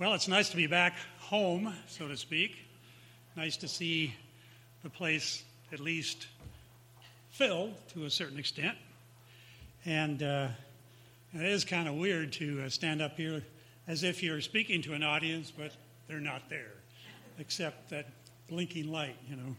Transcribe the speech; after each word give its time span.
Well, 0.00 0.14
it's 0.14 0.28
nice 0.28 0.48
to 0.48 0.56
be 0.56 0.66
back 0.66 0.94
home, 1.18 1.74
so 1.86 2.08
to 2.08 2.16
speak. 2.16 2.56
Nice 3.36 3.58
to 3.58 3.68
see 3.68 4.14
the 4.82 4.88
place 4.88 5.44
at 5.74 5.78
least 5.78 6.26
filled 7.28 7.74
to 7.88 8.06
a 8.06 8.10
certain 8.10 8.38
extent. 8.38 8.78
And 9.84 10.22
uh, 10.22 10.48
it 11.34 11.42
is 11.42 11.66
kind 11.66 11.86
of 11.86 11.96
weird 11.96 12.32
to 12.32 12.62
uh, 12.62 12.70
stand 12.70 13.02
up 13.02 13.18
here 13.18 13.44
as 13.88 14.02
if 14.02 14.22
you're 14.22 14.40
speaking 14.40 14.80
to 14.84 14.94
an 14.94 15.02
audience, 15.02 15.52
but 15.54 15.72
they're 16.08 16.18
not 16.18 16.48
there, 16.48 16.72
except 17.38 17.90
that 17.90 18.06
blinking 18.48 18.90
light, 18.90 19.16
you 19.28 19.36
know. 19.36 19.54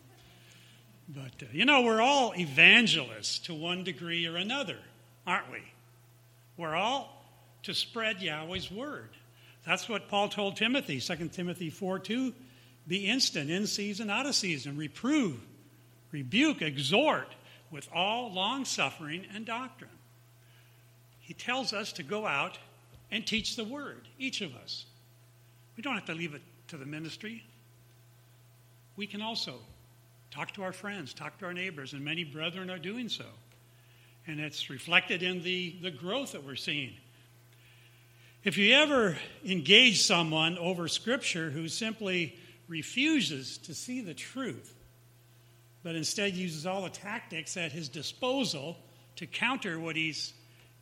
But, 1.10 1.44
uh, 1.44 1.52
you 1.52 1.66
know, 1.66 1.82
we're 1.82 2.02
all 2.02 2.34
evangelists 2.36 3.38
to 3.42 3.54
one 3.54 3.84
degree 3.84 4.26
or 4.26 4.38
another, 4.38 4.80
aren't 5.28 5.52
we? 5.52 5.62
We're 6.58 6.74
all 6.74 7.28
to 7.62 7.76
spread 7.76 8.24
Yahweh's 8.24 8.72
word. 8.72 9.10
That's 9.66 9.88
what 9.88 10.08
Paul 10.08 10.30
told 10.30 10.56
Timothy, 10.56 11.00
2 11.00 11.30
Timothy 11.30 11.70
4 11.70 12.00
2. 12.00 12.34
Be 12.88 13.08
instant, 13.08 13.50
in 13.52 13.68
season, 13.68 14.10
out 14.10 14.26
of 14.26 14.34
season. 14.34 14.76
Reprove, 14.76 15.40
rebuke, 16.12 16.62
exhort 16.62 17.28
with 17.70 17.88
all 17.94 18.34
long 18.34 18.66
suffering 18.66 19.26
and 19.34 19.46
doctrine. 19.46 19.90
He 21.20 21.34
tells 21.34 21.74
us 21.74 21.94
to 21.94 22.04
go 22.04 22.26
out 22.26 22.58
and 23.12 23.26
teach 23.26 23.56
the 23.56 23.64
word, 23.64 24.08
each 24.18 24.42
of 24.42 24.56
us. 24.56 24.86
We 25.78 25.84
don't 25.84 25.94
have 25.94 26.06
to 26.06 26.14
leave 26.14 26.34
it 26.34 26.42
to 26.70 26.78
the 26.78 26.86
ministry. 26.86 27.44
We 28.96 29.06
can 29.06 29.22
also 29.22 29.56
talk 30.32 30.54
to 30.54 30.64
our 30.64 30.74
friends, 30.74 31.14
talk 31.14 31.38
to 31.40 31.46
our 31.46 31.54
neighbors, 31.54 31.94
and 31.94 32.04
many 32.04 32.24
brethren 32.24 32.70
are 32.70 32.80
doing 32.80 33.10
so. 33.10 33.26
And 34.28 34.40
it's 34.40 34.70
reflected 34.70 35.24
in 35.24 35.44
the, 35.44 35.76
the 35.82 35.92
growth 35.92 36.32
that 36.32 36.44
we're 36.44 36.56
seeing 36.56 36.94
if 38.44 38.58
you 38.58 38.74
ever 38.74 39.18
engage 39.46 40.02
someone 40.02 40.58
over 40.58 40.88
Scripture 40.88 41.50
who 41.50 41.68
simply 41.68 42.36
refuses 42.68 43.58
to 43.60 43.74
see 43.74 44.02
the 44.02 44.14
truth, 44.14 44.74
but 45.84 45.96
instead 45.96 46.34
uses 46.34 46.66
all 46.66 46.84
the 46.84 46.90
tactics 46.90 47.58
at 47.58 47.72
his 47.72 47.90
disposal 47.90 48.78
to 49.18 49.28
counter 49.28 49.80
what 49.80 49.96
he's 49.96 50.34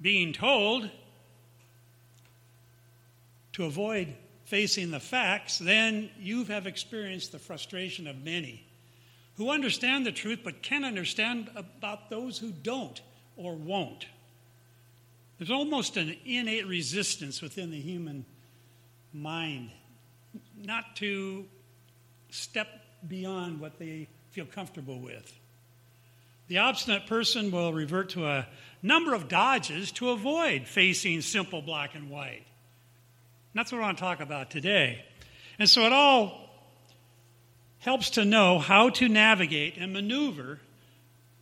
being 0.02 0.34
told, 0.34 0.90
to 3.54 3.66
avoid 3.66 4.16
facing 4.46 4.92
the 4.92 5.00
facts, 5.00 5.60
then 5.60 6.10
you 6.20 6.46
have 6.46 6.66
experienced 6.66 7.32
the 7.32 7.40
frustration 7.40 8.08
of 8.08 8.24
many 8.24 8.66
who 9.36 9.52
understand 9.52 10.06
the 10.06 10.12
truth 10.12 10.40
but 10.44 10.62
can't 10.62 10.86
understand 10.86 11.50
about 11.56 12.10
those 12.10 12.38
who 12.38 12.52
don't 12.52 13.02
or 13.38 13.56
won't. 13.56 14.06
There's 15.40 15.52
almost 15.52 15.96
an 15.96 16.16
innate 16.26 16.68
resistance 16.68 17.42
within 17.42 17.72
the 17.72 17.80
human 17.80 18.26
mind 19.14 19.72
not 20.62 20.98
to 20.98 21.46
step 22.30 22.68
beyond 23.08 23.62
what 23.62 23.80
they 23.80 24.10
feel 24.32 24.46
comfortable 24.46 25.00
with. 25.00 25.34
The 26.50 26.58
obstinate 26.58 27.08
person 27.08 27.52
will 27.52 27.72
revert 27.72 28.10
to 28.10 28.28
a 28.28 28.48
number 28.84 29.14
of 29.14 29.30
dodges 29.30 29.92
to 29.94 30.10
avoid 30.10 30.68
facing 30.68 31.22
simple 31.22 31.62
black 31.62 31.96
and 31.96 32.10
white. 32.10 32.44
And 32.44 33.56
that's 33.56 33.72
what 33.72 33.80
I 33.80 33.86
want 33.86 33.98
to 33.98 34.04
talk 34.04 34.20
about 34.20 34.52
today. 34.52 35.06
And 35.58 35.70
so 35.70 35.84
it 35.84 35.94
all 35.94 36.50
helps 37.80 38.10
to 38.12 38.26
know 38.26 38.60
how 38.60 38.90
to 38.90 39.08
navigate 39.08 39.78
and 39.78 39.94
maneuver 39.94 40.60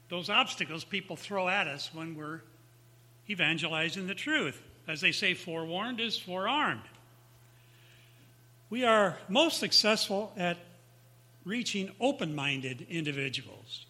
those 0.10 0.30
obstacles 0.30 0.84
people 0.84 1.16
throw 1.16 1.50
at 1.50 1.68
us 1.68 1.90
when 1.94 2.16
we're 2.16 2.42
evangelizing 3.30 4.08
the 4.08 4.16
truth. 4.16 4.62
As 4.88 5.02
they 5.02 5.12
say, 5.12 5.34
forewarned 5.34 6.00
is 6.00 6.18
forearmed. 6.18 6.82
We 8.70 8.84
are 8.84 9.18
most 9.30 9.60
successful 9.60 10.34
at 10.38 10.58
reaching 11.46 11.92
open 12.00 12.36
minded 12.36 12.86
individuals. 12.90 13.86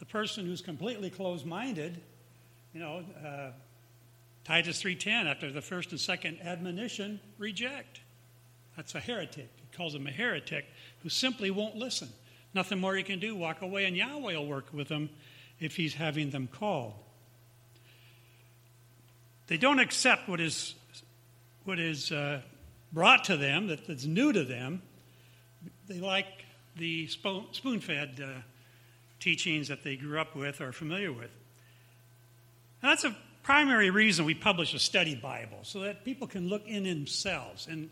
The 0.00 0.06
person 0.06 0.46
who's 0.46 0.60
completely 0.60 1.10
closed 1.10 1.46
minded, 1.46 2.00
you 2.74 2.80
know, 2.80 3.04
uh, 3.24 3.52
Titus 4.44 4.82
3:10 4.82 5.28
after 5.28 5.52
the 5.52 5.62
first 5.62 5.90
and 5.90 6.00
second 6.00 6.40
admonition 6.40 7.20
reject. 7.38 8.00
That's 8.76 8.94
a 8.94 9.00
heretic. 9.00 9.48
He 9.56 9.76
calls 9.76 9.94
him 9.94 10.06
a 10.06 10.10
heretic 10.10 10.66
who 11.02 11.08
simply 11.08 11.50
won't 11.50 11.76
listen. 11.76 12.08
Nothing 12.54 12.80
more 12.80 12.96
he 12.96 13.02
can 13.02 13.18
do, 13.18 13.36
walk 13.36 13.62
away, 13.62 13.84
and 13.84 13.96
Yahweh 13.96 14.34
will 14.34 14.46
work 14.46 14.72
with 14.72 14.88
him 14.88 15.10
if 15.60 15.76
he's 15.76 15.94
having 15.94 16.30
them 16.30 16.48
called. 16.48 16.94
They 19.52 19.58
don't 19.58 19.80
accept 19.80 20.30
what 20.30 20.40
is, 20.40 20.74
what 21.64 21.78
is 21.78 22.10
uh, 22.10 22.40
brought 22.90 23.24
to 23.24 23.36
them, 23.36 23.66
that, 23.66 23.86
that's 23.86 24.06
new 24.06 24.32
to 24.32 24.44
them. 24.44 24.80
They 25.86 26.00
like 26.00 26.24
the 26.74 27.06
spoon 27.06 27.80
fed 27.80 28.18
uh, 28.24 28.40
teachings 29.20 29.68
that 29.68 29.84
they 29.84 29.96
grew 29.96 30.18
up 30.18 30.34
with 30.34 30.62
or 30.62 30.68
are 30.68 30.72
familiar 30.72 31.12
with. 31.12 31.30
And 32.80 32.90
that's 32.92 33.04
a 33.04 33.14
primary 33.42 33.90
reason 33.90 34.24
we 34.24 34.32
publish 34.32 34.72
a 34.72 34.78
study 34.78 35.16
Bible, 35.16 35.58
so 35.64 35.80
that 35.80 36.02
people 36.02 36.26
can 36.26 36.48
look 36.48 36.66
in 36.66 36.84
themselves 36.84 37.66
and 37.66 37.90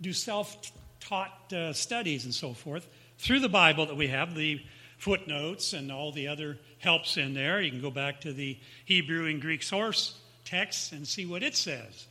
do 0.00 0.14
self 0.14 0.72
taught 0.98 1.52
uh, 1.52 1.74
studies 1.74 2.24
and 2.24 2.32
so 2.32 2.54
forth 2.54 2.88
through 3.18 3.40
the 3.40 3.50
Bible 3.50 3.84
that 3.84 3.96
we 3.98 4.06
have, 4.06 4.34
the 4.34 4.62
footnotes 4.96 5.74
and 5.74 5.92
all 5.92 6.10
the 6.10 6.28
other 6.28 6.56
helps 6.78 7.18
in 7.18 7.34
there. 7.34 7.60
You 7.60 7.70
can 7.70 7.82
go 7.82 7.90
back 7.90 8.22
to 8.22 8.32
the 8.32 8.58
Hebrew 8.86 9.26
and 9.26 9.42
Greek 9.42 9.62
source 9.62 10.18
text 10.44 10.92
and 10.92 11.06
see 11.06 11.26
what 11.26 11.42
it 11.42 11.56
says. 11.56 12.06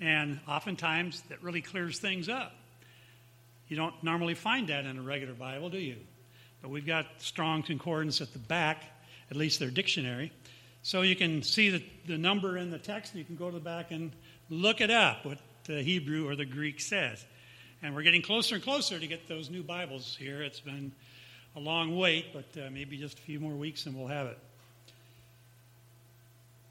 And 0.00 0.40
oftentimes 0.48 1.22
that 1.28 1.42
really 1.42 1.62
clears 1.62 1.98
things 1.98 2.28
up. 2.28 2.52
You 3.68 3.76
don't 3.76 3.94
normally 4.02 4.34
find 4.34 4.68
that 4.68 4.86
in 4.86 4.98
a 4.98 5.02
regular 5.02 5.34
Bible, 5.34 5.70
do 5.70 5.78
you? 5.78 5.96
But 6.62 6.70
we've 6.70 6.86
got 6.86 7.06
strong 7.18 7.62
concordance 7.62 8.20
at 8.20 8.32
the 8.32 8.38
back, 8.38 8.84
at 9.30 9.36
least 9.36 9.58
their 9.58 9.70
dictionary. 9.70 10.32
So 10.82 11.02
you 11.02 11.16
can 11.16 11.42
see 11.42 11.70
the, 11.70 11.84
the 12.06 12.18
number 12.18 12.56
in 12.56 12.70
the 12.70 12.78
text, 12.78 13.12
and 13.12 13.18
you 13.18 13.24
can 13.24 13.36
go 13.36 13.50
to 13.50 13.54
the 13.54 13.64
back 13.64 13.90
and 13.90 14.12
look 14.48 14.80
it 14.80 14.90
up, 14.90 15.24
what 15.24 15.38
the 15.64 15.82
Hebrew 15.82 16.28
or 16.28 16.34
the 16.34 16.46
Greek 16.46 16.80
says. 16.80 17.24
And 17.82 17.94
we're 17.94 18.02
getting 18.02 18.22
closer 18.22 18.54
and 18.54 18.64
closer 18.64 18.98
to 18.98 19.06
get 19.06 19.28
those 19.28 19.50
new 19.50 19.62
Bibles 19.62 20.16
here. 20.18 20.42
It's 20.42 20.60
been 20.60 20.92
a 21.54 21.60
long 21.60 21.96
wait, 21.96 22.32
but 22.32 22.60
uh, 22.60 22.70
maybe 22.70 22.96
just 22.96 23.18
a 23.18 23.22
few 23.22 23.38
more 23.38 23.54
weeks 23.54 23.86
and 23.86 23.96
we'll 23.96 24.08
have 24.08 24.26
it. 24.26 24.38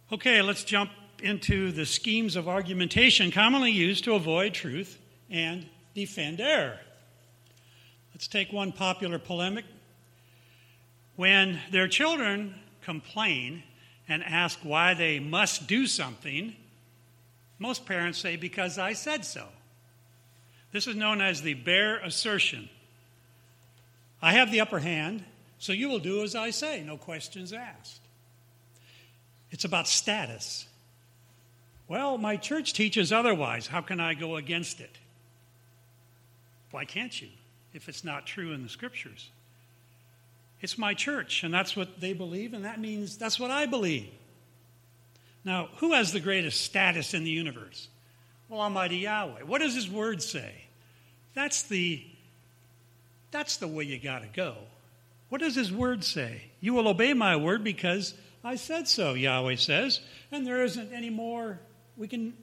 Okay, 0.10 0.42
let's 0.42 0.64
jump 0.64 0.90
into 1.22 1.74
the 1.74 1.86
schemes 1.86 2.38
of 2.38 2.48
argumentation 2.48 3.30
commonly 3.30 3.72
used 3.72 4.06
to 4.06 4.14
avoid 4.14 4.54
truth 4.54 4.98
and 5.30 5.66
defend 5.96 6.40
error. 6.40 6.80
Let's 8.14 8.30
take 8.30 8.54
one 8.54 8.72
popular 8.72 9.20
polemic. 9.20 9.66
When 11.18 11.60
their 11.72 11.90
children 11.90 12.56
complain 12.82 13.64
and 14.08 14.24
ask 14.24 14.60
why 14.64 14.94
they 14.94 15.20
must 15.20 15.68
do 15.68 15.86
something, 15.86 16.56
most 17.60 17.86
parents 17.86 18.18
say, 18.18 18.38
Because 18.38 18.78
I 18.78 18.94
said 18.94 19.26
so. 19.26 19.46
This 20.72 20.88
is 20.88 20.96
known 20.96 21.20
as 21.20 21.42
the 21.42 21.56
bare 21.56 21.98
assertion. 21.98 22.70
I 24.22 24.32
have 24.32 24.54
the 24.54 24.62
upper 24.62 24.80
hand, 24.80 25.26
so 25.60 25.74
you 25.74 25.90
will 25.90 26.00
do 26.00 26.24
as 26.24 26.34
I 26.34 26.52
say, 26.52 26.82
no 26.82 26.96
questions 26.96 27.52
asked. 27.52 28.07
It's 29.52 29.66
about 29.66 29.88
status. 29.88 30.68
Well, 31.88 32.18
my 32.18 32.36
church 32.36 32.74
teaches 32.74 33.12
otherwise. 33.12 33.68
How 33.68 33.82
can 33.82 34.00
I 34.00 34.14
go 34.14 34.36
against 34.36 34.82
it? 34.82 34.98
Why 36.72 36.86
can't 36.86 37.22
you 37.22 37.30
if 37.74 37.88
it's 37.88 38.04
not 38.04 38.26
true 38.26 38.52
in 38.52 38.64
the 38.64 38.70
scriptures? 38.70 39.30
It's 40.60 40.78
my 40.78 40.94
church, 40.94 41.44
and 41.44 41.54
that's 41.54 41.76
what 41.76 42.00
they 42.00 42.14
believe, 42.14 42.54
and 42.54 42.66
that 42.66 42.80
means 42.80 43.18
that's 43.18 43.40
what 43.40 43.52
I 43.52 43.68
believe. 43.68 44.10
Now, 45.46 45.70
who 45.78 45.94
has 45.94 46.12
the 46.12 46.20
greatest 46.20 46.62
status 46.62 47.14
in 47.14 47.24
the 47.24 47.30
universe? 47.30 47.88
Well, 48.50 48.62
Almighty 48.62 48.98
Yahweh. 48.98 49.44
What 49.44 49.62
does 49.62 49.76
His 49.76 49.90
Word 49.90 50.22
say? 50.22 50.52
That's 51.36 51.64
the, 51.64 52.04
that's 53.32 53.58
the 53.58 53.68
way 53.68 53.84
you 53.84 54.00
got 54.00 54.24
to 54.24 54.28
go. 54.28 54.56
What 55.30 55.42
does 55.42 55.56
His 55.56 55.72
Word 55.72 56.04
say? 56.04 56.42
You 56.60 56.74
will 56.74 56.88
obey 56.88 57.14
my 57.14 57.36
word 57.36 57.64
because 57.64 58.14
I 58.48 58.56
said 58.56 58.88
so, 58.88 59.14
Yahweh 59.14 59.58
says, 59.58 60.00
and 60.32 60.48
there 60.48 60.64
isn't 60.64 60.94
any 60.94 61.10
more 61.10 61.60
we 61.98 62.08
can 62.08 62.34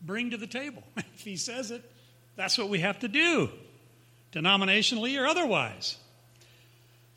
bring 0.00 0.30
to 0.30 0.38
the 0.38 0.46
table. 0.46 0.82
if 0.96 1.20
He 1.20 1.36
says 1.36 1.70
it, 1.70 1.84
that's 2.36 2.56
what 2.56 2.70
we 2.70 2.78
have 2.78 3.00
to 3.00 3.08
do, 3.08 3.50
denominationally 4.32 5.20
or 5.20 5.26
otherwise. 5.26 5.98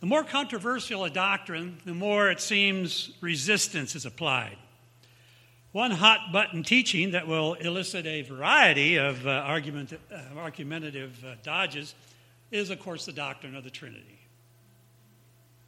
The 0.02 0.06
more 0.06 0.26
controversial 0.26 1.06
a 1.06 1.10
doctrine, 1.10 1.78
the 1.86 1.94
more 1.94 2.30
it 2.30 2.42
seems 2.42 3.10
resistance 3.22 3.96
is 3.96 4.06
applied. 4.06 4.58
One 5.72 5.92
hot 5.92 6.34
button 6.34 6.64
teaching 6.64 7.12
that 7.12 7.26
will 7.26 7.54
elicit 7.54 8.06
a 8.06 8.24
variety 8.24 8.98
of 8.98 9.26
uh, 9.26 9.30
argument, 9.30 9.94
uh, 9.94 10.38
argumentative 10.38 11.24
uh, 11.24 11.36
dodges 11.42 11.96
is, 12.52 12.70
of 12.70 12.82
course, 12.82 13.06
the 13.06 13.14
doctrine 13.14 13.56
of 13.56 13.64
the 13.64 13.72
Trinity. 13.72 14.23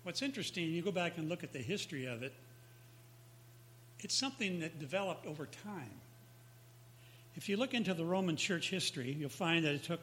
What's 0.05 0.21
interesting, 0.21 0.65
you 0.65 0.83
go 0.83 0.91
back 0.91 1.17
and 1.17 1.29
look 1.29 1.43
at 1.43 1.51
the 1.51 1.57
history 1.57 2.05
of 2.05 2.21
it, 2.21 2.31
it's 4.01 4.13
something 4.13 4.59
that 4.59 4.77
developed 4.77 5.25
over 5.25 5.47
time. 5.47 5.89
If 7.35 7.49
you 7.49 7.57
look 7.57 7.73
into 7.73 7.95
the 7.95 8.05
Roman 8.05 8.35
church 8.35 8.69
history, 8.69 9.11
you'll 9.19 9.29
find 9.29 9.65
that 9.65 9.73
it 9.73 9.83
took 9.83 10.01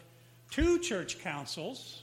two 0.50 0.80
church 0.80 1.20
councils, 1.20 2.02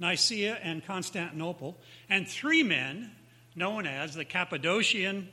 Nicaea 0.00 0.58
and 0.60 0.84
Constantinople, 0.84 1.76
and 2.08 2.26
three 2.26 2.64
men 2.64 3.12
known 3.54 3.86
as 3.86 4.16
the 4.16 4.24
Cappadocian 4.24 5.28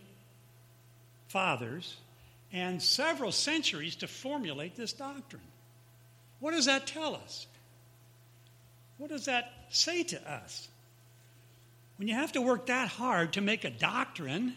Fathers, 1.30 1.98
and 2.54 2.80
several 2.80 3.32
centuries 3.32 3.96
to 3.96 4.08
formulate 4.08 4.76
this 4.76 4.94
doctrine. 4.94 5.42
What 6.42 6.52
does 6.52 6.68
that 6.68 6.86
tell 6.86 7.16
us? 7.16 7.48
What 9.00 9.10
does 9.10 9.26
that 9.26 9.52
say 9.72 10.04
to 10.04 10.32
us? 10.32 10.68
When 11.98 12.08
you 12.08 12.14
have 12.14 12.32
to 12.34 12.42
work 12.42 12.68
that 12.68 12.90
hard 12.90 13.34
to 13.34 13.42
make 13.42 13.64
a 13.64 13.70
doctrine, 13.70 14.54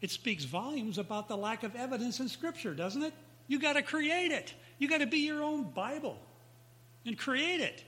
it 0.00 0.10
speaks 0.10 0.44
volumes 0.44 0.98
about 0.98 1.28
the 1.28 1.36
lack 1.36 1.62
of 1.62 1.76
evidence 1.76 2.20
in 2.20 2.28
Scripture, 2.28 2.74
doesn't 2.74 3.02
it? 3.02 3.12
You 3.48 3.58
got 3.58 3.74
to 3.74 3.82
create 3.82 4.32
it. 4.32 4.54
You 4.78 4.88
got 4.88 4.98
to 4.98 5.06
be 5.06 5.18
your 5.18 5.42
own 5.42 5.64
Bible 5.70 6.18
and 7.04 7.18
create 7.18 7.60
it. 7.60 7.84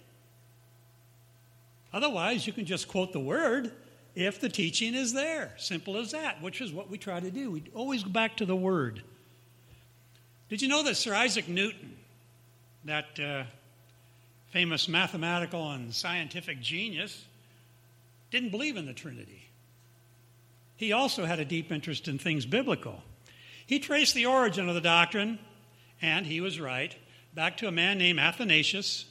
Otherwise, 1.92 2.46
you 2.46 2.52
can 2.52 2.66
just 2.66 2.88
quote 2.88 3.12
the 3.12 3.20
word 3.20 3.72
if 4.14 4.40
the 4.40 4.48
teaching 4.48 4.94
is 4.94 5.12
there. 5.12 5.54
Simple 5.56 5.96
as 5.96 6.12
that, 6.12 6.42
which 6.42 6.60
is 6.60 6.72
what 6.72 6.90
we 6.90 6.98
try 6.98 7.20
to 7.20 7.30
do. 7.30 7.50
We 7.50 7.64
always 7.74 8.02
go 8.02 8.10
back 8.10 8.36
to 8.38 8.46
the 8.46 8.56
word. 8.56 9.02
Did 10.48 10.60
you 10.60 10.68
know 10.68 10.82
that 10.82 10.96
Sir 10.96 11.14
Isaac 11.14 11.48
Newton, 11.48 11.96
that 12.84 13.18
uh, 13.18 13.44
famous 14.50 14.88
mathematical 14.88 15.72
and 15.72 15.94
scientific 15.94 16.60
genius, 16.60 17.24
didn't 18.30 18.50
believe 18.50 18.76
in 18.76 18.86
the 18.86 18.92
Trinity? 18.92 19.48
He 20.76 20.92
also 20.92 21.24
had 21.24 21.40
a 21.40 21.44
deep 21.44 21.72
interest 21.72 22.06
in 22.06 22.18
things 22.18 22.44
biblical. 22.44 23.02
He 23.66 23.78
traced 23.78 24.14
the 24.14 24.26
origin 24.26 24.68
of 24.68 24.74
the 24.74 24.80
doctrine, 24.80 25.38
and 26.00 26.26
he 26.26 26.40
was 26.40 26.60
right, 26.60 26.94
back 27.34 27.56
to 27.58 27.68
a 27.68 27.72
man 27.72 27.98
named 27.98 28.20
Athanasius, 28.20 29.06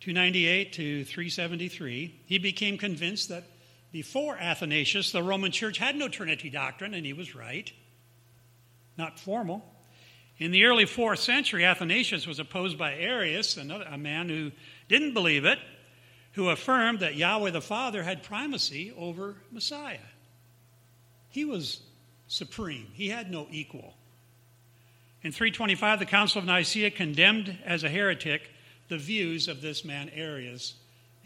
298 0.00 0.72
to 0.74 1.04
373. 1.04 2.20
He 2.26 2.38
became 2.38 2.78
convinced 2.78 3.28
that 3.28 3.44
before 3.90 4.36
Athanasius, 4.36 5.12
the 5.12 5.22
Roman 5.22 5.50
Church 5.50 5.78
had 5.78 5.96
no 5.96 6.08
Trinity 6.08 6.50
doctrine, 6.50 6.94
and 6.94 7.06
he 7.06 7.12
was 7.12 7.34
right. 7.34 7.72
Not 8.96 9.18
formal. 9.18 9.64
In 10.38 10.50
the 10.50 10.64
early 10.64 10.84
fourth 10.84 11.20
century, 11.20 11.64
Athanasius 11.64 12.26
was 12.26 12.38
opposed 12.38 12.78
by 12.78 12.94
Arius, 12.94 13.56
another, 13.56 13.86
a 13.90 13.98
man 13.98 14.28
who 14.28 14.52
didn't 14.88 15.14
believe 15.14 15.44
it, 15.44 15.58
who 16.38 16.50
affirmed 16.50 17.00
that 17.00 17.16
Yahweh 17.16 17.50
the 17.50 17.60
Father 17.60 18.04
had 18.04 18.22
primacy 18.22 18.92
over 18.96 19.34
Messiah. 19.50 19.98
He 21.30 21.44
was 21.44 21.80
supreme, 22.28 22.86
he 22.92 23.08
had 23.08 23.28
no 23.28 23.48
equal. 23.50 23.96
In 25.24 25.32
325, 25.32 25.98
the 25.98 26.06
Council 26.06 26.38
of 26.38 26.44
Nicaea 26.44 26.92
condemned 26.92 27.58
as 27.64 27.82
a 27.82 27.88
heretic 27.88 28.50
the 28.86 28.98
views 28.98 29.48
of 29.48 29.60
this 29.60 29.84
man 29.84 30.12
Arius, 30.14 30.74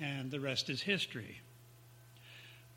and 0.00 0.30
the 0.30 0.40
rest 0.40 0.70
is 0.70 0.80
history. 0.80 1.42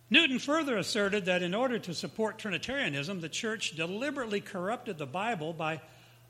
Newton 0.10 0.38
further 0.38 0.76
asserted 0.76 1.24
that 1.28 1.42
in 1.42 1.54
order 1.54 1.80
to 1.80 1.94
support 1.94 2.38
Trinitarianism, 2.38 3.22
the 3.22 3.30
church 3.30 3.78
deliberately 3.78 4.42
corrupted 4.42 4.98
the 4.98 5.06
Bible 5.06 5.54
by 5.54 5.80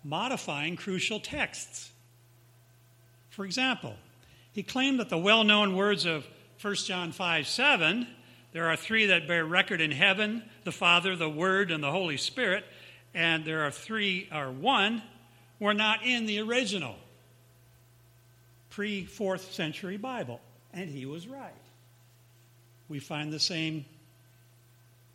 modifying 0.04 0.76
crucial 0.76 1.20
texts. 1.20 1.90
For 3.32 3.44
example, 3.44 3.96
he 4.56 4.64
claimed 4.64 5.00
that 5.00 5.10
the 5.10 5.18
well 5.18 5.44
known 5.44 5.76
words 5.76 6.06
of 6.06 6.26
1 6.62 6.76
John 6.76 7.12
5 7.12 7.48
7, 7.48 8.08
there 8.54 8.68
are 8.68 8.76
three 8.76 9.06
that 9.08 9.28
bear 9.28 9.46
record 9.46 9.82
in 9.82 9.92
heaven 9.92 10.42
the 10.64 10.72
Father, 10.72 11.16
the 11.16 11.30
Word, 11.30 11.70
and 11.70 11.84
the 11.84 11.92
Holy 11.92 12.18
Spirit, 12.18 12.66
and 13.14 13.46
there 13.46 13.64
are 13.64 13.72
three, 13.72 14.28
or 14.34 14.50
one, 14.50 15.04
were 15.60 15.74
not 15.74 16.04
in 16.04 16.26
the 16.26 16.40
original 16.40 16.96
pre 18.72 19.06
fourth 19.06 19.54
century 19.54 19.98
Bible. 19.98 20.42
And 20.74 20.90
he 20.90 21.06
was 21.06 21.28
right. 21.28 21.54
We 22.90 23.00
find 23.00 23.32
the 23.32 23.40
same 23.40 23.86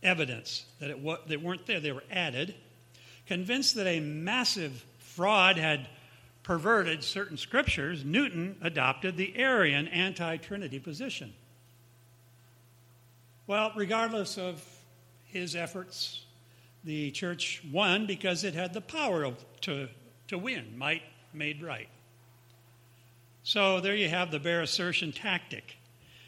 evidence 0.02 0.64
that 0.78 0.90
it, 0.90 1.28
they 1.28 1.36
weren't 1.36 1.66
there, 1.66 1.80
they 1.80 1.92
were 1.92 2.04
added 2.10 2.54
Convinced 3.30 3.76
that 3.76 3.86
a 3.86 4.00
massive 4.00 4.84
fraud 4.98 5.56
had 5.56 5.86
perverted 6.50 7.04
certain 7.04 7.36
scriptures, 7.36 8.04
Newton 8.04 8.56
adopted 8.60 9.16
the 9.16 9.36
Arian 9.36 9.86
anti 9.86 10.36
Trinity 10.38 10.80
position. 10.80 11.32
Well, 13.46 13.70
regardless 13.76 14.36
of 14.36 14.60
his 15.26 15.54
efforts, 15.54 16.24
the 16.82 17.12
church 17.12 17.62
won 17.70 18.04
because 18.06 18.42
it 18.42 18.54
had 18.54 18.74
the 18.74 18.80
power 18.80 19.32
to, 19.60 19.88
to 20.26 20.38
win, 20.38 20.76
might 20.76 21.02
made 21.32 21.62
right. 21.62 21.88
So 23.44 23.78
there 23.78 23.94
you 23.94 24.08
have 24.08 24.32
the 24.32 24.40
bare 24.40 24.62
assertion 24.62 25.12
tactic. 25.12 25.76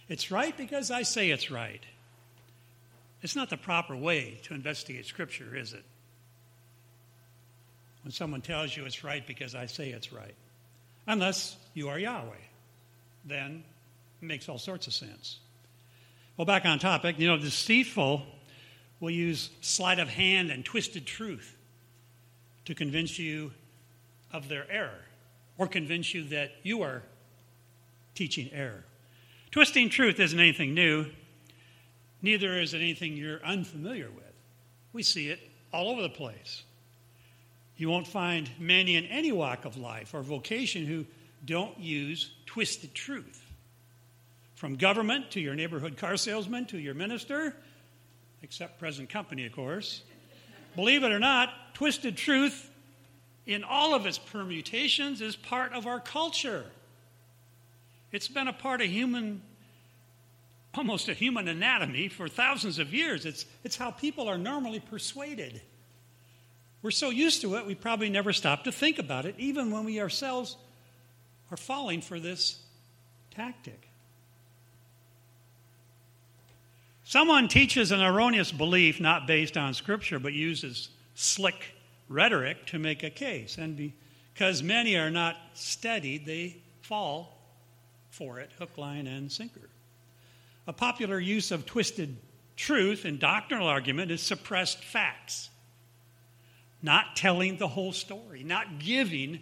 It's 0.08 0.30
right 0.30 0.56
because 0.56 0.92
I 0.92 1.02
say 1.02 1.30
it's 1.30 1.50
right. 1.50 1.82
It's 3.22 3.34
not 3.34 3.50
the 3.50 3.56
proper 3.56 3.96
way 3.96 4.38
to 4.44 4.54
investigate 4.54 5.04
Scripture, 5.06 5.56
is 5.56 5.72
it? 5.72 5.82
When 8.02 8.12
someone 8.12 8.40
tells 8.40 8.76
you 8.76 8.84
it's 8.84 9.04
right 9.04 9.26
because 9.26 9.54
I 9.54 9.66
say 9.66 9.90
it's 9.90 10.12
right. 10.12 10.34
Unless 11.06 11.56
you 11.74 11.88
are 11.88 11.98
Yahweh. 11.98 12.34
Then 13.24 13.64
it 14.20 14.24
makes 14.24 14.48
all 14.48 14.58
sorts 14.58 14.86
of 14.86 14.92
sense. 14.92 15.38
Well, 16.36 16.46
back 16.46 16.64
on 16.64 16.78
topic, 16.78 17.18
you 17.18 17.28
know, 17.28 17.38
deceitful 17.38 18.22
will 19.00 19.10
use 19.10 19.50
sleight 19.60 19.98
of 19.98 20.08
hand 20.08 20.50
and 20.50 20.64
twisted 20.64 21.06
truth 21.06 21.56
to 22.64 22.74
convince 22.74 23.18
you 23.18 23.52
of 24.32 24.48
their 24.48 24.70
error 24.70 25.04
or 25.58 25.66
convince 25.66 26.14
you 26.14 26.24
that 26.28 26.52
you 26.62 26.82
are 26.82 27.02
teaching 28.14 28.50
error. 28.52 28.84
Twisting 29.50 29.90
truth 29.90 30.18
isn't 30.18 30.38
anything 30.38 30.72
new, 30.74 31.06
neither 32.22 32.58
is 32.58 32.74
it 32.74 32.78
anything 32.78 33.16
you're 33.16 33.44
unfamiliar 33.44 34.08
with. 34.10 34.24
We 34.92 35.02
see 35.02 35.28
it 35.28 35.40
all 35.72 35.90
over 35.90 36.02
the 36.02 36.08
place. 36.08 36.62
You 37.82 37.90
won't 37.90 38.06
find 38.06 38.48
many 38.60 38.94
in 38.94 39.06
any 39.06 39.32
walk 39.32 39.64
of 39.64 39.76
life 39.76 40.14
or 40.14 40.22
vocation 40.22 40.86
who 40.86 41.04
don't 41.44 41.76
use 41.80 42.30
twisted 42.46 42.94
truth. 42.94 43.44
From 44.54 44.76
government 44.76 45.32
to 45.32 45.40
your 45.40 45.56
neighborhood 45.56 45.96
car 45.96 46.16
salesman 46.16 46.66
to 46.66 46.78
your 46.78 46.94
minister, 46.94 47.56
except 48.40 48.78
present 48.78 49.10
company, 49.10 49.46
of 49.46 49.52
course. 49.52 50.02
Believe 50.76 51.02
it 51.02 51.10
or 51.10 51.18
not, 51.18 51.74
twisted 51.74 52.16
truth 52.16 52.70
in 53.46 53.64
all 53.64 53.96
of 53.96 54.06
its 54.06 54.16
permutations 54.16 55.20
is 55.20 55.34
part 55.34 55.72
of 55.72 55.88
our 55.88 55.98
culture. 55.98 56.64
It's 58.12 58.28
been 58.28 58.46
a 58.46 58.52
part 58.52 58.80
of 58.80 58.86
human, 58.86 59.42
almost 60.72 61.08
a 61.08 61.14
human 61.14 61.48
anatomy 61.48 62.06
for 62.06 62.28
thousands 62.28 62.78
of 62.78 62.94
years. 62.94 63.26
It's, 63.26 63.44
it's 63.64 63.74
how 63.74 63.90
people 63.90 64.28
are 64.28 64.38
normally 64.38 64.78
persuaded. 64.78 65.60
We're 66.82 66.90
so 66.90 67.10
used 67.10 67.42
to 67.42 67.56
it, 67.56 67.66
we 67.66 67.74
probably 67.74 68.10
never 68.10 68.32
stop 68.32 68.64
to 68.64 68.72
think 68.72 68.98
about 68.98 69.24
it, 69.24 69.36
even 69.38 69.70
when 69.70 69.84
we 69.84 70.00
ourselves 70.00 70.56
are 71.50 71.56
falling 71.56 72.00
for 72.00 72.18
this 72.18 72.58
tactic. 73.30 73.88
Someone 77.04 77.46
teaches 77.46 77.92
an 77.92 78.00
erroneous 78.00 78.50
belief 78.50 79.00
not 79.00 79.26
based 79.26 79.56
on 79.56 79.74
Scripture, 79.74 80.18
but 80.18 80.32
uses 80.32 80.88
slick 81.14 81.74
rhetoric 82.08 82.66
to 82.66 82.78
make 82.78 83.02
a 83.02 83.10
case. 83.10 83.58
And 83.58 83.92
because 84.32 84.62
many 84.62 84.96
are 84.96 85.10
not 85.10 85.36
studied, 85.54 86.26
they 86.26 86.56
fall 86.80 87.38
for 88.10 88.40
it 88.40 88.50
hook, 88.58 88.76
line, 88.76 89.06
and 89.06 89.30
sinker. 89.30 89.68
A 90.66 90.72
popular 90.72 91.20
use 91.20 91.50
of 91.50 91.66
twisted 91.66 92.16
truth 92.56 93.04
in 93.04 93.18
doctrinal 93.18 93.66
argument 93.66 94.10
is 94.10 94.20
suppressed 94.20 94.82
facts 94.82 95.50
not 96.82 97.16
telling 97.16 97.56
the 97.56 97.68
whole 97.68 97.92
story, 97.92 98.42
not 98.42 98.78
giving 98.78 99.40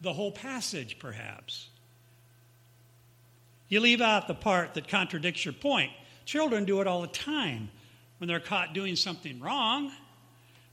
the 0.00 0.12
whole 0.12 0.32
passage, 0.32 0.98
perhaps. 0.98 1.68
You 3.68 3.80
leave 3.80 4.00
out 4.00 4.26
the 4.26 4.34
part 4.34 4.74
that 4.74 4.88
contradicts 4.88 5.44
your 5.44 5.54
point. 5.54 5.92
Children 6.24 6.64
do 6.64 6.80
it 6.80 6.86
all 6.86 7.00
the 7.00 7.06
time 7.06 7.70
when 8.18 8.28
they're 8.28 8.40
caught 8.40 8.74
doing 8.74 8.96
something 8.96 9.40
wrong 9.40 9.90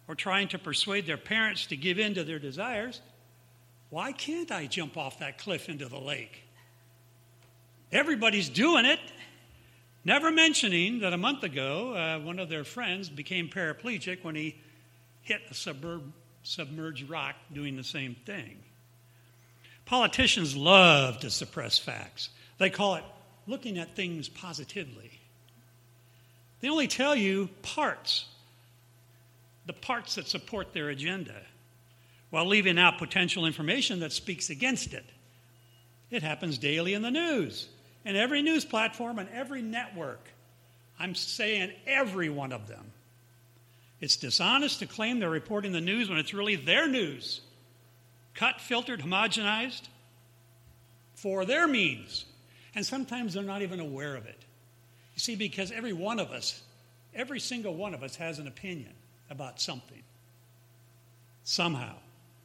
or 0.08 0.16
trying 0.16 0.48
to 0.50 0.60
persuade 0.60 1.06
their 1.06 1.18
parents 1.18 1.68
to 1.68 1.78
give 1.78 2.00
in 2.00 2.16
to 2.16 2.24
their 2.24 2.40
desires. 2.40 3.00
Why 3.90 4.12
can't 4.12 4.52
I 4.52 4.66
jump 4.66 4.98
off 4.98 5.20
that 5.20 5.38
cliff 5.38 5.70
into 5.70 5.88
the 5.88 6.00
lake? 6.00 6.44
Everybody's 7.92 8.50
doing 8.50 8.86
it. 8.86 9.00
Never 10.04 10.32
mentioning 10.32 11.00
that 11.00 11.14
a 11.14 11.18
month 11.18 11.44
ago, 11.44 11.96
uh, 11.96 12.20
one 12.20 12.40
of 12.40 12.50
their 12.50 12.64
friends 12.64 13.10
became 13.10 13.50
paraplegic 13.50 14.24
when 14.24 14.36
he 14.36 14.60
hit 15.22 15.42
a 15.50 15.54
suburb, 15.54 16.12
submerged 16.44 17.10
rock 17.10 17.36
doing 17.54 17.76
the 17.76 17.84
same 17.84 18.16
thing. 18.26 18.58
Politicians 19.86 20.56
love 20.56 21.20
to 21.20 21.30
suppress 21.30 21.78
facts. 21.80 22.30
They 22.58 22.70
call 22.70 22.96
it 22.96 23.04
looking 23.48 23.78
at 23.78 23.96
things 23.96 24.30
positively. 24.30 25.12
They 26.62 26.70
only 26.70 26.88
tell 26.88 27.16
you 27.16 27.50
parts, 27.62 28.26
the 29.66 29.74
parts 29.74 30.16
that 30.16 30.28
support 30.28 30.74
their 30.74 30.90
agenda. 30.90 31.42
while 32.30 32.46
leaving 32.46 32.78
out 32.78 32.98
potential 32.98 33.46
information 33.46 34.00
that 34.02 34.12
speaks 34.12 34.50
against 34.50 34.94
it. 34.94 35.06
It 36.12 36.24
happens 36.24 36.58
daily 36.58 36.94
in 36.94 37.02
the 37.02 37.12
news, 37.12 37.68
in 38.06 38.16
every 38.16 38.42
news 38.42 38.66
platform 38.66 39.20
and 39.20 39.30
every 39.30 39.62
network. 39.62 40.30
I'm 41.00 41.16
saying 41.16 41.72
every 41.88 42.30
one 42.30 42.52
of 42.52 42.68
them. 42.68 42.92
It's 44.02 44.16
dishonest 44.16 44.80
to 44.80 44.86
claim 44.86 45.20
they're 45.20 45.30
reporting 45.30 45.72
the 45.72 45.82
news 45.82 46.10
when 46.10 46.18
it's 46.18 46.34
really 46.34 46.56
their 46.56 46.88
news. 46.88 47.42
Cut, 48.34 48.62
filtered, 48.62 49.02
homogenized 49.02 49.82
for 51.16 51.46
their 51.46 51.68
means. 51.68 52.26
And 52.76 52.86
sometimes 52.86 53.34
they're 53.34 53.44
not 53.44 53.62
even 53.62 53.80
aware 53.80 54.16
of 54.16 54.26
it. 54.26 54.38
You 55.16 55.20
see, 55.20 55.36
because 55.36 55.72
every 55.72 55.92
one 55.92 56.20
of 56.20 56.32
us, 56.32 56.62
every 57.14 57.40
single 57.40 57.76
one 57.76 57.94
of 57.94 58.04
us 58.04 58.16
has 58.16 58.40
an 58.40 58.48
opinion 58.48 58.94
about 59.30 59.60
something. 59.60 60.04
Somehow. 61.44 61.96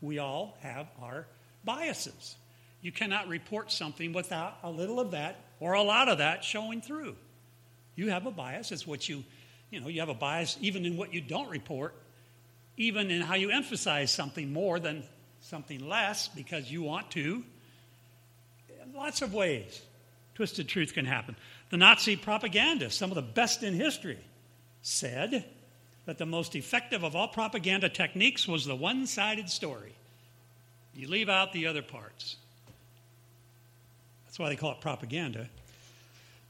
We 0.00 0.18
all 0.18 0.58
have 0.60 0.88
our 1.00 1.26
biases. 1.64 2.36
You 2.82 2.92
cannot 2.92 3.28
report 3.28 3.72
something 3.72 4.12
without 4.12 4.58
a 4.62 4.70
little 4.70 5.00
of 5.00 5.12
that 5.12 5.40
or 5.60 5.72
a 5.74 5.82
lot 5.82 6.08
of 6.08 6.18
that 6.18 6.44
showing 6.44 6.82
through. 6.82 7.16
You 7.96 8.10
have 8.10 8.26
a 8.26 8.30
bias. 8.30 8.72
It's 8.72 8.86
what 8.86 9.08
you, 9.08 9.24
you 9.74 9.80
know, 9.80 9.88
you 9.88 9.98
have 9.98 10.08
a 10.08 10.14
bias 10.14 10.56
even 10.60 10.86
in 10.86 10.96
what 10.96 11.12
you 11.12 11.20
don't 11.20 11.50
report, 11.50 11.94
even 12.76 13.10
in 13.10 13.20
how 13.20 13.34
you 13.34 13.50
emphasize 13.50 14.12
something 14.12 14.52
more 14.52 14.78
than 14.78 15.02
something 15.40 15.88
less 15.88 16.28
because 16.28 16.70
you 16.70 16.82
want 16.82 17.10
to. 17.10 17.42
Lots 18.94 19.20
of 19.20 19.34
ways, 19.34 19.82
twisted 20.36 20.68
truth 20.68 20.94
can 20.94 21.04
happen. 21.04 21.34
The 21.70 21.76
Nazi 21.76 22.14
propagandists, 22.14 22.96
some 22.96 23.10
of 23.10 23.16
the 23.16 23.22
best 23.22 23.64
in 23.64 23.74
history, 23.74 24.18
said 24.82 25.44
that 26.06 26.18
the 26.18 26.26
most 26.26 26.54
effective 26.54 27.02
of 27.02 27.16
all 27.16 27.26
propaganda 27.26 27.88
techniques 27.88 28.46
was 28.46 28.64
the 28.64 28.76
one 28.76 29.08
sided 29.08 29.50
story. 29.50 29.92
You 30.94 31.08
leave 31.08 31.28
out 31.28 31.52
the 31.52 31.66
other 31.66 31.82
parts. 31.82 32.36
That's 34.26 34.38
why 34.38 34.50
they 34.50 34.56
call 34.56 34.70
it 34.70 34.80
propaganda. 34.80 35.48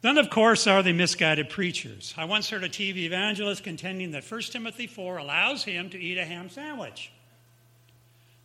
Then, 0.04 0.18
of 0.18 0.28
course, 0.28 0.66
are 0.66 0.82
the 0.82 0.92
misguided 0.92 1.49
preachers. 1.49 2.12
I 2.18 2.26
once 2.26 2.50
heard 2.50 2.62
a 2.62 2.68
TV 2.68 3.04
evangelist 3.04 3.64
contending 3.64 4.11
that 4.11 4.30
1 4.30 4.40
Timothy 4.42 4.87
4 4.87 5.16
allows 5.16 5.64
him 5.64 5.88
to 5.88 5.99
eat 5.99 6.18
a 6.18 6.26
ham 6.26 6.50
sandwich. 6.50 7.11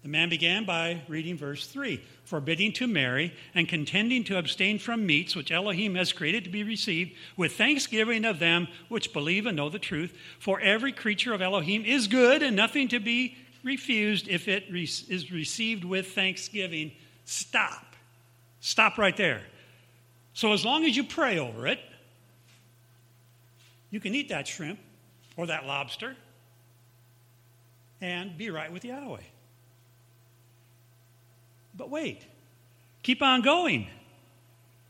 The 0.01 0.07
man 0.07 0.29
began 0.29 0.63
by 0.63 1.01
reading 1.09 1.35
verse 1.35 1.67
3 1.67 2.01
forbidding 2.23 2.71
to 2.71 2.87
marry 2.87 3.33
and 3.53 3.67
contending 3.67 4.23
to 4.23 4.37
abstain 4.37 4.79
from 4.79 5.05
meats 5.05 5.35
which 5.35 5.51
Elohim 5.51 5.95
has 5.95 6.13
created 6.13 6.45
to 6.45 6.49
be 6.49 6.63
received, 6.63 7.11
with 7.35 7.57
thanksgiving 7.57 8.23
of 8.23 8.39
them 8.39 8.69
which 8.87 9.11
believe 9.11 9.45
and 9.45 9.57
know 9.57 9.67
the 9.67 9.79
truth. 9.79 10.17
For 10.39 10.61
every 10.61 10.93
creature 10.93 11.33
of 11.33 11.41
Elohim 11.41 11.83
is 11.83 12.07
good 12.07 12.41
and 12.41 12.55
nothing 12.55 12.87
to 12.87 13.01
be 13.01 13.35
refused 13.65 14.29
if 14.29 14.47
it 14.47 14.73
is 14.73 15.29
received 15.29 15.83
with 15.83 16.13
thanksgiving. 16.13 16.93
Stop. 17.25 17.97
Stop 18.61 18.97
right 18.97 19.17
there. 19.17 19.41
So, 20.39 20.53
as 20.53 20.63
long 20.63 20.85
as 20.85 20.95
you 20.95 21.03
pray 21.03 21.37
over 21.37 21.67
it, 21.67 21.81
you 23.89 23.99
can 23.99 24.15
eat 24.15 24.29
that 24.29 24.47
shrimp 24.47 24.79
or 25.35 25.47
that 25.47 25.65
lobster 25.65 26.15
and 27.99 28.37
be 28.37 28.49
right 28.49 28.71
with 28.71 28.85
Yahweh. 28.85 29.19
But 31.75 31.89
wait, 31.89 32.25
keep 33.03 33.21
on 33.21 33.41
going. 33.41 33.89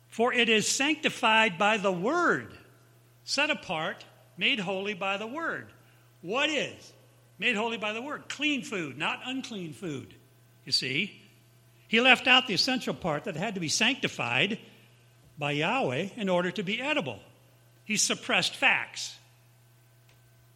For 0.09 0.31
it 0.31 0.49
is 0.49 0.67
sanctified 0.67 1.57
by 1.57 1.77
the 1.77 1.91
word, 1.91 2.53
set 3.23 3.49
apart, 3.49 4.05
made 4.37 4.59
holy 4.59 4.93
by 4.93 5.17
the 5.17 5.25
word. 5.25 5.65
What 6.21 6.51
is? 6.51 6.93
Made 7.39 7.55
holy 7.55 7.77
by 7.77 7.93
the 7.93 8.03
word. 8.03 8.29
Clean 8.29 8.61
food, 8.61 8.99
not 8.99 9.21
unclean 9.25 9.73
food. 9.73 10.13
You 10.63 10.73
see? 10.73 11.19
He 11.87 12.01
left 12.01 12.27
out 12.27 12.45
the 12.45 12.53
essential 12.53 12.93
part 12.93 13.23
that 13.23 13.35
had 13.35 13.55
to 13.55 13.59
be 13.59 13.67
sanctified 13.67 14.59
by 15.39 15.51
Yahweh 15.51 16.09
in 16.17 16.29
order 16.29 16.51
to 16.51 16.63
be 16.63 16.81
edible. 16.81 17.17
He 17.85 17.97
suppressed 17.97 18.55
facts. 18.55 19.15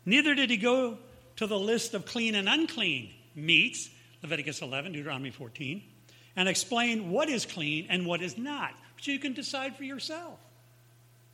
Neither 0.06 0.36
did 0.36 0.50
he 0.50 0.58
go 0.58 0.98
to 1.38 1.48
the 1.48 1.58
list 1.58 1.94
of 1.94 2.06
clean 2.06 2.36
and 2.36 2.50
unclean 2.50 3.12
meats, 3.34 3.90
Leviticus 4.22 4.62
11, 4.62 4.92
Deuteronomy 4.92 5.32
14, 5.32 5.82
and 6.36 6.50
explain 6.50 7.10
what 7.10 7.30
is 7.30 7.46
clean 7.46 7.88
and 7.90 8.06
what 8.06 8.22
is 8.22 8.38
not, 8.38 8.74
which 8.98 9.08
you 9.08 9.18
can 9.18 9.34
decide 9.34 9.76
for 9.78 9.86
yourself. 9.86 10.38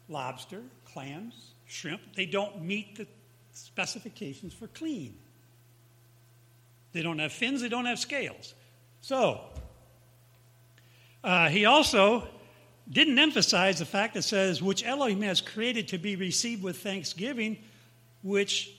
Lobster, 0.08 0.62
clams, 0.94 1.34
shrimp, 1.66 2.02
they 2.16 2.26
don't 2.26 2.62
meet 2.62 2.96
the 2.96 3.08
specifications 3.52 4.54
for 4.54 4.68
clean. 4.68 5.16
They 6.94 7.02
don't 7.02 7.20
have 7.20 7.32
fins, 7.32 7.62
they 7.62 7.70
don't 7.70 7.86
have 7.86 8.00
scales. 8.00 8.54
So, 9.02 9.42
uh, 11.24 11.50
he 11.50 11.66
also 11.66 12.28
didn't 12.92 13.20
emphasize 13.20 13.80
the 13.80 13.86
fact 13.86 14.16
that 14.16 14.24
says, 14.24 14.62
which 14.62 14.84
Elohim 14.84 15.22
has 15.22 15.42
created 15.42 15.90
to 15.90 15.98
be 15.98 16.16
received 16.16 16.64
with 16.64 16.78
thanksgiving, 16.78 17.58
which 18.24 18.72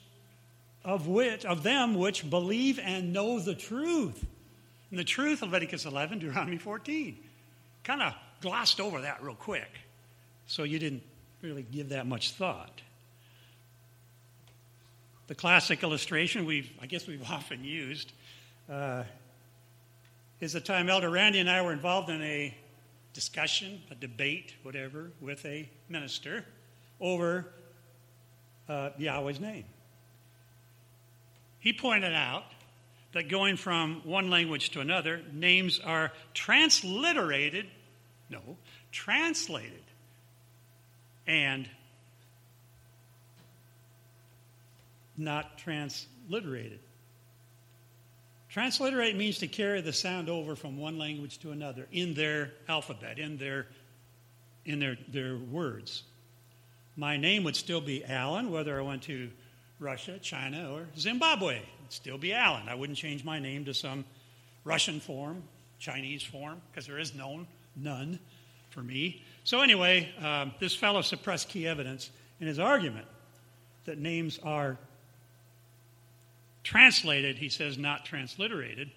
of 0.85 1.07
which 1.07 1.45
of 1.45 1.63
them 1.63 1.95
which 1.95 2.29
believe 2.29 2.79
and 2.79 3.13
know 3.13 3.39
the 3.39 3.55
truth. 3.55 4.25
And 4.91 4.99
the 4.99 5.05
truth, 5.05 5.43
Leviticus 5.43 5.85
11, 5.85 6.19
Deuteronomy 6.19 6.59
14. 6.59 7.17
Kind 7.85 8.03
of 8.03 8.15
glossed 8.41 8.81
over 8.81 9.03
that 9.03 9.23
real 9.23 9.35
quick. 9.35 9.71
So 10.47 10.65
you 10.65 10.79
didn't 10.79 11.03
really 11.43 11.63
give 11.71 11.91
that 11.91 12.07
much 12.07 12.33
thought. 12.33 12.81
The 15.29 15.35
classic 15.35 15.83
illustration 15.85 16.45
we've, 16.45 16.71
I 16.83 16.87
guess 16.87 17.07
we've 17.07 17.23
often 17.31 17.63
used 17.63 18.13
uh, 18.69 19.05
is 20.41 20.53
the 20.55 20.61
time 20.61 20.89
Elder 20.89 21.11
Randy 21.11 21.39
and 21.39 21.49
I 21.49 21.63
were 21.63 21.73
involved 21.73 22.09
in 22.09 22.21
a 22.23 22.55
discussion, 23.13 23.81
a 23.91 23.95
debate, 23.95 24.55
whatever, 24.63 25.11
with 25.21 25.45
a 25.45 25.69
minister 25.89 26.45
over 27.01 27.47
uh, 28.69 28.91
Yahweh's 28.99 29.41
name. 29.41 29.65
He 31.59 31.73
pointed 31.73 32.15
out 32.15 32.45
that 33.13 33.29
going 33.29 33.57
from 33.57 34.03
one 34.05 34.31
language 34.31 34.71
to 34.71 34.81
another, 34.81 35.21
names 35.33 35.81
are 35.81 36.13
transliterated, 36.33 37.67
no, 38.29 38.57
translated, 38.93 39.83
and 41.27 41.69
not 45.17 45.59
transliterated. 45.59 46.81
Transliterate 48.51 49.17
means 49.17 49.39
to 49.39 49.47
carry 49.47 49.81
the 49.81 49.93
sound 49.93 50.29
over 50.29 50.57
from 50.57 50.77
one 50.77 50.99
language 50.99 51.39
to 51.39 51.53
another 51.53 51.87
in 51.93 52.15
their 52.15 52.53
alphabet, 52.69 53.19
in 53.19 53.39
their, 53.39 53.67
in 54.65 54.81
their, 54.81 54.97
their 55.09 55.37
words. 55.37 56.03
My 56.97 57.17
name 57.17 57.45
would 57.45 57.55
still 57.55 57.81
be 57.81 58.05
Alan, 58.05 58.51
whether 58.51 58.77
I 58.77 58.83
went 58.83 59.03
to 59.03 59.31
Russia, 59.79 60.19
China, 60.19 60.73
or 60.73 60.89
Zimbabwe. 60.99 61.59
It'd 61.59 61.67
still 61.91 62.19
be 62.19 62.33
Alan. 62.33 62.69
I 62.69 62.75
wouldn't 62.75 62.99
change 62.99 63.25
my 63.25 63.39
name 63.39 63.65
to 63.67 63.75
some 63.75 64.05
Russian 64.65 64.99
form, 64.99 65.45
Chinese 65.79 66.25
form, 66.25 66.61
because 66.71 66.89
there 66.89 66.99
is 66.99 67.15
known 67.15 67.47
none 67.77 68.19
for 68.71 68.83
me. 68.83 69.23
So, 69.45 69.61
anyway, 69.61 70.13
um, 70.21 70.53
this 70.59 70.75
fellow 70.75 71.03
suppressed 71.03 71.49
key 71.49 71.69
evidence 71.69 72.11
in 72.41 72.49
his 72.49 72.59
argument 72.59 73.07
that 73.85 73.99
names 73.99 74.41
are 74.43 74.77
translated, 76.71 77.37
he 77.37 77.49
says, 77.49 77.77
not 77.77 78.05
transliterated. 78.05 78.89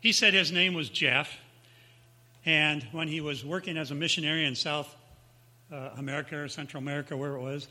He 0.00 0.10
said 0.10 0.34
his 0.34 0.50
name 0.50 0.74
was 0.74 0.88
Jeff, 0.88 1.32
and 2.44 2.82
when 2.90 3.06
he 3.06 3.20
was 3.20 3.44
working 3.44 3.76
as 3.76 3.92
a 3.92 3.94
missionary 3.94 4.44
in 4.44 4.56
South 4.56 4.92
uh, 5.72 5.90
America 5.96 6.36
or 6.36 6.48
Central 6.48 6.82
America, 6.82 7.16
where 7.16 7.36
it 7.36 7.40
was, 7.40 7.68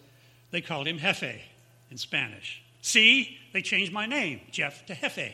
they 0.51 0.62
called 0.62 0.88
him 0.88 0.98
Jefe 0.98 1.41
in 1.89 1.98
Spanish. 1.98 2.63
See, 2.81 3.38
they 3.51 3.62
changed 3.62 3.91
my 3.91 4.05
name, 4.05 4.39
Jeff, 4.51 4.86
to 4.86 4.96
Jefe, 4.96 5.34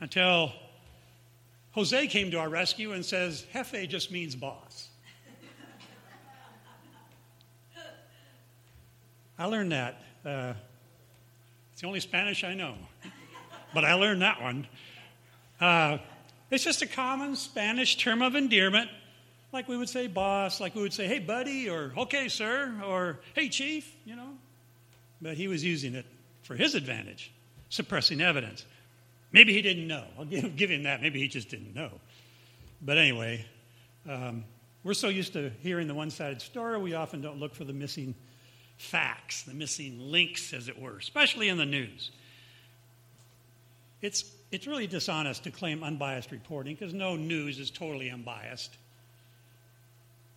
until 0.00 0.50
Jose 1.72 2.06
came 2.06 2.30
to 2.30 2.38
our 2.38 2.48
rescue 2.48 2.92
and 2.92 3.04
says, 3.04 3.44
Jefe 3.52 3.90
just 3.90 4.10
means 4.10 4.34
boss. 4.34 4.88
I 9.38 9.44
learned 9.44 9.72
that. 9.72 10.02
Uh, 10.24 10.54
it's 11.72 11.82
the 11.82 11.86
only 11.86 12.00
Spanish 12.00 12.42
I 12.42 12.54
know 12.54 12.76
but 13.74 13.84
I 13.84 13.94
learned 13.94 14.22
that 14.22 14.40
one. 14.40 14.66
Uh, 15.60 15.98
it's 16.50 16.64
just 16.64 16.82
a 16.82 16.86
common 16.86 17.36
Spanish 17.36 17.96
term 17.96 18.22
of 18.22 18.34
endearment, 18.34 18.88
like 19.52 19.68
we 19.68 19.76
would 19.76 19.88
say 19.88 20.06
boss, 20.06 20.60
like 20.60 20.74
we 20.74 20.82
would 20.82 20.92
say, 20.92 21.06
hey, 21.06 21.18
buddy, 21.18 21.68
or 21.68 21.92
okay, 21.96 22.28
sir, 22.28 22.74
or 22.84 23.20
hey, 23.34 23.48
chief, 23.48 23.92
you 24.04 24.16
know. 24.16 24.30
But 25.20 25.36
he 25.36 25.48
was 25.48 25.64
using 25.64 25.94
it 25.94 26.06
for 26.42 26.54
his 26.54 26.74
advantage, 26.74 27.32
suppressing 27.68 28.20
evidence. 28.20 28.64
Maybe 29.32 29.52
he 29.52 29.62
didn't 29.62 29.88
know. 29.88 30.04
I'll 30.18 30.24
give, 30.24 30.54
give 30.56 30.70
him 30.70 30.84
that. 30.84 31.02
Maybe 31.02 31.18
he 31.18 31.28
just 31.28 31.48
didn't 31.48 31.74
know. 31.74 31.90
But 32.80 32.98
anyway, 32.98 33.44
um, 34.08 34.44
we're 34.84 34.94
so 34.94 35.08
used 35.08 35.32
to 35.32 35.50
hearing 35.60 35.88
the 35.88 35.94
one 35.94 36.10
sided 36.10 36.42
story, 36.42 36.78
we 36.78 36.94
often 36.94 37.20
don't 37.22 37.40
look 37.40 37.54
for 37.54 37.64
the 37.64 37.72
missing 37.72 38.14
facts, 38.76 39.42
the 39.42 39.54
missing 39.54 39.98
links, 39.98 40.52
as 40.52 40.68
it 40.68 40.78
were, 40.78 40.98
especially 40.98 41.48
in 41.48 41.56
the 41.56 41.66
news. 41.66 42.10
It's, 44.04 44.30
it's 44.50 44.66
really 44.66 44.86
dishonest 44.86 45.44
to 45.44 45.50
claim 45.50 45.82
unbiased 45.82 46.30
reporting 46.30 46.74
because 46.74 46.92
no 46.92 47.16
news 47.16 47.58
is 47.58 47.70
totally 47.70 48.10
unbiased. 48.10 48.76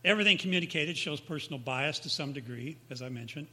Everything 0.05 0.37
communicated 0.37 0.97
shows 0.97 1.19
personal 1.19 1.59
bias 1.59 1.99
to 1.99 2.09
some 2.09 2.31
degree, 2.31 2.77
as 2.89 3.01
I 3.01 3.09
mentioned. 3.09 3.47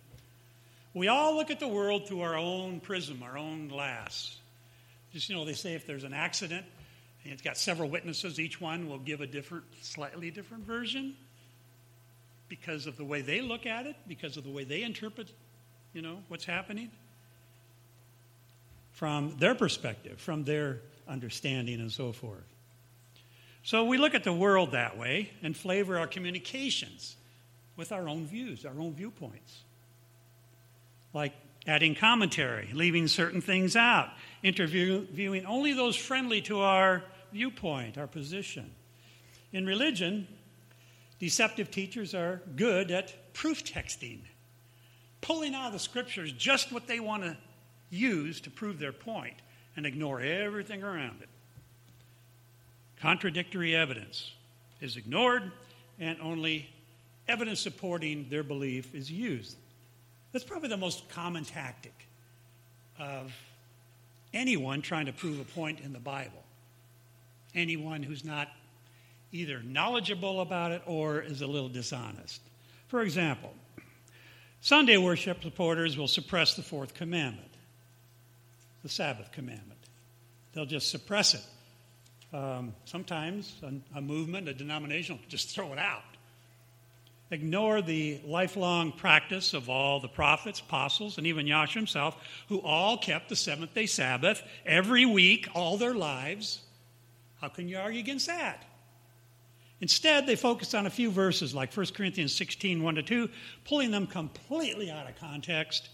We 0.94 1.08
all 1.08 1.34
look 1.34 1.50
at 1.50 1.58
the 1.58 1.66
world 1.66 2.06
through 2.06 2.20
our 2.20 2.36
own 2.36 2.78
prism, 2.78 3.24
our 3.24 3.36
own 3.36 3.66
glass. 3.66 4.38
Just, 5.12 5.28
you 5.28 5.34
know, 5.34 5.44
they 5.44 5.52
say 5.52 5.74
if 5.74 5.84
there's 5.84 6.04
an 6.04 6.14
accident 6.14 6.64
and 7.24 7.32
it's 7.32 7.42
got 7.42 7.56
several 7.56 7.90
witnesses, 7.90 8.38
each 8.38 8.60
one 8.60 8.88
will 8.88 9.00
give 9.00 9.20
a 9.20 9.26
different, 9.26 9.64
slightly 9.80 10.30
different 10.30 10.64
version 10.64 11.16
because 12.48 12.86
of 12.86 12.96
the 12.96 13.04
way 13.04 13.20
they 13.20 13.40
look 13.40 13.66
at 13.66 13.86
it, 13.86 13.96
because 14.06 14.36
of 14.36 14.44
the 14.44 14.50
way 14.50 14.62
they 14.62 14.84
interpret, 14.84 15.32
you 15.92 16.02
know, 16.02 16.22
what's 16.28 16.44
happening 16.44 16.92
from 18.94 19.36
their 19.38 19.54
perspective, 19.54 20.18
from 20.20 20.44
their 20.44 20.80
understanding, 21.06 21.80
and 21.80 21.92
so 21.92 22.12
forth. 22.12 22.44
So 23.62 23.84
we 23.84 23.98
look 23.98 24.14
at 24.14 24.24
the 24.24 24.32
world 24.32 24.72
that 24.72 24.96
way 24.96 25.30
and 25.42 25.56
flavor 25.56 25.98
our 25.98 26.06
communications 26.06 27.16
with 27.76 27.92
our 27.92 28.08
own 28.08 28.26
views, 28.26 28.64
our 28.64 28.78
own 28.78 28.94
viewpoints. 28.94 29.62
Like 31.12 31.32
adding 31.66 31.94
commentary, 31.94 32.70
leaving 32.72 33.08
certain 33.08 33.40
things 33.40 33.74
out, 33.74 34.10
interviewing 34.42 35.44
only 35.46 35.72
those 35.72 35.96
friendly 35.96 36.40
to 36.42 36.60
our 36.60 37.02
viewpoint, 37.32 37.98
our 37.98 38.06
position. 38.06 38.70
In 39.52 39.66
religion, 39.66 40.28
deceptive 41.18 41.70
teachers 41.70 42.14
are 42.14 42.42
good 42.54 42.90
at 42.90 43.32
proof 43.32 43.64
texting, 43.64 44.20
pulling 45.20 45.54
out 45.54 45.68
of 45.68 45.72
the 45.72 45.78
scriptures 45.78 46.30
just 46.32 46.70
what 46.70 46.86
they 46.86 47.00
want 47.00 47.22
to 47.24 47.36
use 47.90 48.40
to 48.42 48.50
prove 48.50 48.78
their 48.78 48.92
point 48.92 49.36
and 49.76 49.86
ignore 49.86 50.20
everything 50.20 50.82
around 50.82 51.22
it. 51.22 51.28
Contradictory 53.00 53.74
evidence 53.74 54.32
is 54.80 54.96
ignored, 54.96 55.52
and 55.98 56.18
only 56.20 56.68
evidence 57.28 57.60
supporting 57.60 58.26
their 58.30 58.42
belief 58.42 58.94
is 58.94 59.10
used. 59.10 59.56
That's 60.32 60.44
probably 60.44 60.68
the 60.68 60.76
most 60.76 61.08
common 61.08 61.44
tactic 61.44 61.94
of 62.98 63.32
anyone 64.32 64.82
trying 64.82 65.06
to 65.06 65.12
prove 65.12 65.40
a 65.40 65.44
point 65.44 65.80
in 65.80 65.92
the 65.92 66.00
Bible. 66.00 66.42
Anyone 67.54 68.02
who's 68.02 68.24
not 68.24 68.48
either 69.32 69.62
knowledgeable 69.62 70.40
about 70.40 70.72
it 70.72 70.82
or 70.86 71.20
is 71.20 71.42
a 71.42 71.46
little 71.46 71.68
dishonest. 71.68 72.40
For 72.88 73.02
example, 73.02 73.52
Sunday 74.60 74.96
worship 74.96 75.42
supporters 75.42 75.96
will 75.96 76.08
suppress 76.08 76.54
the 76.54 76.62
fourth 76.62 76.94
commandment 76.94 77.53
the 78.84 78.88
Sabbath 78.90 79.32
commandment. 79.32 79.80
They'll 80.52 80.66
just 80.66 80.90
suppress 80.90 81.34
it. 81.34 81.42
Um, 82.36 82.74
sometimes 82.84 83.56
a, 83.62 83.98
a 83.98 84.00
movement, 84.00 84.48
a 84.48 84.54
denomination 84.54 85.16
will 85.16 85.24
just 85.28 85.48
throw 85.48 85.72
it 85.72 85.78
out. 85.78 86.02
Ignore 87.30 87.80
the 87.80 88.20
lifelong 88.26 88.92
practice 88.92 89.54
of 89.54 89.70
all 89.70 89.98
the 89.98 90.08
prophets, 90.08 90.60
apostles, 90.60 91.16
and 91.16 91.26
even 91.26 91.46
Yahshua 91.46 91.72
himself, 91.72 92.16
who 92.48 92.60
all 92.60 92.98
kept 92.98 93.30
the 93.30 93.36
seventh 93.36 93.72
day 93.74 93.86
Sabbath 93.86 94.42
every 94.66 95.06
week, 95.06 95.48
all 95.54 95.78
their 95.78 95.94
lives. 95.94 96.60
How 97.40 97.48
can 97.48 97.68
you 97.68 97.78
argue 97.78 98.00
against 98.00 98.26
that? 98.26 98.64
Instead, 99.80 100.26
they 100.26 100.36
focused 100.36 100.74
on 100.74 100.86
a 100.86 100.90
few 100.90 101.10
verses 101.10 101.54
like 101.54 101.74
1 101.74 101.86
Corinthians 101.94 102.34
16, 102.34 102.82
1 102.82 102.94
to 102.96 103.02
2, 103.02 103.28
pulling 103.64 103.90
them 103.90 104.06
completely 104.06 104.90
out 104.90 105.08
of 105.08 105.16
context 105.16 105.88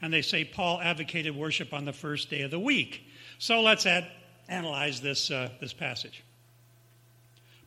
and 0.00 0.12
they 0.12 0.22
say 0.22 0.44
Paul 0.44 0.80
advocated 0.80 1.34
worship 1.34 1.72
on 1.72 1.84
the 1.84 1.92
first 1.92 2.30
day 2.30 2.42
of 2.42 2.50
the 2.50 2.58
week. 2.58 3.02
So 3.38 3.62
let's 3.62 3.86
add, 3.86 4.06
analyze 4.48 5.00
this, 5.00 5.30
uh, 5.30 5.50
this 5.60 5.72
passage. 5.72 6.22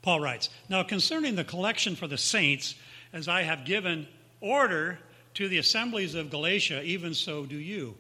Paul 0.02 0.20
writes 0.20 0.50
Now, 0.70 0.84
concerning 0.84 1.36
the 1.36 1.44
collection 1.44 1.96
for 1.96 2.08
the 2.08 2.18
saints, 2.18 2.76
as 3.14 3.28
I 3.28 3.42
have 3.44 3.66
given 3.66 4.08
order 4.42 5.00
to 5.36 5.48
the 5.48 5.58
assemblies 5.58 6.16
of 6.16 6.30
Galatia, 6.30 6.82
even 6.84 7.14
so 7.14 7.46
do 7.46 7.56
you. 7.56 7.96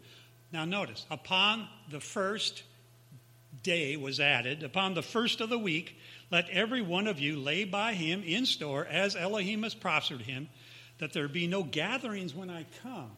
Now, 0.51 0.65
notice, 0.65 1.05
upon 1.11 1.67
the 1.89 1.99
first 1.99 2.63
day 3.61 3.97
was 3.97 4.19
added, 4.19 4.63
upon 4.63 4.93
the 4.93 5.01
first 5.03 5.41
of 5.41 5.49
the 5.49 5.59
week, 5.59 5.97
let 6.31 6.49
every 6.49 6.81
one 6.81 7.07
of 7.07 7.19
you 7.19 7.37
lay 7.37 7.65
by 7.65 7.93
him 7.93 8.23
in 8.23 8.45
store, 8.45 8.85
as 8.85 9.15
Elohim 9.15 9.63
has 9.63 9.75
prospered 9.75 10.21
him, 10.21 10.49
that 10.99 11.13
there 11.13 11.27
be 11.27 11.47
no 11.47 11.63
gatherings 11.63 12.33
when 12.33 12.49
I 12.49 12.65
come. 12.83 13.11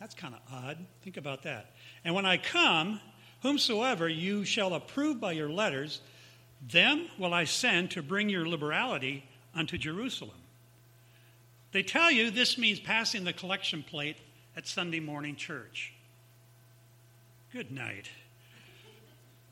That's 0.00 0.14
kind 0.14 0.34
of 0.34 0.40
odd. 0.52 0.78
Think 1.02 1.18
about 1.18 1.42
that. 1.42 1.74
And 2.04 2.14
when 2.14 2.24
I 2.24 2.38
come, 2.38 3.00
whomsoever 3.42 4.08
you 4.08 4.44
shall 4.44 4.74
approve 4.74 5.20
by 5.20 5.32
your 5.32 5.50
letters, 5.50 6.00
them 6.66 7.06
will 7.18 7.34
I 7.34 7.44
send 7.44 7.90
to 7.92 8.02
bring 8.02 8.30
your 8.30 8.48
liberality 8.48 9.24
unto 9.54 9.76
Jerusalem. 9.76 10.36
They 11.72 11.82
tell 11.82 12.10
you 12.10 12.30
this 12.30 12.58
means 12.58 12.80
passing 12.80 13.24
the 13.24 13.32
collection 13.32 13.82
plate 13.82 14.16
at 14.56 14.66
Sunday 14.66 15.00
morning 15.00 15.36
church. 15.36 15.92
Good 17.52 17.70
night. 17.70 18.10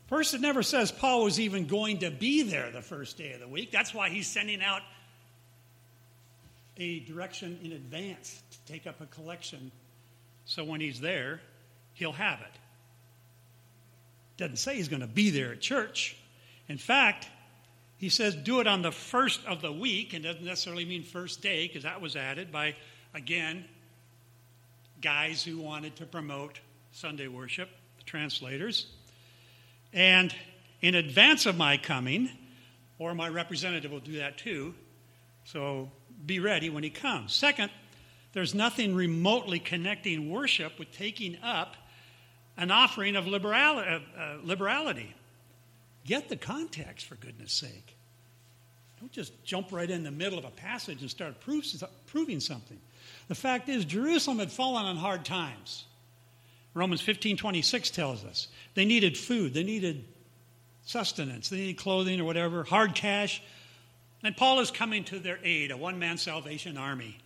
First, 0.09 0.33
it 0.33 0.41
never 0.41 0.63
says 0.63 0.91
Paul 0.91 1.25
was 1.25 1.39
even 1.39 1.67
going 1.67 1.99
to 1.99 2.11
be 2.11 2.43
there 2.43 2.71
the 2.71 2.81
first 2.81 3.19
day 3.19 3.33
of 3.33 3.41
the 3.41 3.49
week. 3.49 3.71
That's 3.71 3.93
why 3.93 4.09
he's 4.09 4.27
sending 4.27 4.63
out 4.63 4.81
a 6.79 7.01
direction 7.01 7.59
in 7.63 7.73
advance 7.73 8.43
to 8.51 8.73
take 8.73 8.87
up 8.87 9.01
a 9.03 9.07
collection 9.07 9.71
so 10.49 10.65
when 10.65 10.81
he's 10.81 10.99
there, 10.99 11.43
he'll 11.93 12.11
have 12.11 12.41
it. 12.41 12.59
Doesn't 14.39 14.57
say 14.57 14.77
he's 14.77 14.89
going 14.89 15.03
to 15.03 15.07
be 15.07 15.29
there 15.29 15.53
at 15.53 15.61
church. 15.61 16.17
In 16.69 16.79
fact, 16.79 17.29
he 17.99 18.09
says 18.09 18.35
do 18.35 18.61
it 18.61 18.67
on 18.67 18.81
the 18.81 18.91
first 18.91 19.45
of 19.45 19.61
the 19.61 19.71
week, 19.71 20.15
and 20.15 20.25
doesn't 20.25 20.43
necessarily 20.43 20.87
mean 20.87 21.03
first 21.03 21.43
day, 21.43 21.67
because 21.67 21.83
that 21.83 22.01
was 22.01 22.17
added 22.17 22.51
by, 22.51 22.75
again, 23.15 23.67
guys 25.03 25.45
who 25.45 25.59
wanted 25.59 25.97
to 25.97 26.07
promote 26.07 26.61
Sunday 26.93 27.29
worship, 27.29 27.69
the 27.99 28.05
translators. 28.05 28.87
And 29.93 30.35
in 30.81 30.95
advance 30.95 31.45
of 31.45 31.59
my 31.59 31.77
coming, 31.77 32.31
or 32.99 33.15
my 33.15 33.29
representative 33.29 33.91
will 33.91 34.01
do 34.01 34.17
that 34.17 34.39
too, 34.39 34.75
so 35.45 35.91
be 36.25 36.41
ready 36.41 36.71
when 36.71 36.85
he 36.85 36.91
comes. 36.91 37.35
Second, 37.35 37.71
there's 38.33 38.55
nothing 38.55 38.95
remotely 38.95 39.59
connecting 39.59 40.31
worship 40.31 40.79
with 40.79 40.93
taking 40.93 41.39
up 41.43 41.77
an 42.57 42.71
offering 42.71 43.17
of 43.17 43.27
liberality. 43.27 44.05
Uh, 44.19 44.37
liberality. 44.43 45.15
Get 46.05 46.29
the 46.29 46.37
context, 46.37 47.07
for 47.07 47.15
goodness 47.17 47.53
sake. 47.53 47.97
Don't 49.01 49.13
just 49.13 49.33
jump 49.45 49.73
right 49.73 49.89
in 49.89 50.03
the 50.03 50.11
middle 50.11 50.39
of 50.39 50.45
a 50.45 50.51
passage 50.51 51.01
and 51.03 51.11
start 51.11 51.41
proof, 51.41 51.67
proving 52.07 52.41
something. 52.41 52.79
The 53.29 53.35
fact 53.35 53.69
is, 53.69 53.85
Jerusalem 53.85 54.39
had 54.39 54.51
fallen 54.51 54.85
on 54.85 54.97
hard 54.97 55.25
times. 55.25 55.85
Romans 56.75 57.01
15:26 57.01 57.91
tells 57.91 58.25
us 58.25 58.49
they 58.75 58.85
needed 58.85 59.17
food, 59.17 59.55
they 59.55 59.65
needed 59.65 60.05
sustenance, 60.85 61.49
they 61.49 61.59
needed 61.59 61.77
clothing 61.77 62.21
or 62.21 62.25
whatever, 62.25 62.65
hard 62.65 62.95
cash. 62.95 63.43
And 64.23 64.37
Paul 64.37 64.61
is 64.61 64.71
coming 64.71 65.05
to 65.05 65.19
their 65.19 65.39
aid, 65.45 65.71
a 65.71 65.77
one-man 65.77 66.19
salvation 66.19 66.77
army 66.77 67.19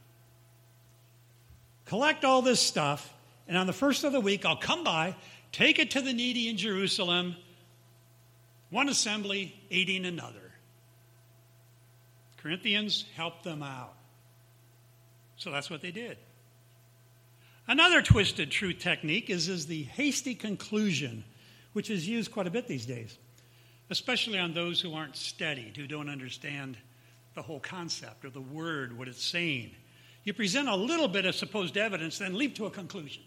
collect 1.86 2.24
all 2.24 2.42
this 2.42 2.60
stuff, 2.60 3.12
and 3.48 3.56
on 3.56 3.66
the 3.66 3.72
first 3.72 4.04
of 4.04 4.12
the 4.12 4.20
week, 4.20 4.44
I'll 4.44 4.56
come 4.56 4.84
by, 4.84 5.14
take 5.50 5.78
it 5.78 5.92
to 5.92 6.00
the 6.00 6.12
needy 6.12 6.48
in 6.48 6.56
Jerusalem, 6.56 7.36
one 8.70 8.88
assembly 8.88 9.54
aiding 9.70 10.06
another. 10.06 10.52
Corinthians 12.38 13.04
helped 13.14 13.44
them 13.44 13.62
out. 13.62 13.94
So 15.36 15.50
that's 15.50 15.70
what 15.70 15.80
they 15.80 15.90
did. 15.90 16.18
Another 17.68 18.02
twisted 18.02 18.50
truth 18.50 18.78
technique 18.80 19.30
is, 19.30 19.48
is 19.48 19.66
the 19.66 19.84
hasty 19.84 20.34
conclusion, 20.34 21.24
which 21.72 21.90
is 21.90 22.08
used 22.08 22.32
quite 22.32 22.46
a 22.46 22.50
bit 22.50 22.66
these 22.66 22.86
days, 22.86 23.16
especially 23.90 24.38
on 24.38 24.52
those 24.52 24.80
who 24.80 24.94
aren't 24.94 25.16
studied, 25.16 25.76
who 25.76 25.86
don't 25.86 26.08
understand 26.08 26.76
the 27.34 27.42
whole 27.42 27.60
concept 27.60 28.24
or 28.24 28.30
the 28.30 28.40
word, 28.40 28.96
what 28.96 29.08
it's 29.08 29.24
saying. 29.24 29.70
You 30.24 30.32
present 30.32 30.68
a 30.68 30.76
little 30.76 31.08
bit 31.08 31.26
of 31.26 31.34
supposed 31.34 31.76
evidence, 31.76 32.18
then 32.18 32.38
leap 32.38 32.54
to 32.56 32.66
a 32.66 32.70
conclusion. 32.70 33.22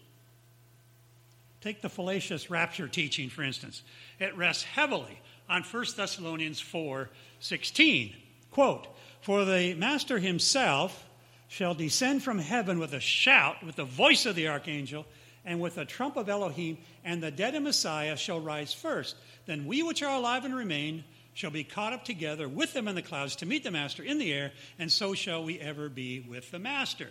Take 1.62 1.82
the 1.82 1.90
fallacious 1.90 2.50
rapture 2.50 2.88
teaching, 2.88 3.30
for 3.30 3.44
instance. 3.44 3.82
It 4.20 4.38
rests 4.38 4.64
heavily 4.64 5.20
on 5.50 5.64
1 5.64 5.86
Thessalonians 5.98 6.60
4 6.60 7.10
16. 7.40 8.16
Quote, 8.52 8.88
For 9.22 9.46
the 9.46 9.74
Master 9.74 10.20
himself 10.20 11.06
shall 11.48 11.74
descend 11.74 12.24
from 12.24 12.40
heaven 12.40 12.80
with 12.80 12.94
a 12.94 13.00
shout, 13.00 13.64
with 13.64 13.76
the 13.76 13.84
voice 13.84 14.26
of 14.26 14.36
the 14.36 14.48
archangel, 14.48 15.06
and 15.44 15.60
with 15.60 15.76
the 15.76 15.86
trump 15.86 16.18
of 16.18 16.30
Elohim, 16.30 16.78
and 17.04 17.22
the 17.22 17.32
dead 17.32 17.56
in 17.56 17.64
Messiah 17.64 18.16
shall 18.16 18.40
rise 18.40 18.74
first. 18.74 19.16
Then 19.46 19.66
we 19.66 19.84
which 19.84 20.02
are 20.02 20.16
alive 20.16 20.46
and 20.46 20.56
remain 20.56 21.04
shall 21.36 21.52
be 21.52 21.64
caught 21.64 21.94
up 21.94 22.04
together 22.04 22.50
with 22.50 22.74
them 22.74 22.88
in 22.88 22.96
the 22.96 23.02
clouds 23.02 23.36
to 23.36 23.46
meet 23.46 23.64
the 23.64 23.70
Master 23.70 24.02
in 24.02 24.18
the 24.18 24.34
air, 24.34 24.54
and 24.80 24.92
so 24.92 25.14
shall 25.14 25.44
we 25.44 25.60
ever 25.60 25.90
be 25.90 26.22
with 26.22 26.50
the 26.50 26.58
Master. 26.58 27.10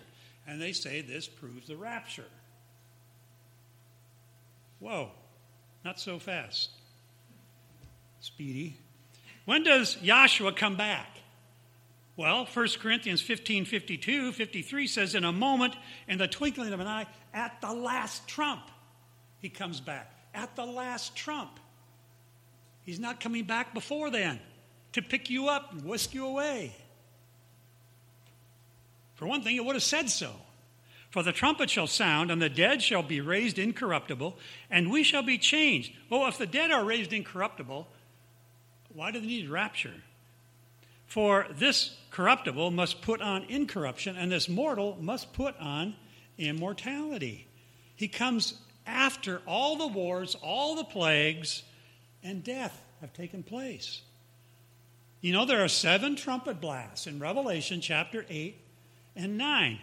And 0.48 0.60
they 0.60 0.72
say 0.72 1.02
this 1.02 1.28
proves 1.28 1.68
the 1.68 1.76
rapture. 1.76 2.24
Whoa. 4.80 5.10
Not 5.84 6.00
so 6.00 6.18
fast. 6.18 6.70
Speedy. 8.20 8.76
When 9.44 9.62
does 9.62 9.96
Yahshua 9.96 10.56
come 10.56 10.76
back? 10.76 11.18
Well, 12.16 12.46
1 12.46 12.68
Corinthians 12.80 13.20
15 13.20 13.66
52, 13.66 14.32
53 14.32 14.86
says, 14.86 15.14
In 15.14 15.24
a 15.24 15.32
moment, 15.32 15.74
in 16.08 16.16
the 16.16 16.28
twinkling 16.28 16.72
of 16.72 16.80
an 16.80 16.86
eye, 16.86 17.06
at 17.34 17.60
the 17.60 17.72
last 17.72 18.26
trump, 18.26 18.62
he 19.40 19.50
comes 19.50 19.80
back. 19.80 20.10
At 20.32 20.56
the 20.56 20.64
last 20.64 21.14
trump. 21.14 21.60
He's 22.84 23.00
not 23.00 23.20
coming 23.20 23.44
back 23.44 23.74
before 23.74 24.10
then 24.10 24.38
to 24.92 25.02
pick 25.02 25.30
you 25.30 25.48
up 25.48 25.72
and 25.72 25.84
whisk 25.84 26.14
you 26.14 26.26
away. 26.26 26.74
For 29.14 29.26
one 29.26 29.42
thing, 29.42 29.56
it 29.56 29.64
would 29.64 29.76
have 29.76 29.82
said 29.82 30.10
so. 30.10 30.32
For 31.10 31.22
the 31.22 31.32
trumpet 31.32 31.70
shall 31.70 31.86
sound, 31.86 32.30
and 32.30 32.42
the 32.42 32.48
dead 32.48 32.82
shall 32.82 33.02
be 33.02 33.20
raised 33.20 33.58
incorruptible, 33.58 34.36
and 34.68 34.90
we 34.90 35.04
shall 35.04 35.22
be 35.22 35.38
changed. 35.38 35.92
Well, 36.10 36.26
if 36.26 36.38
the 36.38 36.46
dead 36.46 36.72
are 36.72 36.84
raised 36.84 37.12
incorruptible, 37.12 37.86
why 38.92 39.12
do 39.12 39.20
they 39.20 39.26
need 39.26 39.48
rapture? 39.48 39.94
For 41.06 41.46
this 41.52 41.96
corruptible 42.10 42.72
must 42.72 43.02
put 43.02 43.22
on 43.22 43.44
incorruption, 43.44 44.16
and 44.16 44.32
this 44.32 44.48
mortal 44.48 44.98
must 45.00 45.32
put 45.32 45.56
on 45.58 45.94
immortality. 46.36 47.46
He 47.94 48.08
comes 48.08 48.54
after 48.84 49.40
all 49.46 49.76
the 49.76 49.86
wars, 49.86 50.36
all 50.42 50.74
the 50.74 50.84
plagues, 50.84 51.62
and 52.24 52.42
death 52.42 52.80
have 53.00 53.12
taken 53.12 53.42
place. 53.42 54.00
You 55.20 55.32
know, 55.32 55.44
there 55.44 55.62
are 55.62 55.68
seven 55.68 56.16
trumpet 56.16 56.60
blasts 56.60 57.06
in 57.06 57.20
Revelation 57.20 57.80
chapter 57.80 58.26
8 58.28 58.56
and 59.14 59.38
9, 59.38 59.78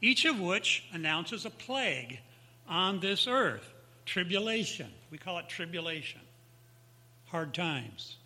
each 0.00 0.24
of 0.24 0.38
which 0.38 0.84
announces 0.92 1.44
a 1.44 1.50
plague 1.50 2.20
on 2.68 3.00
this 3.00 3.26
earth 3.26 3.72
tribulation. 4.04 4.88
We 5.10 5.18
call 5.18 5.38
it 5.38 5.48
tribulation, 5.48 6.20
hard 7.26 7.52
times. 7.54 8.16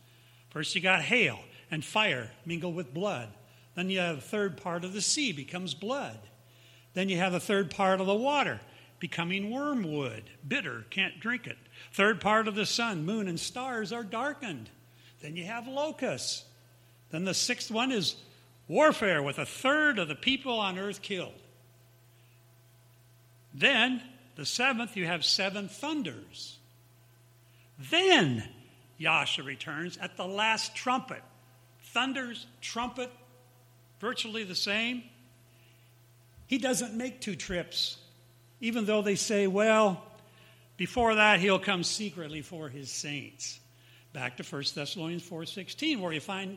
First, 0.51 0.75
you 0.75 0.81
got 0.81 1.03
hail 1.03 1.39
and 1.71 1.85
fire 1.85 2.31
mingled 2.45 2.75
with 2.75 2.93
blood. 2.93 3.29
Then 3.77 3.89
you 3.89 4.01
have 4.01 4.19
a 4.19 4.21
third 4.23 4.57
part 4.57 4.85
of 4.85 4.93
the 4.93 5.01
sea 5.01 5.33
becomes 5.33 5.75
blood. 5.75 6.19
Then 6.95 7.09
you 7.09 7.19
have 7.19 7.35
a 7.35 7.41
third 7.41 7.71
part 7.71 8.01
of 8.01 8.07
the 8.07 8.15
water 8.15 8.61
becoming 8.99 9.51
wormwood, 9.51 10.25
bitter, 10.47 10.85
can't 10.91 11.19
drink 11.21 11.47
it. 11.47 11.57
Third 11.93 12.21
part 12.21 12.49
of 12.49 12.55
the 12.55 12.67
sun, 12.67 13.05
moon, 13.05 13.29
and 13.29 13.39
stars 13.39 13.93
are 13.93 14.05
darkened. 14.05 14.71
Then 15.21 15.37
you 15.37 15.45
have 15.45 15.67
locusts. 15.67 16.45
Then 17.11 17.25
the 17.25 17.35
sixth 17.35 17.71
one 17.71 17.93
is 17.93 18.17
warfare 18.69 19.23
with 19.23 19.39
a 19.39 19.47
third 19.47 19.99
of 19.99 20.09
the 20.09 20.15
people 20.15 20.59
on 20.59 20.79
earth 20.79 21.03
killed. 21.03 21.35
Then, 23.53 24.01
the 24.37 24.47
seventh, 24.47 24.97
you 24.97 25.07
have 25.07 25.25
seven 25.25 25.69
thunders. 25.69 26.59
Then 27.91 28.45
Yahshua 29.01 29.45
returns 29.45 29.97
at 29.97 30.17
the 30.17 30.27
last 30.27 30.75
trumpet. 30.75 31.23
Thunders, 31.83 32.47
trumpet, 32.61 33.11
virtually 33.99 34.45
the 34.45 34.55
same. 34.55 35.03
He 36.47 36.59
doesn't 36.59 36.95
make 36.95 37.21
two 37.21 37.37
trips, 37.37 37.97
even 38.61 38.85
though 38.85 39.03
they 39.03 39.15
say, 39.17 39.47
well, 39.47 40.05
before 40.81 41.17
that 41.17 41.41
he'll 41.41 41.59
come 41.59 41.85
secretly 41.85 42.41
for 42.41 42.71
his 42.71 42.91
saints. 42.91 43.61
Back 44.15 44.39
to 44.39 44.43
1 44.43 44.75
Thessalonians 44.75 45.23
4:16 45.23 46.01
where 46.01 46.11
you 46.11 46.21
find 46.21 46.57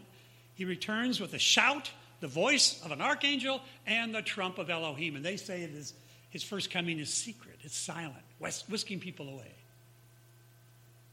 he 0.53 0.63
returns 0.63 1.19
with 1.19 1.33
a 1.33 1.39
shout, 1.39 1.91
the 2.21 2.29
voice 2.29 2.81
of 2.85 2.91
an 2.91 3.01
archangel, 3.01 3.61
and 3.85 4.15
the 4.15 4.21
trump 4.21 4.59
of 4.59 4.69
Elohim. 4.69 5.17
And 5.17 5.25
they 5.25 5.35
say 5.35 5.63
it 5.63 5.71
is, 5.71 5.93
his 6.29 6.41
first 6.41 6.71
coming 6.71 6.99
is 6.99 7.13
secret, 7.13 7.59
it's 7.63 7.75
silent, 7.75 8.23
whisking 8.39 9.01
people 9.01 9.27
away. 9.27 9.51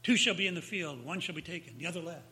Two 0.03 0.15
shall 0.15 0.33
be 0.33 0.47
in 0.47 0.55
the 0.55 0.61
field, 0.61 1.03
one 1.03 1.19
shall 1.19 1.35
be 1.35 1.41
taken, 1.41 1.77
the 1.77 1.87
other 1.87 1.99
left. 1.99 2.23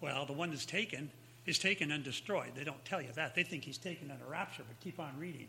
Well, 0.00 0.26
the 0.26 0.32
one 0.32 0.50
that's 0.50 0.66
taken 0.66 1.08
is 1.46 1.56
taken 1.60 1.92
and 1.92 2.02
destroyed. 2.02 2.50
They 2.56 2.64
don't 2.64 2.84
tell 2.84 3.00
you 3.00 3.12
that. 3.14 3.36
They 3.36 3.44
think 3.44 3.62
he's 3.62 3.78
taken 3.78 4.10
at 4.10 4.18
a 4.20 4.28
rapture, 4.28 4.64
but 4.66 4.80
keep 4.80 4.98
on 4.98 5.16
reading. 5.20 5.46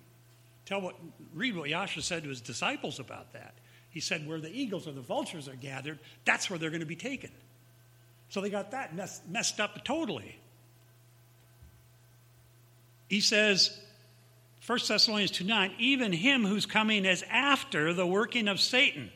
Tell 0.67 0.81
what, 0.81 0.97
read 1.34 1.55
what 1.55 1.67
Yahshua 1.67 2.03
said 2.03 2.21
to 2.21 2.29
his 2.29 2.41
disciples 2.41 2.99
about 2.99 3.34
that. 3.34 3.55
He 3.95 4.01
said, 4.01 4.27
Where 4.27 4.41
the 4.41 4.51
eagles 4.53 4.89
or 4.89 4.91
the 4.91 4.99
vultures 4.99 5.47
are 5.47 5.55
gathered, 5.55 5.99
that's 6.25 6.49
where 6.49 6.60
they're 6.60 6.69
going 6.69 6.81
to 6.81 6.86
be 6.86 6.97
taken. 6.97 7.31
So 8.27 8.41
they 8.41 8.49
got 8.49 8.71
that 8.71 8.93
mess, 8.93 9.21
messed 9.25 9.62
up 9.62 9.86
totally. 9.86 10.38
He 13.08 13.21
says, 13.21 13.79
1 14.67 14.79
Thessalonians 14.86 15.31
2 15.31 15.45
9, 15.45 15.75
even 15.79 16.12
him 16.12 16.43
who's 16.45 16.65
coming 16.65 17.05
is 17.05 17.23
after 17.31 17.93
the 17.93 18.05
working 18.05 18.49
of 18.49 18.60
Satan 18.60 19.12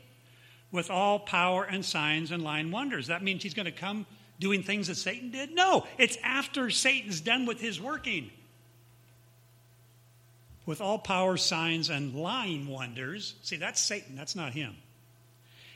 with 0.72 0.89
all 0.89 1.20
power 1.20 1.65
and 1.65 1.84
signs 1.84 2.32
and 2.32 2.42
lying 2.42 2.72
wonders. 2.72 3.08
That 3.08 3.22
means 3.22 3.44
he's 3.44 3.54
going 3.54 3.65
to 3.65 3.74
come 3.74 4.06
doing 4.39 4.63
things 4.63 4.88
that 4.88 4.96
Satan 4.96 5.30
did? 5.30 5.54
No, 5.54 5.86
it's 5.98 6.18
after 6.24 6.70
Satan's 6.70 7.20
done 7.20 7.46
with 7.46 7.60
his 7.60 7.82
working. 7.82 8.32
With 10.70 10.82
all 10.82 11.00
power, 11.00 11.36
signs, 11.36 11.90
and 11.90 12.14
lying 12.14 12.68
wonders. 12.68 13.34
See, 13.42 13.56
that's 13.56 13.82
Satan, 13.82 14.16
that's 14.16 14.36
not 14.36 14.54
him. 14.54 14.76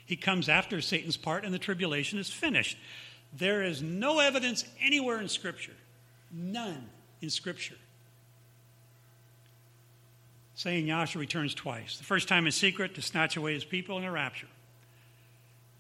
He 0.06 0.16
comes 0.16 0.50
after 0.50 0.82
Satan's 0.82 1.18
part, 1.18 1.46
and 1.46 1.52
the 1.52 1.58
tribulation 1.58 2.20
is 2.20 2.30
finished. 2.30 2.78
There 3.36 3.64
is 3.64 3.82
no 3.82 4.20
evidence 4.20 4.64
anywhere 4.80 5.20
in 5.20 5.30
Scripture, 5.30 5.74
none 6.32 6.92
in 7.24 7.32
Scripture, 7.32 7.74
saying 10.54 10.86
Yahshua 10.86 11.16
returns 11.16 11.56
twice. 11.56 11.98
The 11.98 12.04
first 12.04 12.28
time 12.28 12.46
in 12.46 12.52
secret 12.52 12.94
to 12.94 13.02
snatch 13.02 13.36
away 13.36 13.56
his 13.56 13.66
people 13.66 13.98
in 13.98 14.04
a 14.04 14.12
rapture. 14.12 14.46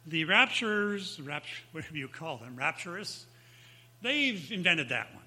The 0.08 0.26
raptures, 0.26 1.22
rapture, 1.24 1.62
whatever 1.72 1.98
you 1.98 2.08
call 2.08 2.38
them, 2.38 2.56
rapturous, 2.56 3.28
they've 4.02 4.52
invented 4.52 4.90
that 4.90 5.14
one. 5.14 5.24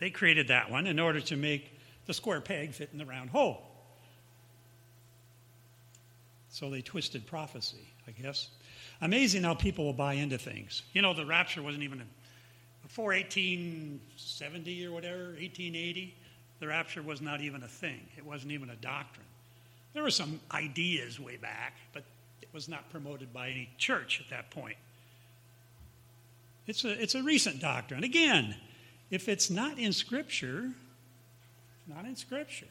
They 0.00 0.10
created 0.10 0.48
that 0.48 0.68
one 0.68 0.88
in 0.88 0.98
order 0.98 1.20
to 1.20 1.36
make 1.36 1.77
the 2.08 2.14
square 2.14 2.40
peg 2.40 2.72
fit 2.72 2.88
in 2.90 2.98
the 2.98 3.04
round 3.04 3.30
hole. 3.30 3.62
So 6.48 6.70
they 6.70 6.80
twisted 6.80 7.26
prophecy, 7.26 7.86
I 8.08 8.10
guess. 8.10 8.48
Amazing 9.02 9.44
how 9.44 9.54
people 9.54 9.84
will 9.84 9.92
buy 9.92 10.14
into 10.14 10.38
things. 10.38 10.82
You 10.94 11.02
know, 11.02 11.12
the 11.12 11.26
rapture 11.26 11.62
wasn't 11.62 11.84
even 11.84 12.02
before 12.82 13.12
1870 13.12 14.86
or 14.86 14.92
whatever, 14.92 15.24
1880. 15.24 16.16
The 16.60 16.66
rapture 16.66 17.02
was 17.02 17.20
not 17.20 17.42
even 17.42 17.62
a 17.62 17.68
thing. 17.68 18.00
It 18.16 18.24
wasn't 18.24 18.52
even 18.52 18.70
a 18.70 18.76
doctrine. 18.76 19.26
There 19.92 20.02
were 20.02 20.10
some 20.10 20.40
ideas 20.50 21.20
way 21.20 21.36
back, 21.36 21.76
but 21.92 22.04
it 22.40 22.48
was 22.54 22.68
not 22.68 22.90
promoted 22.90 23.34
by 23.34 23.50
any 23.50 23.68
church 23.76 24.20
at 24.24 24.30
that 24.30 24.50
point. 24.50 24.76
It's 26.66 26.84
a, 26.84 27.00
it's 27.00 27.14
a 27.14 27.22
recent 27.22 27.60
doctrine. 27.60 28.02
Again, 28.02 28.56
if 29.10 29.28
it's 29.28 29.50
not 29.50 29.78
in 29.78 29.92
Scripture, 29.92 30.72
not 31.88 32.04
in 32.04 32.16
Scripture. 32.16 32.66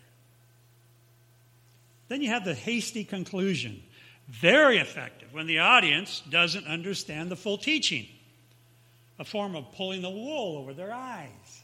Then 2.08 2.22
you 2.22 2.30
have 2.30 2.46
the 2.46 2.54
hasty 2.54 3.04
conclusion. 3.04 3.82
Very 4.28 4.78
effective 4.78 5.34
when 5.34 5.48
the 5.48 5.60
audience 5.60 6.22
doesn't 6.30 6.68
understand 6.68 7.32
the 7.32 7.36
full 7.36 7.58
teaching, 7.58 8.08
a 9.20 9.24
form 9.24 9.56
of 9.56 9.72
pulling 9.74 10.02
the 10.02 10.10
wool 10.10 10.58
over 10.58 10.74
their 10.74 10.94
eyes. 10.94 11.64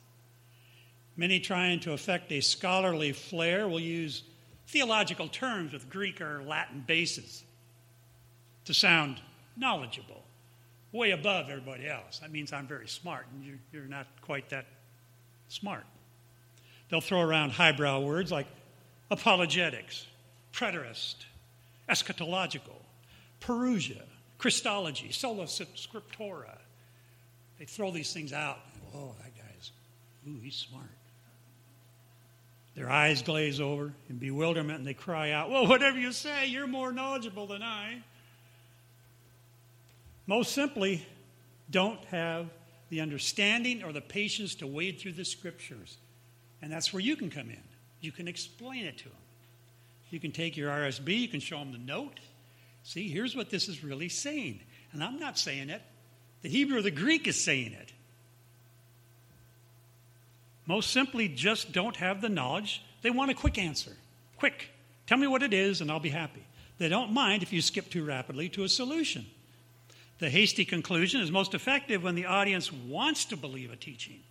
Many 1.16 1.40
trying 1.40 1.82
to 1.82 1.94
affect 1.94 2.32
a 2.32 2.42
scholarly 2.42 3.12
flair 3.12 3.68
will 3.68 3.80
use 3.80 4.24
theological 4.68 5.28
terms 5.28 5.74
with 5.74 5.90
Greek 5.90 6.22
or 6.22 6.42
Latin 6.44 6.84
bases 6.88 7.44
to 8.66 8.74
sound 8.74 9.20
knowledgeable, 9.58 10.24
way 10.92 11.12
above 11.12 11.50
everybody 11.50 11.88
else. 11.88 12.20
That 12.20 12.32
means 12.32 12.54
I'm 12.54 12.66
very 12.66 12.88
smart, 12.88 13.28
and 13.34 13.60
you're, 13.72 13.84
not 13.86 14.08
quite 14.22 14.50
that 14.50 14.66
smart. 15.50 15.84
They'll 16.94 17.02
throw 17.02 17.22
around 17.22 17.54
highbrow 17.54 18.02
words 18.02 18.32
like 18.32 18.46
apologetics, 19.10 20.06
preterist, 20.54 21.16
eschatological, 21.90 22.78
parousia, 23.42 24.04
Christology, 24.38 25.12
sola 25.12 25.46
scriptura. 25.46 26.56
They 27.58 27.66
throw 27.66 27.90
these 27.90 28.14
things 28.14 28.32
out. 28.32 28.60
Oh, 28.94 29.16
that 29.24 29.36
guy's, 29.36 29.72
ooh, 30.28 30.40
he's 30.44 30.54
smart. 30.54 30.86
Their 32.76 32.92
eyes 32.92 33.24
glaze 33.24 33.60
over 33.60 33.92
in 34.08 34.18
bewilderment 34.18 34.78
and 34.78 34.88
they 34.88 34.94
cry 34.94 35.32
out, 35.32 35.50
Well, 35.50 35.66
whatever 35.66 35.98
you 35.98 36.12
say, 36.12 36.46
you're 36.46 36.68
more 36.68 36.92
knowledgeable 36.92 37.48
than 37.48 37.64
I. 37.64 38.04
Most 40.28 40.52
simply, 40.52 41.04
don't 41.72 42.06
have 42.12 42.52
the 42.92 43.02
understanding 43.02 43.84
or 43.84 43.92
the 43.92 44.00
patience 44.00 44.54
to 44.54 44.68
wade 44.68 45.00
through 45.00 45.14
the 45.14 45.26
scriptures. 45.26 45.98
And 46.64 46.72
that's 46.72 46.94
where 46.94 47.02
you 47.02 47.18
can 47.18 47.30
come 47.30 47.50
in. 47.50 47.62
You 48.00 48.14
can 48.14 48.30
explain 48.30 48.86
it 48.86 48.98
to 49.00 49.04
them. 49.04 49.18
You 50.10 50.20
can 50.22 50.32
take 50.32 50.56
your 50.56 50.72
RSB, 50.72 51.20
you 51.20 51.28
can 51.28 51.42
show 51.42 51.60
them 51.60 51.74
the 51.74 51.78
note. 51.78 52.22
See, 52.84 53.10
here's 53.10 53.36
what 53.36 53.50
this 53.50 53.68
is 53.68 53.84
really 53.84 54.08
saying. 54.08 54.62
And 54.94 55.04
I'm 55.04 55.20
not 55.20 55.38
saying 55.38 55.70
it, 55.70 55.82
the 56.42 56.48
Hebrew 56.48 56.78
or 56.78 56.82
the 56.82 56.90
Greek 56.90 57.28
is 57.28 57.44
saying 57.44 57.74
it. 57.74 57.92
Most 60.66 60.92
simply, 60.92 61.28
just 61.28 61.74
don't 61.74 61.98
have 61.98 62.22
the 62.22 62.30
knowledge. 62.30 62.82
They 63.02 63.10
want 63.10 63.30
a 63.30 63.34
quick 63.34 63.58
answer. 63.58 63.92
Quick. 64.38 64.70
Tell 65.06 65.18
me 65.18 65.28
what 65.28 65.44
it 65.44 65.54
is, 65.54 65.82
and 65.82 65.92
I'll 65.92 66.00
be 66.00 66.10
happy. 66.10 66.46
They 66.78 66.88
don't 66.88 67.12
mind 67.12 67.44
if 67.44 67.52
you 67.52 67.62
skip 67.62 67.90
too 67.90 68.06
rapidly 68.06 68.48
to 68.50 68.64
a 68.64 68.70
solution. 68.70 69.26
The 70.20 70.30
hasty 70.30 70.64
conclusion 70.64 71.20
is 71.20 71.30
most 71.30 71.54
effective 71.54 72.04
when 72.04 72.16
the 72.16 72.28
audience 72.28 72.72
wants 72.72 73.26
to 73.26 73.36
believe 73.36 73.74
a 73.74 73.76
teaching. 73.76 74.22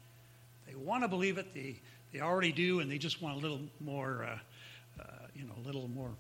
They 0.66 0.75
want 0.75 1.05
to 1.05 1.09
believe 1.09 1.37
it, 1.37 1.53
they, 1.53 1.81
they 2.12 2.20
already 2.20 2.53
do, 2.53 2.81
and 2.81 2.90
they 2.90 2.98
just 2.98 3.22
want 3.22 3.37
a 3.37 3.40
little 3.40 3.61
more, 3.81 4.25
uh, 4.25 5.03
uh, 5.03 5.05
you 5.35 5.44
know, 5.44 5.55
a 5.62 5.66
little 5.66 5.88
more 5.88 6.11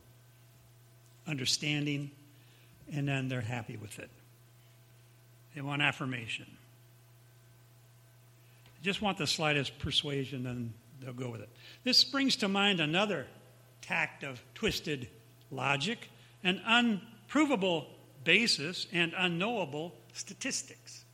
understanding, 1.26 2.10
and 2.92 3.06
then 3.06 3.28
they're 3.28 3.40
happy 3.40 3.76
with 3.76 3.98
it. 3.98 4.10
They 5.54 5.60
want 5.60 5.82
affirmation. 5.82 6.46
They 8.64 8.84
just 8.84 9.02
want 9.02 9.18
the 9.18 9.26
slightest 9.26 9.78
persuasion, 9.78 10.46
and 10.46 10.72
they'll 11.00 11.12
go 11.12 11.30
with 11.30 11.42
it. 11.42 11.48
This 11.84 12.04
brings 12.04 12.36
to 12.36 12.48
mind 12.48 12.80
another 12.80 13.26
tact 13.82 14.24
of 14.24 14.42
twisted 14.54 15.08
logic, 15.50 16.08
an 16.42 16.60
unprovable 16.66 17.86
basis, 18.24 18.86
and 18.92 19.12
unknowable 19.16 19.94
statistics. 20.14 21.04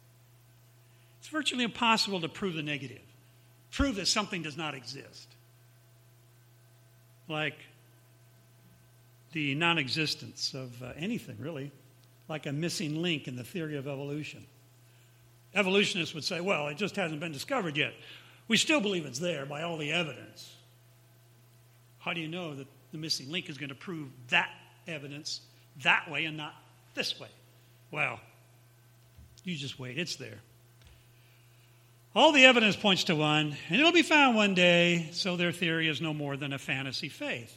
It's 1.19 1.29
virtually 1.29 1.65
impossible 1.65 2.21
to 2.21 2.29
prove 2.29 2.55
the 2.55 2.63
negative, 2.63 3.01
prove 3.71 3.97
that 3.97 4.07
something 4.07 4.43
does 4.43 4.57
not 4.57 4.75
exist. 4.75 5.29
Like 7.29 7.59
the 9.33 9.55
non 9.55 9.79
existence 9.79 10.55
of 10.55 10.83
uh, 10.83 10.93
anything, 10.97 11.37
really, 11.39 11.71
like 12.29 12.47
a 12.47 12.53
missing 12.53 13.03
link 13.03 13.29
in 13.29 13.37
the 13.37 13.45
theory 13.45 13.77
of 13.77 13.87
evolution. 13.87 14.45
Evolutionists 15.55 16.15
would 16.15 16.25
say, 16.25 16.41
well, 16.41 16.69
it 16.69 16.77
just 16.77 16.97
hasn't 16.97 17.21
been 17.21 17.33
discovered 17.33 17.77
yet. 17.77 17.95
We 18.49 18.57
still 18.57 18.81
believe 18.81 19.07
it's 19.07 19.19
there 19.19 19.47
by 19.47 19.63
all 19.63 19.77
the 19.77 19.93
evidence. 19.93 20.55
How 21.99 22.13
do 22.13 22.21
you 22.21 22.29
know 22.29 22.55
that 22.55 22.67
the 22.93 22.99
missing 22.99 23.31
link 23.31 23.51
is 23.51 23.59
going 23.59 23.69
to 23.69 23.75
prove 23.75 24.09
that 24.29 24.51
evidence 24.87 25.41
that 25.83 26.11
way 26.11 26.25
and 26.25 26.37
not 26.37 26.55
this 26.95 27.19
way? 27.21 27.29
Well, 27.91 28.21
you 29.45 29.57
just 29.57 29.79
wait, 29.79 29.99
it's 29.99 30.17
there. 30.17 30.39
All 32.15 32.33
the 32.33 32.47
evidence 32.47 32.75
points 32.75 33.05
to 33.05 33.17
one, 33.17 33.57
and 33.69 33.81
it'll 33.81 33.93
be 33.93 34.03
found 34.03 34.35
one 34.35 34.55
day, 34.55 35.11
so 35.13 35.37
their 35.37 35.53
theory 35.53 35.89
is 35.89 36.01
no 36.01 36.15
more 36.15 36.37
than 36.37 36.53
a 36.53 36.59
fantasy 36.59 37.09
faith. 37.09 37.55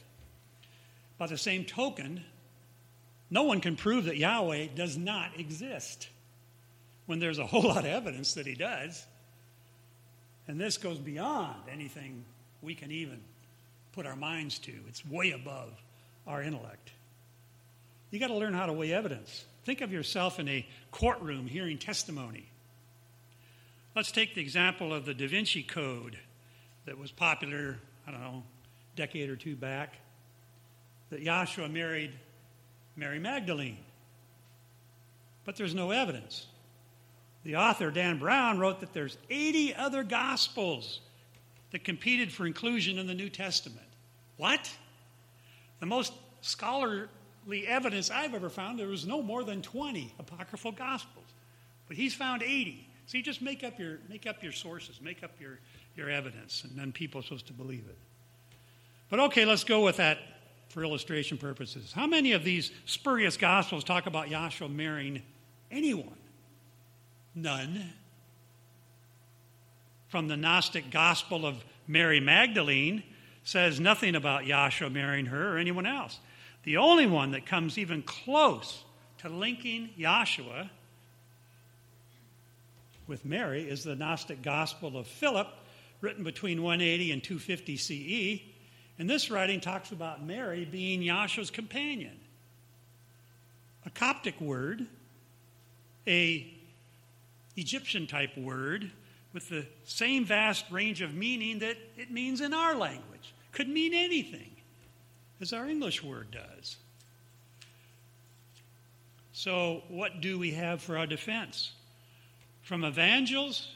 By 1.18 1.26
the 1.26 1.38
same 1.38 1.64
token, 1.64 2.22
no 3.30 3.44
one 3.44 3.60
can 3.60 3.76
prove 3.76 4.04
that 4.04 4.18
Yahweh 4.18 4.68
does 4.74 4.98
not 4.98 5.38
exist 5.38 6.08
when 7.06 7.18
there's 7.18 7.38
a 7.38 7.46
whole 7.46 7.62
lot 7.68 7.78
of 7.78 7.86
evidence 7.86 8.34
that 8.34 8.46
he 8.46 8.54
does. 8.54 9.04
And 10.46 10.60
this 10.60 10.76
goes 10.76 10.98
beyond 10.98 11.62
anything 11.72 12.24
we 12.60 12.74
can 12.74 12.90
even 12.90 13.20
put 13.92 14.06
our 14.06 14.16
minds 14.16 14.58
to, 14.60 14.72
it's 14.88 15.04
way 15.06 15.32
above 15.32 15.70
our 16.26 16.42
intellect. 16.42 16.90
You 18.10 18.20
got 18.20 18.28
to 18.28 18.36
learn 18.36 18.52
how 18.52 18.66
to 18.66 18.72
weigh 18.72 18.92
evidence. 18.92 19.44
Think 19.64 19.80
of 19.80 19.92
yourself 19.92 20.38
in 20.38 20.48
a 20.48 20.66
courtroom 20.90 21.46
hearing 21.46 21.78
testimony. 21.78 22.51
Let's 23.94 24.10
take 24.10 24.34
the 24.34 24.40
example 24.40 24.94
of 24.94 25.04
the 25.04 25.12
Da 25.12 25.28
Vinci 25.28 25.62
Code 25.62 26.16
that 26.86 26.96
was 26.96 27.12
popular, 27.12 27.78
I 28.06 28.10
don't 28.10 28.22
know, 28.22 28.42
a 28.42 28.96
decade 28.96 29.28
or 29.28 29.36
two 29.36 29.54
back 29.54 29.96
that 31.10 31.22
Yahshua 31.22 31.70
married 31.70 32.12
Mary 32.96 33.18
Magdalene. 33.18 33.76
But 35.44 35.56
there's 35.56 35.74
no 35.74 35.90
evidence. 35.90 36.46
The 37.44 37.56
author, 37.56 37.90
Dan 37.90 38.18
Brown, 38.18 38.58
wrote 38.58 38.80
that 38.80 38.94
there's 38.94 39.18
80 39.28 39.74
other 39.74 40.04
gospels 40.04 41.00
that 41.72 41.84
competed 41.84 42.32
for 42.32 42.46
inclusion 42.46 42.98
in 42.98 43.06
the 43.06 43.14
New 43.14 43.28
Testament. 43.28 43.86
What? 44.38 44.70
The 45.80 45.86
most 45.86 46.14
scholarly 46.40 47.08
evidence 47.66 48.10
I've 48.10 48.32
ever 48.32 48.48
found, 48.48 48.78
there 48.78 48.86
was 48.86 49.06
no 49.06 49.20
more 49.20 49.44
than 49.44 49.60
20 49.60 50.14
apocryphal 50.18 50.72
gospels. 50.72 51.26
But 51.88 51.98
he's 51.98 52.14
found 52.14 52.42
80. 52.42 52.88
So 53.06 53.18
you 53.18 53.22
just 53.22 53.42
make 53.42 53.64
up 53.64 53.78
your, 53.78 53.98
make 54.08 54.26
up 54.26 54.42
your 54.42 54.52
sources, 54.52 55.00
make 55.00 55.22
up 55.22 55.32
your, 55.40 55.58
your 55.96 56.08
evidence, 56.08 56.64
and 56.64 56.78
then 56.78 56.92
people 56.92 57.20
are 57.20 57.24
supposed 57.24 57.46
to 57.48 57.52
believe 57.52 57.84
it. 57.88 57.98
But 59.10 59.20
okay, 59.20 59.44
let's 59.44 59.64
go 59.64 59.84
with 59.84 59.98
that 59.98 60.18
for 60.68 60.82
illustration 60.82 61.36
purposes. 61.36 61.92
How 61.92 62.06
many 62.06 62.32
of 62.32 62.44
these 62.44 62.70
spurious 62.86 63.36
gospels 63.36 63.84
talk 63.84 64.06
about 64.06 64.28
Yahshua 64.28 64.74
marrying 64.74 65.22
anyone? 65.70 66.16
None. 67.34 67.92
From 70.08 70.28
the 70.28 70.36
Gnostic 70.36 70.90
gospel 70.90 71.44
of 71.44 71.62
Mary 71.86 72.20
Magdalene 72.20 73.02
says 73.44 73.80
nothing 73.80 74.14
about 74.14 74.44
Yahshua 74.44 74.92
marrying 74.92 75.26
her 75.26 75.54
or 75.54 75.58
anyone 75.58 75.86
else. 75.86 76.18
The 76.64 76.76
only 76.76 77.06
one 77.06 77.32
that 77.32 77.44
comes 77.44 77.76
even 77.76 78.02
close 78.02 78.82
to 79.18 79.28
linking 79.28 79.90
Yahshua 79.98 80.70
with 83.12 83.24
Mary 83.24 83.68
is 83.68 83.84
the 83.84 83.94
Gnostic 83.94 84.42
gospel 84.42 84.96
of 84.96 85.06
Philip, 85.06 85.46
written 86.00 86.24
between 86.24 86.62
180 86.62 87.12
and 87.12 87.22
250 87.22 87.76
CE 87.76 88.52
and 88.98 89.08
this 89.08 89.30
writing 89.30 89.60
talks 89.60 89.90
about 89.90 90.24
Mary 90.24 90.64
being 90.64 91.00
Yahshua's 91.02 91.50
companion. 91.50 92.18
A 93.84 93.90
Coptic 93.90 94.40
word, 94.40 94.86
a 96.06 96.46
Egyptian 97.56 98.06
type 98.06 98.36
word 98.36 98.90
with 99.32 99.48
the 99.48 99.66
same 99.84 100.24
vast 100.24 100.70
range 100.70 101.00
of 101.00 101.14
meaning 101.14 101.58
that 101.60 101.76
it 101.96 102.10
means 102.10 102.40
in 102.40 102.54
our 102.54 102.74
language. 102.74 103.34
Could 103.50 103.68
mean 103.68 103.92
anything, 103.92 104.50
as 105.40 105.52
our 105.52 105.68
English 105.68 106.02
word 106.02 106.30
does. 106.30 106.76
So, 109.32 109.82
what 109.88 110.20
do 110.20 110.38
we 110.38 110.52
have 110.52 110.80
for 110.80 110.96
our 110.96 111.06
defense? 111.06 111.72
From 112.62 112.84
evangels, 112.84 113.68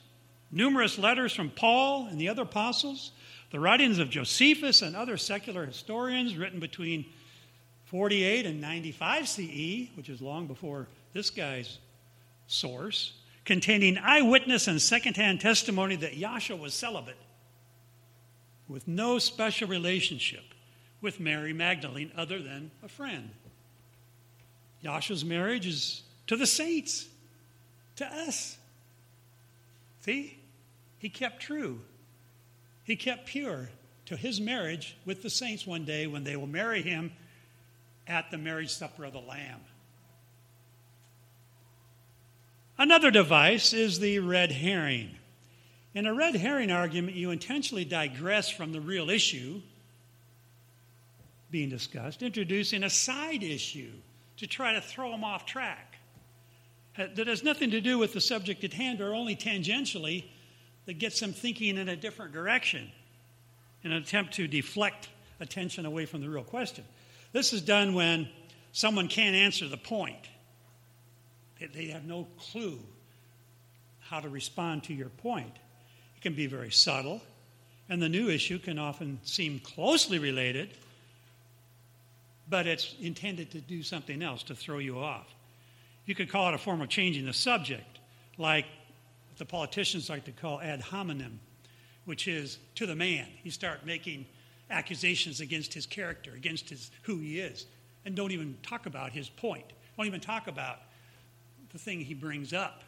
numerous 0.51 0.99
letters 0.99 1.33
from 1.33 1.51
Paul 1.51 2.07
and 2.07 2.20
the 2.20 2.29
other 2.29 2.42
apostles, 2.42 3.12
the 3.51 3.61
writings 3.61 3.99
of 3.99 4.11
Josephus 4.11 4.83
and 4.83 4.96
other 4.96 5.16
secular 5.16 5.66
historians, 5.66 6.37
written 6.37 6.61
between 6.61 7.05
48 7.87 8.46
and 8.46 8.61
95 8.61 9.29
CE, 9.29 9.88
which 9.94 10.09
is 10.09 10.20
long 10.20 10.46
before 10.46 10.88
this 11.12 11.31
guy's 11.31 11.79
source, 12.46 13.12
containing 13.44 13.99
eyewitness 13.99 14.66
and 14.66 14.83
secondhand 14.83 15.40
testimony 15.40 15.96
that 15.96 16.12
Yahshua 16.12 16.59
was 16.59 16.75
celibate, 16.75 17.16
with 18.68 18.88
no 18.88 19.18
special 19.18 19.68
relationship 19.68 20.42
with 21.01 21.20
Mary 21.20 21.53
Magdalene 21.53 22.11
other 22.16 22.40
than 22.40 22.70
a 22.83 22.88
friend. 22.88 23.31
Yahshua's 24.85 25.25
marriage 25.25 25.66
is 25.66 26.03
to 26.27 26.37
the 26.37 26.46
saints, 26.46 27.07
to 27.96 28.05
us. 28.05 28.56
See? 30.07 30.38
He 30.99 31.11
kept 31.11 31.42
true 31.42 31.83
he 32.87 32.95
kept 32.95 33.27
pure 33.27 33.69
to 34.05 34.16
his 34.16 34.40
marriage 34.40 34.97
with 35.05 35.23
the 35.23 35.29
saints 35.29 35.66
one 35.66 35.85
day 35.85 36.07
when 36.07 36.23
they 36.23 36.37
will 36.37 36.47
marry 36.47 36.83
him 36.83 37.12
at 38.07 38.31
the 38.31 38.38
marriage 38.38 38.71
supper 38.71 39.05
of 39.05 39.12
the 39.12 39.19
Lamb. 39.19 39.61
Another 42.79 43.11
device 43.11 43.73
is 43.73 43.99
the 43.99 44.21
red 44.21 44.53
herring. 44.53 45.16
In 45.95 46.07
a 46.07 46.14
red 46.14 46.37
herring 46.37 46.71
argument, 46.71 47.16
you 47.16 47.33
intentionally 47.33 47.85
digress 47.85 48.49
from 48.49 48.71
the 48.71 48.81
real 48.81 49.11
issue 49.11 49.61
being 51.51 51.69
discussed, 51.69 52.23
introducing 52.23 52.85
a 52.85 52.90
side 52.90 53.42
issue 53.42 53.90
to 54.37 54.47
try 54.47 54.75
to 54.75 54.81
throw 54.81 55.11
them 55.11 55.25
off 55.25 55.45
track 55.45 55.86
Uh, 56.99 57.07
that 57.15 57.27
has 57.27 57.43
nothing 57.43 57.71
to 57.71 57.81
do 57.81 57.99
with 57.99 58.13
the 58.13 58.21
subject 58.21 58.65
at 58.65 58.73
hand 58.73 59.01
or 59.01 59.15
only 59.15 59.37
tangentially 59.37 60.25
that 60.87 60.95
gets 60.95 61.21
them 61.21 61.33
thinking 61.33 61.77
in 61.77 61.89
a 61.89 61.97
different 61.97 62.33
direction 62.33 62.91
in 63.83 63.93
an 63.93 64.03
attempt 64.03 64.35
to 64.35 64.49
deflect 64.49 65.09
attention 65.41 65.85
away 65.85 66.07
from 66.07 66.21
the 66.21 66.29
real 66.29 66.43
question. 66.43 66.85
This 67.33 67.53
is 67.53 67.61
done 67.61 67.95
when 67.95 68.29
someone 68.73 69.09
can't 69.09 69.37
answer 69.37 69.69
the 69.69 69.77
point. 69.77 70.29
They 71.75 71.87
have 71.87 72.05
no 72.05 72.27
clue 72.39 72.79
how 74.01 74.21
to 74.21 74.29
respond 74.29 74.85
to 74.85 74.95
your 74.95 75.09
point. 75.09 75.53
It 76.17 76.23
can 76.23 76.35
be 76.35 76.47
very 76.47 76.71
subtle, 76.71 77.21
and 77.89 78.01
the 78.01 78.09
new 78.09 78.29
issue 78.29 78.59
can 78.59 78.79
often 78.79 79.21
seem 79.23 79.61
closely 79.61 80.19
related, 80.19 80.71
but 82.49 82.67
it's 82.67 82.95
intended 83.01 83.51
to 83.53 83.61
do 83.61 83.83
something 83.83 84.23
else, 84.23 84.43
to 84.45 84.55
throw 84.55 84.79
you 84.79 84.99
off. 84.99 85.27
You 86.07 86.14
could 86.14 86.31
call 86.31 86.49
it 86.49 86.55
a 86.55 86.59
form 86.59 86.81
of 86.81 86.88
changing 86.88 87.27
the 87.27 87.33
subject, 87.33 87.99
like 88.38 88.66
the 89.37 89.45
politicians 89.45 90.09
like 90.09 90.25
to 90.25 90.33
call 90.33 90.61
ad 90.61 90.81
hominem, 90.81 91.40
which 92.05 92.29
is 92.29 92.59
to 92.77 92.87
the 92.87 92.95
man. 92.95 93.27
You 93.42 93.51
start 93.51 93.85
making 93.85 94.27
accusations 94.71 95.40
against 95.40 95.75
his 95.75 95.85
character, 95.85 96.33
against 96.35 96.71
his 96.71 96.90
who 97.03 97.19
he 97.19 97.40
is, 97.40 97.66
and 98.05 98.14
don't 98.14 98.31
even 98.31 98.57
talk 98.62 98.87
about 98.87 99.12
his 99.12 99.29
point. 99.29 99.64
Don't 99.97 100.07
even 100.07 100.21
talk 100.21 100.47
about 100.47 100.79
the 101.73 101.79
thing 101.79 102.01
he 102.01 102.14
brings 102.14 102.53
up, 102.53 102.83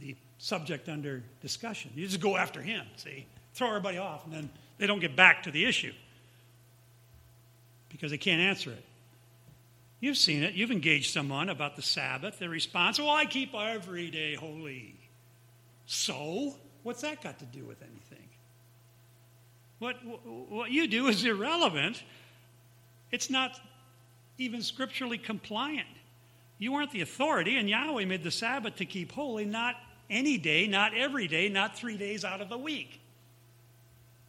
the 0.00 0.14
subject 0.38 0.88
under 0.88 1.22
discussion. 1.42 1.90
You 1.94 2.06
just 2.06 2.20
go 2.20 2.36
after 2.36 2.62
him, 2.62 2.86
see? 2.96 3.26
Throw 3.54 3.68
everybody 3.68 3.98
off, 3.98 4.24
and 4.24 4.32
then 4.32 4.50
they 4.78 4.86
don't 4.86 5.00
get 5.00 5.16
back 5.16 5.42
to 5.42 5.50
the 5.50 5.64
issue 5.64 5.92
because 7.88 8.12
they 8.12 8.18
can't 8.18 8.40
answer 8.40 8.70
it. 8.70 8.84
You've 10.00 10.16
seen 10.16 10.42
it. 10.42 10.54
You've 10.54 10.70
engaged 10.70 11.12
someone 11.12 11.48
about 11.48 11.76
the 11.76 11.82
Sabbath. 11.82 12.38
The 12.38 12.48
response, 12.48 12.98
well, 12.98 13.10
I 13.10 13.24
keep 13.24 13.54
every 13.54 14.10
day 14.10 14.34
holy. 14.34 14.94
So, 15.86 16.54
what's 16.82 17.02
that 17.02 17.22
got 17.22 17.38
to 17.40 17.44
do 17.46 17.64
with 17.64 17.82
anything? 17.82 18.28
What, 19.78 19.96
what 20.48 20.70
you 20.70 20.86
do 20.86 21.06
is 21.08 21.24
irrelevant. 21.24 22.02
It's 23.10 23.30
not 23.30 23.58
even 24.38 24.62
scripturally 24.62 25.18
compliant. 25.18 25.88
You 26.58 26.74
aren't 26.74 26.90
the 26.90 27.00
authority, 27.00 27.56
and 27.56 27.68
Yahweh 27.68 28.04
made 28.04 28.22
the 28.22 28.30
Sabbath 28.30 28.76
to 28.76 28.84
keep 28.84 29.12
holy, 29.12 29.44
not 29.44 29.76
any 30.10 30.38
day, 30.38 30.66
not 30.66 30.94
every 30.94 31.28
day, 31.28 31.48
not 31.48 31.76
three 31.76 31.96
days 31.96 32.24
out 32.24 32.40
of 32.40 32.48
the 32.48 32.58
week, 32.58 33.00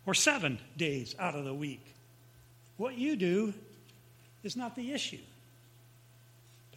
or 0.05 0.13
seven 0.13 0.60
days 0.77 1.15
out 1.17 1.36
of 1.36 1.45
the 1.45 1.53
week. 1.53 1.86
What 2.77 2.97
you 2.97 3.15
do 3.15 3.53
is 4.43 4.55
not 4.55 4.75
the 4.75 4.91
issue. 4.93 5.19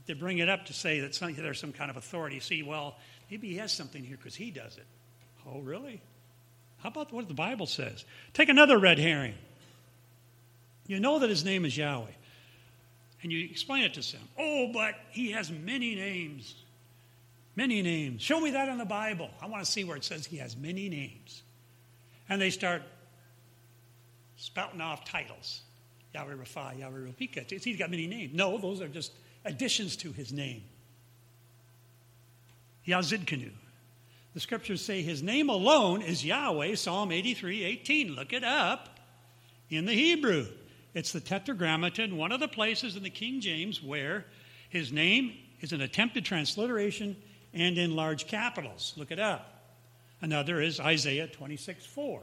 But 0.02 0.14
they 0.14 0.18
bring 0.18 0.38
it 0.38 0.48
up 0.48 0.66
to 0.66 0.72
say 0.72 1.00
that 1.00 1.14
some, 1.14 1.34
there's 1.34 1.60
some 1.60 1.72
kind 1.72 1.90
of 1.90 1.96
authority. 1.96 2.40
See, 2.40 2.62
well, 2.62 2.96
maybe 3.30 3.48
he 3.48 3.56
has 3.56 3.72
something 3.72 4.02
here 4.02 4.16
because 4.16 4.34
he 4.34 4.50
does 4.50 4.76
it. 4.76 4.86
Oh, 5.46 5.60
really? 5.60 6.00
How 6.78 6.88
about 6.88 7.12
what 7.12 7.28
the 7.28 7.34
Bible 7.34 7.66
says? 7.66 8.04
Take 8.32 8.48
another 8.48 8.78
red 8.78 8.98
herring. 8.98 9.34
You 10.88 10.98
know 10.98 11.20
that 11.20 11.30
his 11.30 11.44
name 11.44 11.64
is 11.64 11.76
Yahweh. 11.76 12.06
And 13.22 13.30
you 13.30 13.44
explain 13.44 13.84
it 13.84 13.94
to 13.94 14.12
them. 14.12 14.22
Oh, 14.36 14.70
but 14.72 14.94
he 15.10 15.30
has 15.30 15.50
many 15.50 15.94
names. 15.94 16.56
Many 17.54 17.82
names. 17.82 18.22
Show 18.22 18.40
me 18.40 18.50
that 18.50 18.68
in 18.68 18.78
the 18.78 18.84
Bible. 18.84 19.30
I 19.40 19.46
want 19.46 19.64
to 19.64 19.70
see 19.70 19.84
where 19.84 19.96
it 19.96 20.04
says 20.04 20.26
he 20.26 20.38
has 20.38 20.56
many 20.56 20.88
names. 20.88 21.42
And 22.28 22.40
they 22.42 22.50
start 22.50 22.82
spouting 24.36 24.80
off 24.80 25.04
titles. 25.04 25.60
Yahweh 26.14 26.34
Rapha, 26.34 26.78
Yahweh 26.78 26.98
Ropika. 26.98 27.48
He's 27.62 27.78
got 27.78 27.90
many 27.90 28.08
names. 28.08 28.34
No, 28.34 28.58
those 28.58 28.80
are 28.80 28.88
just 28.88 29.12
additions 29.44 29.96
to 29.96 30.12
his 30.12 30.32
name. 30.32 30.62
Yazidkenu. 32.86 33.50
The 34.34 34.40
scriptures 34.40 34.84
say 34.84 35.02
his 35.02 35.22
name 35.22 35.50
alone 35.50 36.02
is 36.02 36.24
Yahweh, 36.24 36.74
Psalm 36.74 37.12
83 37.12 37.64
18. 37.64 38.14
Look 38.14 38.32
it 38.32 38.44
up 38.44 38.98
in 39.68 39.84
the 39.84 39.92
Hebrew. 39.92 40.46
It's 40.94 41.12
the 41.12 41.20
Tetragrammaton, 41.20 42.16
one 42.16 42.32
of 42.32 42.40
the 42.40 42.48
places 42.48 42.96
in 42.96 43.02
the 43.02 43.10
King 43.10 43.40
James 43.40 43.82
where 43.82 44.26
his 44.68 44.92
name 44.92 45.34
is 45.60 45.72
an 45.72 45.80
attempted 45.80 46.24
transliteration 46.24 47.16
and 47.54 47.78
in 47.78 47.94
large 47.94 48.26
capitals. 48.26 48.94
Look 48.96 49.10
it 49.10 49.18
up. 49.18 49.48
Another 50.20 50.60
is 50.60 50.80
Isaiah 50.80 51.26
26 51.26 51.84
4. 51.86 52.22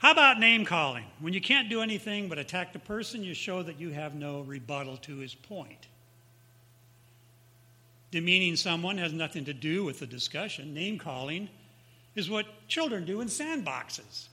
How 0.00 0.12
about 0.12 0.40
name 0.40 0.64
calling? 0.64 1.04
When 1.18 1.34
you 1.34 1.42
can't 1.42 1.68
do 1.68 1.82
anything 1.82 2.30
but 2.30 2.38
attack 2.38 2.72
the 2.72 2.78
person, 2.78 3.22
you 3.22 3.34
show 3.34 3.62
that 3.62 3.78
you 3.78 3.90
have 3.90 4.14
no 4.14 4.40
rebuttal 4.40 4.96
to 4.96 5.18
his 5.18 5.34
point. 5.34 5.88
Demeaning 8.10 8.56
someone 8.56 8.96
has 8.96 9.12
nothing 9.12 9.44
to 9.44 9.52
do 9.52 9.84
with 9.84 10.00
the 10.00 10.06
discussion. 10.06 10.72
Name 10.72 10.98
calling 10.98 11.50
is 12.14 12.30
what 12.30 12.46
children 12.66 13.04
do 13.04 13.20
in 13.20 13.28
sandboxes. 13.28 14.28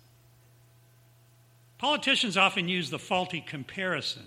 Politicians 1.78 2.38
often 2.38 2.70
use 2.70 2.90
the 2.90 2.98
faulty 2.98 3.42
comparison. 3.42 4.24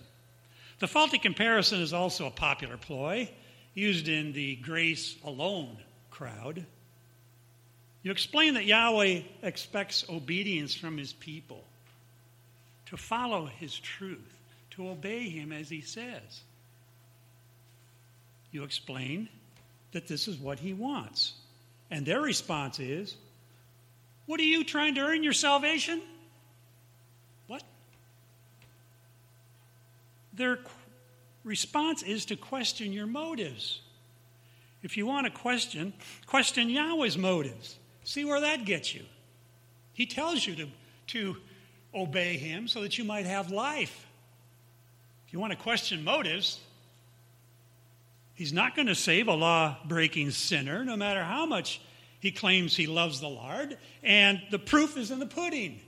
The 0.78 0.88
faulty 0.88 1.16
comparison 1.16 1.80
is 1.80 1.94
also 1.94 2.26
a 2.26 2.30
popular 2.30 2.76
ploy 2.76 3.30
used 3.72 4.08
in 4.08 4.34
the 4.34 4.56
grace 4.56 5.16
alone 5.24 5.78
crowd. 6.10 6.66
You 8.02 8.10
explain 8.10 8.54
that 8.54 8.64
Yahweh 8.64 9.20
expects 9.42 10.06
obedience 10.08 10.74
from 10.74 10.96
his 10.96 11.12
people, 11.12 11.64
to 12.86 12.96
follow 12.96 13.46
his 13.46 13.78
truth, 13.78 14.18
to 14.70 14.88
obey 14.88 15.28
him 15.28 15.52
as 15.52 15.68
he 15.68 15.82
says. 15.82 16.42
You 18.52 18.64
explain 18.64 19.28
that 19.92 20.08
this 20.08 20.28
is 20.28 20.38
what 20.38 20.58
he 20.58 20.72
wants. 20.72 21.34
And 21.90 22.06
their 22.06 22.20
response 22.20 22.80
is, 22.80 23.16
What 24.26 24.40
are 24.40 24.44
you 24.44 24.64
trying 24.64 24.94
to 24.94 25.02
earn 25.02 25.22
your 25.22 25.32
salvation? 25.32 26.00
What? 27.48 27.62
Their 30.32 30.58
response 31.44 32.02
is 32.02 32.24
to 32.26 32.36
question 32.36 32.92
your 32.92 33.06
motives. 33.06 33.80
If 34.82 34.96
you 34.96 35.06
want 35.06 35.26
to 35.26 35.32
question, 35.32 35.92
question 36.26 36.70
Yahweh's 36.70 37.18
motives. 37.18 37.76
See 38.10 38.24
where 38.24 38.40
that 38.40 38.64
gets 38.64 38.92
you. 38.92 39.04
He 39.92 40.04
tells 40.04 40.44
you 40.44 40.56
to, 40.56 40.66
to 41.06 41.36
obey 41.94 42.38
him 42.38 42.66
so 42.66 42.82
that 42.82 42.98
you 42.98 43.04
might 43.04 43.24
have 43.24 43.52
life. 43.52 44.04
If 45.28 45.32
you 45.32 45.38
want 45.38 45.52
to 45.52 45.56
question 45.56 46.02
motives, 46.02 46.58
he's 48.34 48.52
not 48.52 48.74
going 48.74 48.88
to 48.88 48.96
save 48.96 49.28
a 49.28 49.34
law 49.34 49.76
breaking 49.84 50.32
sinner, 50.32 50.84
no 50.84 50.96
matter 50.96 51.22
how 51.22 51.46
much 51.46 51.80
he 52.18 52.32
claims 52.32 52.74
he 52.74 52.88
loves 52.88 53.20
the 53.20 53.28
Lord. 53.28 53.78
And 54.02 54.42
the 54.50 54.58
proof 54.58 54.96
is 54.96 55.12
in 55.12 55.20
the 55.20 55.26
pudding. 55.26 55.78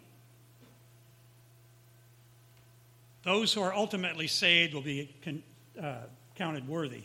Those 3.25 3.53
who 3.53 3.63
are 3.63 3.75
ultimately 3.75 4.29
saved 4.29 4.75
will 4.75 4.83
be 4.83 5.13
con, 5.25 5.43
uh, 5.77 6.03
counted 6.37 6.69
worthy. 6.69 7.03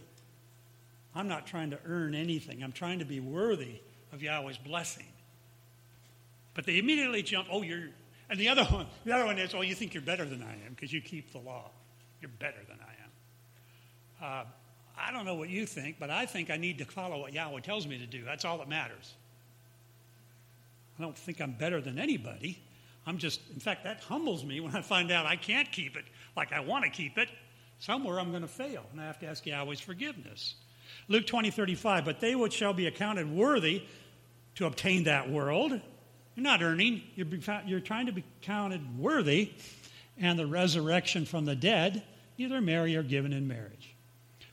I'm 1.15 1.27
not 1.27 1.47
trying 1.47 1.71
to 1.71 1.79
earn 1.87 2.13
anything, 2.13 2.63
I'm 2.63 2.71
trying 2.71 2.99
to 2.99 3.05
be 3.05 3.19
worthy 3.19 3.79
of 4.13 4.21
Yahweh's 4.21 4.57
blessing. 4.57 5.05
But 6.53 6.65
they 6.65 6.79
immediately 6.79 7.23
jump, 7.23 7.47
oh, 7.51 7.61
you're. 7.61 7.89
And 8.29 8.39
the 8.39 8.49
other 8.49 8.63
one, 8.71 8.87
the 9.05 9.13
other 9.13 9.25
one 9.25 9.37
is, 9.37 9.53
oh, 9.53 9.61
you 9.61 9.75
think 9.75 9.93
you're 9.93 10.03
better 10.03 10.25
than 10.25 10.41
I 10.41 10.53
am 10.65 10.73
because 10.75 10.91
you 10.91 11.01
keep 11.01 11.31
the 11.31 11.39
law. 11.39 11.69
You're 12.21 12.31
better 12.39 12.59
than 12.67 12.77
I 12.81 12.91
am. 13.03 14.41
Uh, 14.41 14.45
I 14.99 15.11
don't 15.11 15.25
know 15.25 15.35
what 15.35 15.49
you 15.49 15.65
think, 15.65 15.97
but 15.99 16.09
I 16.09 16.25
think 16.25 16.49
I 16.49 16.57
need 16.57 16.79
to 16.79 16.85
follow 16.85 17.19
what 17.19 17.33
Yahweh 17.33 17.61
tells 17.61 17.85
me 17.85 17.99
to 17.99 18.07
do. 18.07 18.23
That's 18.25 18.45
all 18.45 18.57
that 18.57 18.67
matters. 18.67 19.13
I 20.97 21.03
don't 21.03 21.15
think 21.17 21.39
I'm 21.39 21.51
better 21.51 21.79
than 21.79 21.99
anybody. 21.99 22.59
I'm 23.05 23.19
just, 23.19 23.39
in 23.53 23.59
fact, 23.59 23.83
that 23.83 24.01
humbles 24.01 24.43
me 24.43 24.59
when 24.59 24.75
I 24.75 24.81
find 24.81 25.11
out 25.11 25.25
I 25.25 25.35
can't 25.35 25.71
keep 25.71 25.95
it 25.95 26.05
like 26.35 26.51
I 26.51 26.59
want 26.59 26.83
to 26.85 26.89
keep 26.89 27.17
it. 27.17 27.29
Somewhere 27.79 28.19
I'm 28.19 28.31
going 28.31 28.41
to 28.41 28.47
fail, 28.47 28.83
and 28.91 28.99
I 28.99 29.05
have 29.05 29.19
to 29.19 29.27
ask 29.27 29.45
Yahweh's 29.45 29.79
forgiveness. 29.79 30.55
Luke 31.07 31.25
20, 31.27 31.51
35, 31.51 32.05
but 32.05 32.19
they 32.19 32.35
which 32.35 32.53
shall 32.53 32.73
be 32.73 32.87
accounted 32.87 33.31
worthy 33.31 33.83
to 34.55 34.65
obtain 34.65 35.03
that 35.05 35.29
world, 35.29 35.71
you're 35.71 36.43
not 36.43 36.61
earning, 36.61 37.03
you're, 37.15 37.27
you're 37.65 37.79
trying 37.79 38.07
to 38.07 38.11
be 38.11 38.23
counted 38.41 38.99
worthy, 38.99 39.51
and 40.19 40.37
the 40.37 40.47
resurrection 40.47 41.25
from 41.25 41.45
the 41.45 41.55
dead, 41.55 42.03
neither 42.37 42.61
marry 42.61 42.95
or 42.95 43.03
given 43.03 43.33
in 43.33 43.47
marriage. 43.47 43.95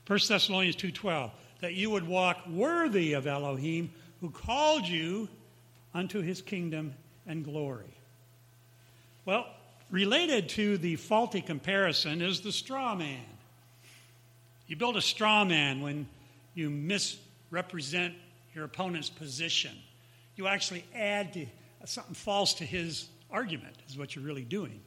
1 0.07 0.19
Thessalonians 0.27 0.75
2.12, 0.75 1.31
that 1.61 1.73
you 1.73 1.89
would 1.89 2.07
walk 2.07 2.45
worthy 2.47 3.13
of 3.13 3.27
Elohim, 3.27 3.91
who 4.21 4.29
called 4.29 4.87
you 4.87 5.27
unto 5.93 6.21
his 6.21 6.41
kingdom 6.41 6.93
and 7.27 7.43
glory. 7.43 7.85
Well, 9.25 9.47
related 9.89 10.49
to 10.49 10.77
the 10.77 10.95
faulty 10.95 11.41
comparison 11.41 12.21
is 12.21 12.41
the 12.41 12.51
straw 12.51 12.95
man. 12.95 13.25
You 14.67 14.75
build 14.75 14.97
a 14.97 15.01
straw 15.01 15.45
man 15.45 15.81
when 15.81 16.07
you 16.55 16.69
misrepresent 16.69 18.15
your 18.55 18.63
opponent's 18.63 19.09
position. 19.09 19.71
You 20.35 20.47
actually 20.47 20.83
add 20.95 21.33
to, 21.33 21.45
something 21.85 22.15
false 22.15 22.55
to 22.55 22.65
his 22.65 23.07
argument, 23.29 23.75
is 23.87 23.97
what 23.97 24.15
you're 24.15 24.25
really 24.25 24.43
doing. 24.43 24.81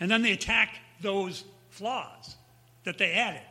And 0.00 0.10
then 0.10 0.22
they 0.22 0.32
attack 0.32 0.78
those 1.02 1.44
flaws 1.68 2.36
that 2.84 2.96
they 2.96 3.12
added 3.12 3.42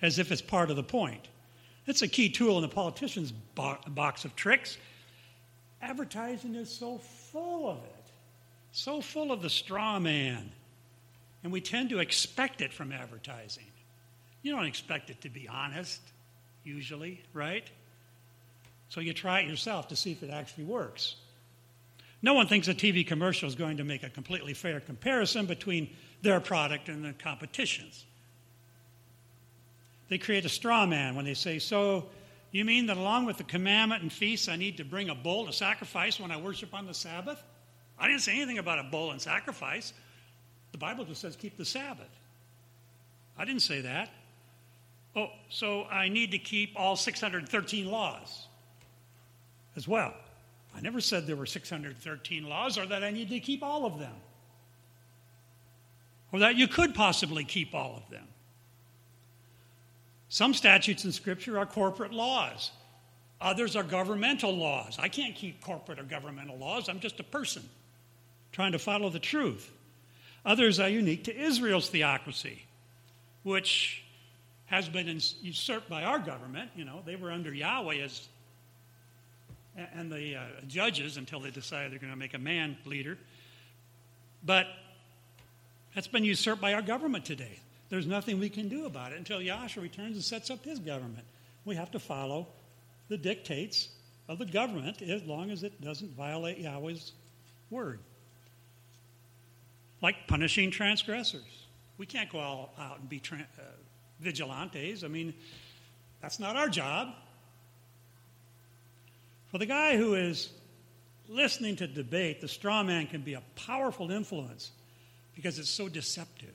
as 0.00 0.18
if 0.18 0.32
it's 0.32 0.40
part 0.40 0.70
of 0.70 0.76
the 0.76 0.82
point. 0.82 1.28
It's 1.86 2.02
a 2.02 2.08
key 2.08 2.30
tool 2.30 2.56
in 2.56 2.62
the 2.62 2.68
politician's 2.68 3.32
box 3.32 4.24
of 4.24 4.34
tricks 4.36 4.78
Advertising 5.80 6.54
is 6.54 6.70
so 6.70 6.98
full 6.98 7.70
of 7.70 7.78
it, 7.78 8.10
so 8.72 9.00
full 9.00 9.30
of 9.30 9.42
the 9.42 9.50
straw 9.50 9.98
man. 9.98 10.50
And 11.44 11.52
we 11.52 11.60
tend 11.60 11.90
to 11.90 12.00
expect 12.00 12.60
it 12.60 12.72
from 12.72 12.92
advertising. 12.92 13.67
You 14.48 14.56
don't 14.56 14.64
expect 14.64 15.10
it 15.10 15.20
to 15.20 15.28
be 15.28 15.46
honest, 15.46 16.00
usually, 16.64 17.22
right? 17.34 17.68
So 18.88 19.02
you 19.02 19.12
try 19.12 19.40
it 19.40 19.46
yourself 19.46 19.88
to 19.88 19.96
see 19.96 20.12
if 20.12 20.22
it 20.22 20.30
actually 20.30 20.64
works. 20.64 21.16
No 22.22 22.32
one 22.32 22.46
thinks 22.46 22.66
a 22.66 22.72
TV 22.72 23.06
commercial 23.06 23.46
is 23.46 23.54
going 23.54 23.76
to 23.76 23.84
make 23.84 24.04
a 24.04 24.08
completely 24.08 24.54
fair 24.54 24.80
comparison 24.80 25.44
between 25.44 25.90
their 26.22 26.40
product 26.40 26.88
and 26.88 27.04
the 27.04 27.12
competition's. 27.12 28.06
They 30.08 30.16
create 30.16 30.46
a 30.46 30.48
straw 30.48 30.86
man 30.86 31.14
when 31.14 31.26
they 31.26 31.34
say, 31.34 31.58
So 31.58 32.08
you 32.50 32.64
mean 32.64 32.86
that 32.86 32.96
along 32.96 33.26
with 33.26 33.36
the 33.36 33.44
commandment 33.44 34.00
and 34.00 34.10
feasts, 34.10 34.48
I 34.48 34.56
need 34.56 34.78
to 34.78 34.84
bring 34.84 35.10
a 35.10 35.14
bull 35.14 35.44
to 35.44 35.52
sacrifice 35.52 36.18
when 36.18 36.30
I 36.30 36.38
worship 36.38 36.72
on 36.72 36.86
the 36.86 36.94
Sabbath? 36.94 37.42
I 37.98 38.08
didn't 38.08 38.22
say 38.22 38.36
anything 38.36 38.56
about 38.56 38.78
a 38.78 38.84
bull 38.84 39.10
and 39.10 39.20
sacrifice. 39.20 39.92
The 40.72 40.78
Bible 40.78 41.04
just 41.04 41.20
says 41.20 41.36
keep 41.36 41.58
the 41.58 41.66
Sabbath. 41.66 42.18
I 43.36 43.44
didn't 43.44 43.60
say 43.60 43.82
that. 43.82 44.08
Oh, 45.16 45.28
so 45.48 45.84
I 45.84 46.08
need 46.08 46.32
to 46.32 46.38
keep 46.38 46.72
all 46.76 46.96
613 46.96 47.90
laws 47.90 48.46
as 49.76 49.88
well. 49.88 50.14
I 50.76 50.80
never 50.80 51.00
said 51.00 51.26
there 51.26 51.36
were 51.36 51.46
613 51.46 52.48
laws 52.48 52.78
or 52.78 52.86
that 52.86 53.02
I 53.02 53.10
need 53.10 53.30
to 53.30 53.40
keep 53.40 53.62
all 53.62 53.84
of 53.84 53.98
them. 53.98 54.14
or 56.30 56.40
that 56.40 56.56
you 56.56 56.68
could 56.68 56.94
possibly 56.94 57.42
keep 57.44 57.74
all 57.74 57.96
of 57.96 58.10
them. 58.10 58.26
Some 60.28 60.52
statutes 60.52 61.04
in 61.04 61.12
Scripture 61.12 61.58
are 61.58 61.64
corporate 61.66 62.12
laws. 62.12 62.70
Others 63.40 63.76
are 63.76 63.82
governmental 63.82 64.54
laws. 64.54 64.98
I 65.00 65.08
can't 65.08 65.34
keep 65.34 65.62
corporate 65.62 65.98
or 65.98 66.02
governmental 66.02 66.58
laws. 66.58 66.88
I'm 66.88 67.00
just 67.00 67.18
a 67.18 67.24
person 67.24 67.62
trying 68.52 68.72
to 68.72 68.78
follow 68.78 69.08
the 69.08 69.18
truth. 69.18 69.70
Others 70.44 70.80
are 70.80 70.88
unique 70.88 71.24
to 71.24 71.36
Israel's 71.36 71.88
theocracy, 71.88 72.66
which 73.42 74.02
has 74.68 74.88
been 74.88 75.20
usurped 75.42 75.88
by 75.88 76.04
our 76.04 76.18
government. 76.18 76.70
You 76.76 76.84
know, 76.84 77.02
they 77.04 77.16
were 77.16 77.30
under 77.30 77.52
Yahweh 77.52 77.96
as 77.96 78.28
and 79.94 80.10
the 80.10 80.36
uh, 80.36 80.40
judges 80.66 81.16
until 81.16 81.40
they 81.40 81.50
decided 81.50 81.92
they're 81.92 81.98
going 81.98 82.12
to 82.12 82.18
make 82.18 82.34
a 82.34 82.38
man 82.38 82.76
leader. 82.84 83.16
But 84.44 84.66
that's 85.94 86.08
been 86.08 86.24
usurped 86.24 86.60
by 86.60 86.74
our 86.74 86.82
government 86.82 87.24
today. 87.24 87.60
There's 87.88 88.06
nothing 88.06 88.40
we 88.40 88.50
can 88.50 88.68
do 88.68 88.86
about 88.86 89.12
it 89.12 89.18
until 89.18 89.38
Yahshua 89.38 89.82
returns 89.82 90.16
and 90.16 90.24
sets 90.24 90.50
up 90.50 90.64
his 90.64 90.78
government. 90.78 91.24
We 91.64 91.76
have 91.76 91.90
to 91.92 91.98
follow 91.98 92.48
the 93.08 93.16
dictates 93.16 93.88
of 94.28 94.38
the 94.38 94.46
government 94.46 95.00
as 95.00 95.22
long 95.24 95.50
as 95.50 95.62
it 95.62 95.80
doesn't 95.80 96.14
violate 96.14 96.58
Yahweh's 96.58 97.12
word. 97.70 98.00
Like 100.02 100.26
punishing 100.26 100.70
transgressors. 100.70 101.66
We 101.96 102.06
can't 102.06 102.30
go 102.30 102.38
all 102.38 102.74
out 102.78 103.00
and 103.00 103.08
be 103.08 103.20
tra- 103.20 103.46
uh, 103.58 103.62
vigilantes. 104.20 105.04
I 105.04 105.08
mean, 105.08 105.34
that's 106.20 106.38
not 106.38 106.56
our 106.56 106.68
job. 106.68 107.14
For 109.48 109.58
the 109.58 109.66
guy 109.66 109.96
who 109.96 110.14
is 110.14 110.50
listening 111.28 111.76
to 111.76 111.86
debate, 111.86 112.40
the 112.40 112.48
straw 112.48 112.82
man 112.82 113.06
can 113.06 113.22
be 113.22 113.34
a 113.34 113.42
powerful 113.54 114.10
influence 114.10 114.70
because 115.34 115.58
it's 115.58 115.70
so 115.70 115.88
deceptive. 115.88 116.54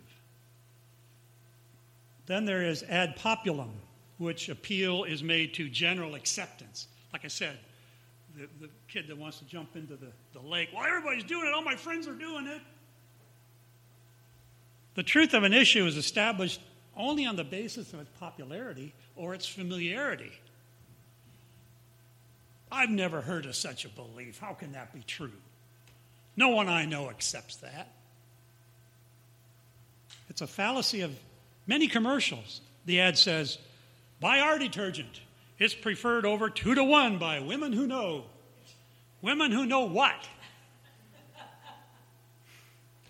Then 2.25 2.45
there 2.45 2.63
is 2.63 2.83
ad 2.83 3.17
populum, 3.17 3.71
which 4.17 4.49
appeal 4.49 5.03
is 5.03 5.23
made 5.23 5.53
to 5.55 5.69
general 5.69 6.15
acceptance. 6.15 6.87
Like 7.11 7.25
I 7.25 7.29
said, 7.29 7.57
the, 8.35 8.47
the 8.61 8.69
kid 8.87 9.07
that 9.07 9.17
wants 9.17 9.39
to 9.39 9.45
jump 9.45 9.75
into 9.75 9.95
the, 9.95 10.11
the 10.33 10.39
lake, 10.39 10.69
well, 10.73 10.85
everybody's 10.85 11.23
doing 11.23 11.47
it, 11.47 11.53
all 11.53 11.63
my 11.63 11.75
friends 11.75 12.07
are 12.07 12.13
doing 12.13 12.47
it. 12.47 12.61
The 14.95 15.03
truth 15.03 15.33
of 15.33 15.43
an 15.43 15.53
issue 15.53 15.85
is 15.85 15.97
established 15.97 16.61
only 16.95 17.25
on 17.25 17.35
the 17.35 17.43
basis 17.43 17.93
of 17.93 17.99
its 17.99 18.09
popularity 18.19 18.93
or 19.15 19.33
its 19.33 19.47
familiarity. 19.47 20.31
I've 22.71 22.89
never 22.89 23.21
heard 23.21 23.45
of 23.45 23.55
such 23.55 23.85
a 23.85 23.89
belief. 23.89 24.39
How 24.39 24.53
can 24.53 24.71
that 24.71 24.93
be 24.93 25.01
true? 25.05 25.31
No 26.35 26.49
one 26.49 26.67
I 26.67 26.85
know 26.85 27.09
accepts 27.09 27.57
that. 27.57 27.87
It's 30.29 30.41
a 30.41 30.47
fallacy 30.47 31.01
of 31.01 31.15
many 31.67 31.87
commercials. 31.87 32.61
The 32.85 32.99
ad 33.01 33.17
says, 33.17 33.59
buy 34.19 34.39
our 34.39 34.57
detergent. 34.57 35.21
It's 35.59 35.75
preferred 35.75 36.25
over 36.25 36.49
two 36.49 36.73
to 36.73 36.83
one 36.83 37.19
by 37.19 37.39
women 37.39 37.73
who 37.73 37.85
know. 37.85 38.23
Women 39.21 39.51
who 39.51 39.65
know 39.65 39.85
what? 39.85 40.27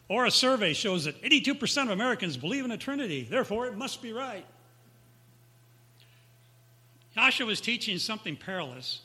Or 0.09 0.25
a 0.25 0.31
survey 0.31 0.73
shows 0.73 1.05
that 1.05 1.21
82% 1.21 1.83
of 1.83 1.89
Americans 1.89 2.37
believe 2.37 2.65
in 2.65 2.71
a 2.71 2.77
Trinity, 2.77 3.23
therefore 3.29 3.67
it 3.67 3.77
must 3.77 4.01
be 4.01 4.11
right. 4.11 4.45
Yahshua 7.15 7.45
was 7.45 7.61
teaching 7.61 7.97
something 7.97 8.35
perilous 8.35 9.01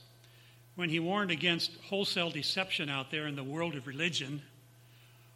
when 0.75 0.89
he 0.89 1.01
warned 1.01 1.31
against 1.31 1.73
wholesale 1.89 2.31
deception 2.31 2.89
out 2.89 3.11
there 3.11 3.27
in 3.27 3.37
the 3.37 3.45
world 3.45 3.75
of 3.75 3.87
religion, 3.87 4.43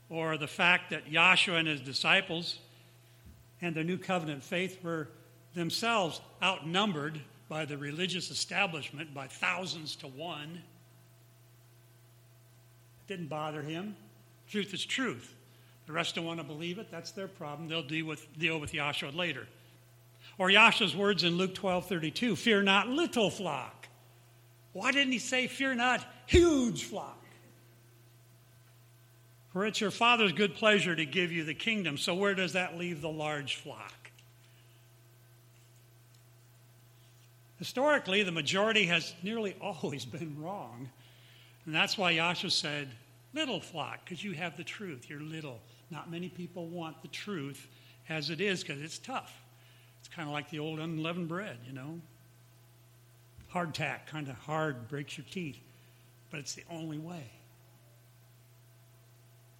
or 0.08 0.36
the 0.36 0.46
fact 0.46 0.90
that 0.90 1.10
Yahshua 1.10 1.58
and 1.58 1.68
his 1.68 1.80
disciples 1.80 2.58
and 3.60 3.74
their 3.74 3.84
new 3.84 3.98
covenant 3.98 4.42
faith 4.42 4.82
were 4.82 5.08
themselves 5.54 6.20
outnumbered 6.42 7.20
by 7.48 7.64
the 7.64 7.76
religious 7.76 8.30
establishment 8.30 9.12
by 9.12 9.26
thousands 9.26 9.96
to 9.96 10.06
one. 10.06 10.62
It 13.00 13.08
didn't 13.08 13.28
bother 13.28 13.62
him. 13.62 13.94
Truth 14.48 14.72
is 14.74 14.84
truth. 14.84 15.34
The 15.86 15.92
rest 15.92 16.14
don't 16.14 16.24
want 16.24 16.40
to 16.40 16.44
believe 16.44 16.78
it. 16.78 16.90
That's 16.90 17.10
their 17.12 17.28
problem. 17.28 17.68
They'll 17.68 17.82
deal 17.82 18.06
with, 18.06 18.26
deal 18.38 18.58
with 18.58 18.72
Yahshua 18.72 19.14
later. 19.14 19.46
Or 20.38 20.48
Yahshua's 20.48 20.96
words 20.96 21.24
in 21.24 21.36
Luke 21.36 21.54
12 21.54 21.86
32 21.86 22.36
Fear 22.36 22.62
not, 22.62 22.88
little 22.88 23.30
flock. 23.30 23.88
Why 24.72 24.90
didn't 24.92 25.12
he 25.12 25.18
say, 25.18 25.46
Fear 25.46 25.74
not, 25.74 26.06
huge 26.26 26.84
flock? 26.84 27.18
For 29.52 29.66
it's 29.66 29.80
your 29.80 29.90
Father's 29.90 30.32
good 30.32 30.54
pleasure 30.54 30.96
to 30.96 31.04
give 31.04 31.30
you 31.30 31.44
the 31.44 31.54
kingdom. 31.54 31.98
So, 31.98 32.14
where 32.14 32.34
does 32.34 32.54
that 32.54 32.78
leave 32.78 33.02
the 33.02 33.10
large 33.10 33.56
flock? 33.56 34.10
Historically, 37.58 38.22
the 38.22 38.32
majority 38.32 38.86
has 38.86 39.14
nearly 39.22 39.54
always 39.60 40.04
been 40.04 40.40
wrong. 40.40 40.88
And 41.66 41.74
that's 41.74 41.96
why 41.98 42.14
Yahshua 42.14 42.50
said, 42.50 42.88
Little 43.34 43.60
flock, 43.60 44.04
because 44.04 44.22
you 44.22 44.32
have 44.32 44.56
the 44.56 44.64
truth. 44.64 45.08
You're 45.08 45.20
little. 45.20 45.60
Not 45.90 46.10
many 46.10 46.28
people 46.28 46.66
want 46.66 47.00
the 47.02 47.08
truth 47.08 47.66
as 48.08 48.30
it 48.30 48.40
is 48.40 48.62
because 48.62 48.80
it's 48.82 48.98
tough. 48.98 49.32
It's 50.00 50.08
kind 50.08 50.28
of 50.28 50.32
like 50.32 50.50
the 50.50 50.58
old 50.58 50.80
unleavened 50.80 51.28
bread, 51.28 51.58
you 51.66 51.72
know. 51.72 52.00
Hardtack, 53.52 54.06
kind 54.06 54.28
of 54.28 54.34
hard, 54.36 54.88
breaks 54.88 55.16
your 55.16 55.26
teeth, 55.30 55.58
but 56.30 56.40
it's 56.40 56.54
the 56.54 56.64
only 56.70 56.98
way. 56.98 57.30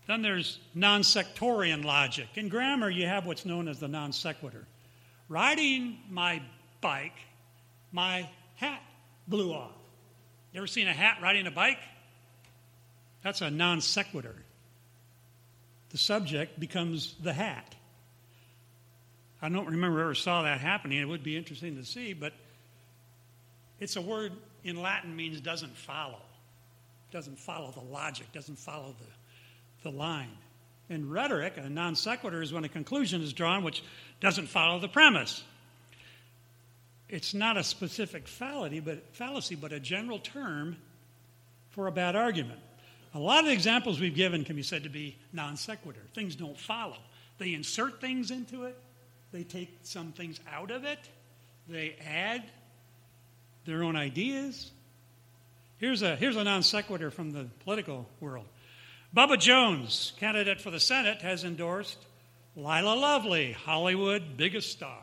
Then 0.07 0.23
there's 0.23 0.59
non 0.75 1.05
sectarian 1.05 1.83
logic. 1.83 2.29
In 2.35 2.49
grammar, 2.49 2.91
you 2.91 3.07
have 3.07 3.27
what's 3.27 3.47
known 3.47 3.69
as 3.69 3.79
the 3.79 3.89
non 3.89 4.13
sequitur. 4.13 4.67
Riding 5.29 5.99
my 6.11 6.43
bike, 6.81 7.17
my 7.93 8.29
hat 8.57 8.83
blew 9.29 9.53
off. 9.53 9.71
You 10.53 10.59
ever 10.59 10.67
seen 10.67 10.89
a 10.89 10.93
hat 10.93 11.19
riding 11.23 11.47
a 11.47 11.51
bike? 11.51 11.79
That's 13.23 13.41
a 13.41 13.51
non 13.51 13.81
sequitur. 13.81 14.35
The 15.91 15.99
subject 15.99 16.59
becomes 16.59 17.15
the 17.23 17.33
hat. 17.33 17.75
I 19.41 19.49
don't 19.49 19.67
remember 19.67 20.01
ever 20.01 20.15
saw 20.15 20.43
that 20.43 20.61
happening. 20.61 20.99
It 20.99 21.09
would 21.09 21.23
be 21.23 21.37
interesting 21.37 21.77
to 21.77 21.85
see, 21.85 22.13
but 22.13 22.33
it's 23.81 23.97
a 23.97 24.01
word 24.01 24.33
in 24.65 24.81
Latin 24.81 25.15
means 25.15 25.41
doesn't 25.41 25.77
follow. 25.77 26.21
Doesn't 27.11 27.39
follow 27.39 27.73
the 27.73 27.81
logic, 27.81 28.33
doesn't 28.33 28.59
follow 28.59 28.95
the, 28.99 29.91
the 29.91 29.95
line. 29.95 30.31
In 30.89 31.11
rhetoric, 31.11 31.55
a 31.57 31.69
non 31.69 31.95
sequitur 31.95 32.43
is 32.43 32.53
when 32.53 32.65
a 32.65 32.69
conclusion 32.69 33.23
is 33.23 33.33
drawn 33.33 33.65
which 33.65 33.83
doesn't 34.21 34.47
follow 34.47 34.79
the 34.79 34.89
premise. 34.89 35.43
It's 37.09 37.35
not 37.35 37.59
a 37.59 37.65
specific 37.65 38.27
fallacy, 38.27 38.81
but, 38.81 39.15
fallacy, 39.15 39.55
but 39.55 39.73
a 39.73 39.81
general 39.81 40.19
term 40.19 40.77
for 41.71 41.87
a 41.87 41.93
bad 41.93 42.17
argument. 42.17 42.61
A 43.15 43.19
lot 43.19 43.45
of 43.45 43.51
examples 43.51 44.01
we've 44.01 44.15
given 44.15 44.45
can 44.45 44.57
be 44.57 44.63
said 44.63 44.85
to 44.85 44.89
be 44.89 45.17
non 45.33 45.57
sequitur. 45.57 46.01
Things 46.15 46.35
don't 46.35 46.59
follow. 46.59 46.97
They 47.39 47.55
insert 47.55 48.01
things 48.01 48.31
into 48.31 48.65
it, 48.65 48.79
they 49.33 49.43
take 49.43 49.79
some 49.83 50.13
things 50.13 50.39
out 50.53 50.71
of 50.71 50.85
it, 50.85 50.99
they 51.69 51.97
add 52.07 52.43
their 53.65 53.83
own 53.83 53.97
ideas. 53.97 54.71
Here's 55.79 56.03
a, 56.03 56.15
here's 56.17 56.37
a 56.37 56.45
non 56.45 56.63
sequitur 56.63 57.11
from 57.11 57.33
the 57.33 57.49
political 57.65 58.09
world. 58.21 58.47
Bubba 59.15 59.39
Jones, 59.39 60.13
candidate 60.19 60.61
for 60.61 60.71
the 60.71 60.81
Senate, 60.81 61.21
has 61.23 61.45
endorsed 61.45 61.99
Lila 62.57 62.95
Lovely, 62.95 63.53
Hollywood 63.53 64.37
biggest 64.37 64.71
star. 64.71 65.03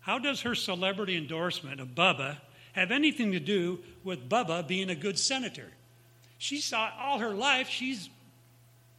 How 0.00 0.18
does 0.18 0.42
her 0.42 0.54
celebrity 0.54 1.16
endorsement 1.16 1.80
of 1.80 1.88
Bubba 1.88 2.38
have 2.72 2.90
anything 2.90 3.32
to 3.32 3.40
do 3.40 3.80
with 4.04 4.28
Bubba 4.28 4.66
being 4.66 4.88
a 4.88 4.94
good 4.94 5.18
senator? 5.18 5.68
She 6.40 6.62
saw 6.62 6.90
all 6.98 7.18
her 7.18 7.34
life 7.34 7.68
she's 7.68 8.08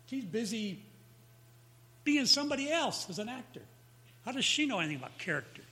she's 0.05 0.23
busy 0.23 0.79
being 2.03 2.27
somebody 2.27 2.71
else 2.71 3.09
as 3.09 3.17
an 3.17 3.29
actor. 3.29 3.63
How 4.23 4.31
does 4.31 4.45
she 4.45 4.67
know 4.67 4.77
anything 4.77 4.97
about 4.97 5.17
character? 5.17 5.63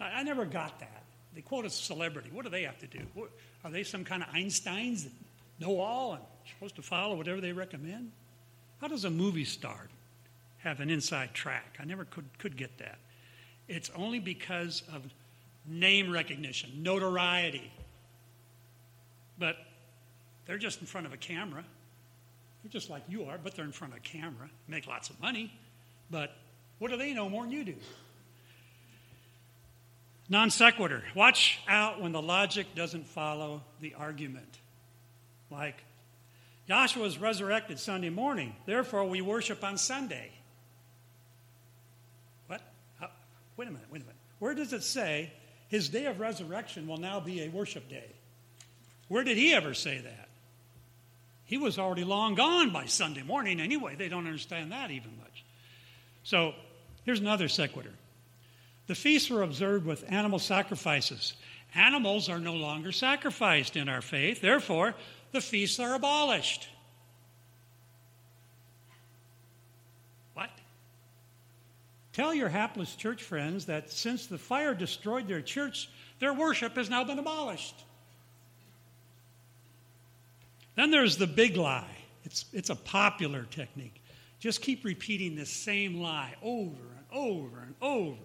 I, 0.00 0.06
I 0.06 0.22
never 0.24 0.44
got 0.44 0.80
that. 0.80 1.04
They 1.36 1.40
quote 1.40 1.66
a 1.66 1.70
celebrity. 1.70 2.30
What 2.32 2.44
do 2.44 2.50
they 2.50 2.64
have 2.64 2.78
to 2.80 2.88
do? 2.88 2.98
What, 3.14 3.30
are 3.64 3.70
they 3.70 3.84
some 3.84 4.04
kind 4.04 4.24
of 4.24 4.28
Einsteins 4.30 5.04
that 5.04 5.12
know 5.60 5.78
all 5.78 6.14
and 6.14 6.22
supposed 6.52 6.74
to 6.76 6.82
follow 6.82 7.14
whatever 7.14 7.40
they 7.40 7.52
recommend? 7.52 8.10
How 8.80 8.88
does 8.88 9.04
a 9.04 9.10
movie 9.10 9.44
star 9.44 9.86
have 10.58 10.80
an 10.80 10.90
inside 10.90 11.32
track? 11.32 11.76
I 11.80 11.84
never 11.84 12.04
could, 12.04 12.26
could 12.38 12.56
get 12.56 12.76
that. 12.78 12.98
It's 13.68 13.90
only 13.94 14.18
because 14.18 14.82
of 14.92 15.02
name 15.64 16.10
recognition, 16.10 16.82
notoriety. 16.82 17.70
But 19.38 19.56
they're 20.46 20.58
just 20.58 20.80
in 20.80 20.86
front 20.86 21.06
of 21.06 21.12
a 21.12 21.16
camera. 21.16 21.64
They're 22.62 22.70
just 22.70 22.90
like 22.90 23.02
you 23.08 23.24
are, 23.24 23.38
but 23.42 23.54
they're 23.54 23.64
in 23.64 23.72
front 23.72 23.92
of 23.92 23.98
a 23.98 24.02
camera, 24.02 24.48
make 24.68 24.86
lots 24.86 25.10
of 25.10 25.20
money. 25.20 25.52
But 26.10 26.34
what 26.78 26.90
do 26.90 26.96
they 26.96 27.12
know 27.14 27.28
more 27.28 27.44
than 27.44 27.52
you 27.52 27.64
do? 27.64 27.74
Non 30.28 30.50
sequitur. 30.50 31.02
Watch 31.14 31.60
out 31.68 32.00
when 32.00 32.12
the 32.12 32.22
logic 32.22 32.74
doesn't 32.74 33.06
follow 33.06 33.62
the 33.80 33.94
argument. 33.94 34.58
Like, 35.50 35.82
Yahshua 36.68 37.02
was 37.02 37.18
resurrected 37.18 37.78
Sunday 37.78 38.08
morning. 38.08 38.54
Therefore, 38.64 39.04
we 39.04 39.20
worship 39.20 39.62
on 39.62 39.76
Sunday. 39.76 40.30
What? 42.46 42.62
How? 42.98 43.10
Wait 43.56 43.68
a 43.68 43.70
minute, 43.70 43.86
wait 43.90 44.02
a 44.02 44.04
minute. 44.04 44.16
Where 44.38 44.54
does 44.54 44.72
it 44.72 44.82
say 44.82 45.32
his 45.68 45.88
day 45.88 46.06
of 46.06 46.20
resurrection 46.20 46.86
will 46.86 46.96
now 46.96 47.20
be 47.20 47.42
a 47.42 47.48
worship 47.48 47.88
day? 47.88 48.10
Where 49.08 49.24
did 49.24 49.36
he 49.36 49.52
ever 49.52 49.74
say 49.74 49.98
that? 49.98 50.28
He 51.44 51.58
was 51.58 51.78
already 51.78 52.04
long 52.04 52.34
gone 52.34 52.70
by 52.70 52.86
Sunday 52.86 53.22
morning 53.22 53.60
anyway. 53.60 53.94
They 53.96 54.08
don't 54.08 54.26
understand 54.26 54.72
that 54.72 54.90
even 54.90 55.16
much. 55.18 55.44
So 56.22 56.54
here's 57.04 57.20
another 57.20 57.48
sequitur. 57.48 57.92
The 58.86 58.94
feasts 58.94 59.30
were 59.30 59.42
observed 59.42 59.86
with 59.86 60.10
animal 60.10 60.38
sacrifices. 60.38 61.34
Animals 61.74 62.28
are 62.28 62.38
no 62.38 62.54
longer 62.54 62.92
sacrificed 62.92 63.76
in 63.76 63.88
our 63.88 64.02
faith. 64.02 64.40
Therefore, 64.40 64.94
the 65.32 65.40
feasts 65.40 65.78
are 65.80 65.94
abolished. 65.94 66.68
What? 70.34 70.50
Tell 72.12 72.34
your 72.34 72.48
hapless 72.48 72.94
church 72.94 73.22
friends 73.22 73.66
that 73.66 73.90
since 73.90 74.26
the 74.26 74.38
fire 74.38 74.74
destroyed 74.74 75.28
their 75.28 75.42
church, 75.42 75.88
their 76.18 76.34
worship 76.34 76.76
has 76.76 76.90
now 76.90 77.04
been 77.04 77.18
abolished. 77.18 77.84
Then 80.74 80.90
there's 80.90 81.16
the 81.16 81.26
big 81.26 81.56
lie. 81.56 81.96
It's, 82.24 82.44
it's 82.52 82.70
a 82.70 82.76
popular 82.76 83.44
technique. 83.44 84.02
Just 84.38 84.62
keep 84.62 84.84
repeating 84.84 85.36
the 85.36 85.46
same 85.46 86.00
lie 86.00 86.34
over 86.42 86.70
and 86.70 87.06
over 87.12 87.60
and 87.60 87.74
over, 87.80 88.16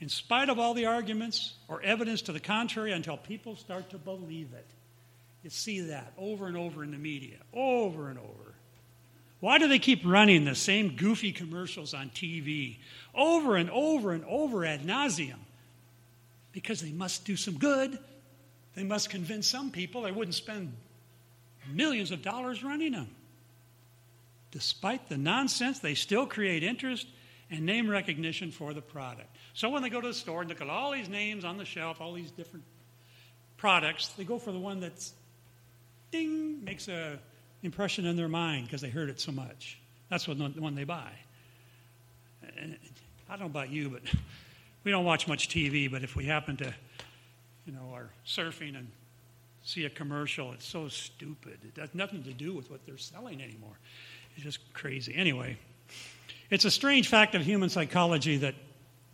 in 0.00 0.08
spite 0.08 0.48
of 0.48 0.58
all 0.58 0.74
the 0.74 0.86
arguments 0.86 1.54
or 1.68 1.82
evidence 1.82 2.22
to 2.22 2.32
the 2.32 2.40
contrary, 2.40 2.92
until 2.92 3.16
people 3.16 3.56
start 3.56 3.90
to 3.90 3.98
believe 3.98 4.52
it. 4.54 4.66
You 5.42 5.50
see 5.50 5.80
that 5.80 6.12
over 6.18 6.46
and 6.46 6.56
over 6.56 6.82
in 6.82 6.90
the 6.90 6.98
media, 6.98 7.36
over 7.52 8.08
and 8.08 8.18
over. 8.18 8.54
Why 9.40 9.58
do 9.58 9.68
they 9.68 9.78
keep 9.78 10.00
running 10.04 10.44
the 10.44 10.54
same 10.54 10.96
goofy 10.96 11.32
commercials 11.32 11.92
on 11.94 12.10
TV 12.10 12.78
over 13.14 13.56
and 13.56 13.70
over 13.70 14.12
and 14.12 14.24
over 14.24 14.64
ad 14.64 14.82
nauseum? 14.82 15.38
Because 16.52 16.80
they 16.80 16.90
must 16.90 17.26
do 17.26 17.36
some 17.36 17.58
good. 17.58 17.98
They 18.74 18.84
must 18.84 19.10
convince 19.10 19.46
some 19.46 19.70
people 19.70 20.02
they 20.02 20.12
wouldn't 20.12 20.34
spend 20.34 20.72
millions 21.72 22.10
of 22.10 22.22
dollars 22.22 22.62
running 22.62 22.92
them. 22.92 23.08
Despite 24.50 25.08
the 25.08 25.18
nonsense, 25.18 25.80
they 25.80 25.94
still 25.94 26.26
create 26.26 26.62
interest 26.62 27.06
and 27.50 27.66
name 27.66 27.88
recognition 27.88 28.50
for 28.50 28.74
the 28.74 28.80
product. 28.80 29.28
So 29.54 29.68
when 29.70 29.82
they 29.82 29.90
go 29.90 30.00
to 30.00 30.08
the 30.08 30.14
store 30.14 30.40
and 30.40 30.48
look 30.48 30.60
at 30.60 30.68
all 30.68 30.92
these 30.92 31.08
names 31.08 31.44
on 31.44 31.58
the 31.58 31.64
shelf, 31.64 32.00
all 32.00 32.12
these 32.12 32.30
different 32.30 32.64
products, 33.56 34.08
they 34.16 34.24
go 34.24 34.38
for 34.38 34.52
the 34.52 34.58
one 34.58 34.80
that's 34.80 35.12
ding, 36.10 36.64
makes 36.64 36.88
an 36.88 37.18
impression 37.62 38.06
in 38.06 38.16
their 38.16 38.28
mind 38.28 38.66
because 38.66 38.80
they 38.80 38.90
heard 38.90 39.08
it 39.08 39.20
so 39.20 39.32
much. 39.32 39.78
That's 40.08 40.26
what 40.26 40.38
the 40.38 40.60
one 40.60 40.74
they 40.74 40.84
buy. 40.84 41.10
And 42.58 42.76
I 43.28 43.32
don't 43.32 43.40
know 43.40 43.46
about 43.46 43.70
you, 43.70 43.90
but 43.90 44.02
we 44.84 44.90
don't 44.90 45.04
watch 45.04 45.28
much 45.28 45.48
TV, 45.48 45.90
but 45.90 46.02
if 46.02 46.16
we 46.16 46.24
happen 46.24 46.56
to, 46.58 46.74
you 47.66 47.72
know, 47.72 47.92
are 47.92 48.10
surfing 48.26 48.76
and 48.76 48.88
see 49.66 49.84
a 49.84 49.90
commercial, 49.90 50.52
it's 50.52 50.66
so 50.66 50.88
stupid. 50.88 51.58
It 51.64 51.80
has 51.80 51.92
nothing 51.92 52.22
to 52.22 52.32
do 52.32 52.54
with 52.54 52.70
what 52.70 52.86
they're 52.86 52.96
selling 52.96 53.42
anymore. 53.42 53.76
It's 54.36 54.44
just 54.44 54.72
crazy. 54.72 55.14
Anyway, 55.14 55.58
it's 56.50 56.64
a 56.64 56.70
strange 56.70 57.08
fact 57.08 57.34
of 57.34 57.42
human 57.42 57.68
psychology 57.68 58.36
that 58.38 58.54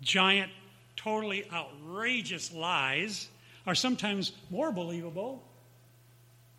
giant, 0.02 0.52
totally 0.94 1.50
outrageous 1.50 2.52
lies 2.52 3.28
are 3.66 3.74
sometimes 3.74 4.32
more 4.50 4.70
believable 4.70 5.42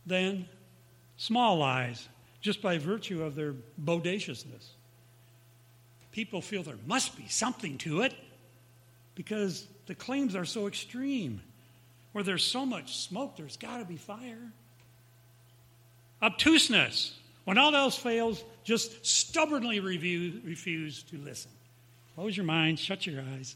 than 0.07 0.47
small 1.17 1.57
lies, 1.57 2.09
just 2.41 2.63
by 2.63 2.79
virtue 2.79 3.23
of 3.23 3.35
their 3.35 3.53
bodaciousness. 3.77 4.71
People 6.11 6.41
feel 6.41 6.63
there 6.63 6.75
must 6.87 7.15
be 7.15 7.27
something 7.27 7.77
to 7.79 8.01
it 8.01 8.15
because 9.13 9.67
the 9.85 9.93
claims 9.95 10.35
are 10.35 10.45
so 10.45 10.67
extreme. 10.67 11.41
Where 12.13 12.23
there's 12.23 12.43
so 12.43 12.65
much 12.65 12.97
smoke, 12.97 13.35
there's 13.35 13.57
got 13.57 13.77
to 13.77 13.85
be 13.85 13.97
fire. 13.97 14.51
Obtuseness. 16.21 17.17
When 17.43 17.57
all 17.57 17.75
else 17.75 17.97
fails, 17.97 18.41
just 18.63 19.05
stubbornly 19.05 19.81
review, 19.81 20.39
refuse 20.45 21.03
to 21.03 21.17
listen. 21.17 21.51
Close 22.15 22.37
your 22.37 22.45
mind, 22.45 22.79
shut 22.79 23.05
your 23.05 23.21
eyes. 23.35 23.55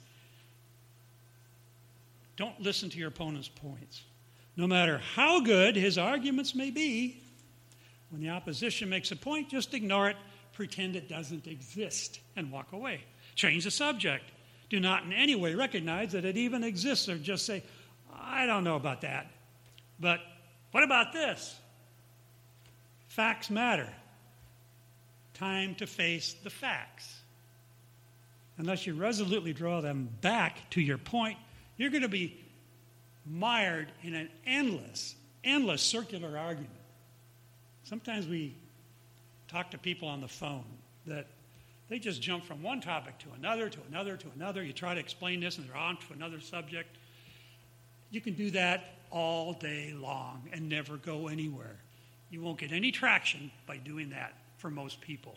Don't 2.36 2.60
listen 2.60 2.90
to 2.90 2.98
your 2.98 3.08
opponent's 3.08 3.48
points. 3.48 4.04
No 4.58 4.68
matter 4.68 5.02
how 5.16 5.40
good 5.40 5.76
his 5.76 5.98
arguments 5.98 6.54
may 6.54 6.72
be, 6.72 7.22
when 8.10 8.22
the 8.22 8.30
opposition 8.30 8.90
makes 8.90 9.12
a 9.12 9.16
point, 9.16 9.50
just 9.50 9.74
ignore 9.74 10.10
it, 10.10 10.18
pretend 10.54 10.96
it 10.96 11.08
doesn't 11.08 11.48
exist, 11.48 12.20
and 12.36 12.52
walk 12.52 12.74
away. 12.74 13.02
Change 13.36 13.64
the 13.64 13.72
subject. 13.72 14.26
Do 14.70 14.80
not 14.80 15.04
in 15.04 15.14
any 15.14 15.36
way 15.36 15.56
recognize 15.56 16.12
that 16.12 16.26
it 16.26 16.36
even 16.36 16.64
exists, 16.64 17.08
or 17.08 17.18
just 17.18 17.46
say, 17.46 17.64
I 18.38 18.46
don't 18.46 18.64
know 18.64 18.76
about 18.76 19.02
that. 19.02 19.32
But 20.00 20.20
what 20.70 20.84
about 20.84 21.12
this? 21.12 21.60
Facts 23.08 23.50
matter. 23.50 23.90
Time 25.34 25.74
to 25.76 25.88
face 25.88 26.36
the 26.44 26.52
facts. 26.52 27.22
Unless 28.60 28.86
you 28.86 28.94
resolutely 28.94 29.54
draw 29.54 29.82
them 29.82 30.10
back 30.22 30.70
to 30.72 30.82
your 30.82 31.00
point, 31.00 31.40
you're 31.78 31.90
going 31.90 32.04
to 32.04 32.08
be 32.08 32.40
mired 33.26 33.92
in 34.04 34.14
an 34.14 34.30
endless, 34.46 35.16
endless 35.44 35.82
circular 35.82 36.38
argument. 36.38 36.70
Sometimes 37.86 38.28
we 38.28 38.56
talk 39.48 39.72
to 39.72 39.80
people 39.80 40.08
on 40.08 40.22
the 40.22 40.28
phone 40.28 40.66
that 41.08 41.26
they 41.90 41.98
just 41.98 42.22
jump 42.22 42.46
from 42.46 42.62
one 42.62 42.82
topic 42.82 43.18
to 43.20 43.28
another, 43.36 43.68
to 43.68 43.80
another, 43.90 44.16
to 44.16 44.28
another. 44.36 44.64
You 44.64 44.74
try 44.74 44.94
to 44.94 45.00
explain 45.00 45.40
this, 45.40 45.58
and 45.58 45.68
they're 45.68 45.76
on 45.76 45.98
to 45.98 46.14
another 46.14 46.40
subject. 46.40 46.98
You 48.12 48.22
can 48.22 48.34
do 48.34 48.52
that 48.52 48.94
all 49.12 49.54
day 49.54 49.94
long 49.94 50.50
and 50.52 50.70
never 50.70 50.98
go 50.98 51.28
anywhere. 51.28 51.76
You 52.30 52.42
won't 52.42 52.60
get 52.60 52.72
any 52.72 52.92
traction 52.92 53.52
by 53.66 53.78
doing 53.78 54.10
that 54.10 54.34
for 54.58 54.70
most 54.70 55.02
people. 55.02 55.36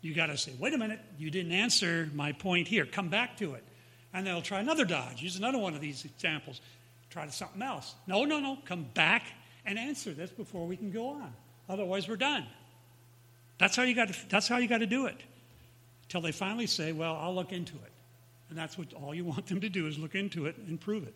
You 0.00 0.14
got 0.14 0.26
to 0.26 0.36
say, 0.36 0.52
wait 0.58 0.74
a 0.74 0.78
minute, 0.78 1.00
you 1.18 1.30
didn't 1.30 1.52
answer 1.52 2.08
my 2.14 2.32
point 2.32 2.68
here. 2.68 2.84
Come 2.84 3.08
back 3.08 3.36
to 3.38 3.54
it 3.54 3.64
and 4.12 4.26
they'll 4.26 4.42
try 4.42 4.60
another 4.60 4.84
dodge. 4.84 5.22
Use 5.22 5.36
another 5.36 5.58
one 5.58 5.74
of 5.74 5.80
these 5.80 6.04
examples. 6.04 6.60
Try 7.10 7.28
something 7.28 7.62
else. 7.62 7.94
No, 8.06 8.24
no, 8.24 8.40
no. 8.40 8.58
Come 8.64 8.86
back 8.94 9.24
and 9.64 9.78
answer 9.78 10.12
this 10.12 10.30
before 10.30 10.66
we 10.66 10.76
can 10.76 10.90
go 10.90 11.08
on. 11.10 11.32
Otherwise, 11.68 12.08
we're 12.08 12.16
done. 12.16 12.46
That's 13.58 13.76
how 13.76 13.82
you 13.82 13.94
got 13.94 14.08
to, 14.08 14.28
that's 14.28 14.48
how 14.48 14.58
you 14.58 14.68
got 14.68 14.78
to 14.78 14.86
do 14.86 15.06
it. 15.06 15.20
Until 16.04 16.20
they 16.20 16.32
finally 16.32 16.66
say, 16.66 16.92
well, 16.92 17.16
I'll 17.16 17.34
look 17.34 17.52
into 17.52 17.74
it. 17.74 17.92
And 18.48 18.58
that's 18.58 18.78
what 18.78 18.92
all 18.94 19.14
you 19.14 19.24
want 19.24 19.46
them 19.46 19.60
to 19.60 19.68
do 19.68 19.86
is 19.86 19.98
look 19.98 20.14
into 20.14 20.46
it 20.46 20.56
and 20.56 20.80
prove 20.80 21.06
it. 21.06 21.14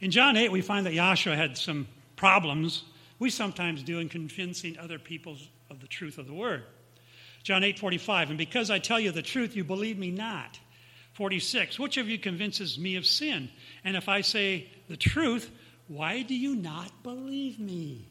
In 0.00 0.10
John 0.10 0.36
8, 0.36 0.52
we 0.52 0.60
find 0.60 0.86
that 0.86 0.92
Yahshua 0.92 1.36
had 1.36 1.56
some 1.56 1.88
problems 2.16 2.84
we 3.18 3.30
sometimes 3.30 3.82
do 3.82 4.00
in 4.00 4.08
convincing 4.08 4.78
other 4.78 4.98
people 4.98 5.36
of 5.70 5.80
the 5.80 5.86
truth 5.86 6.18
of 6.18 6.26
the 6.26 6.34
word. 6.34 6.64
John 7.42 7.62
8, 7.62 7.78
45, 7.78 8.30
and 8.30 8.38
because 8.38 8.70
I 8.70 8.78
tell 8.78 8.98
you 8.98 9.12
the 9.12 9.22
truth, 9.22 9.54
you 9.54 9.64
believe 9.64 9.98
me 9.98 10.10
not. 10.10 10.58
46 11.12 11.78
Which 11.78 11.96
of 11.96 12.08
you 12.08 12.18
convinces 12.18 12.78
me 12.78 12.96
of 12.96 13.06
sin? 13.06 13.48
And 13.84 13.96
if 13.96 14.08
I 14.08 14.22
say 14.22 14.68
the 14.88 14.96
truth, 14.96 15.50
why 15.86 16.22
do 16.22 16.34
you 16.34 16.56
not 16.56 17.02
believe 17.02 17.58
me? 17.60 18.08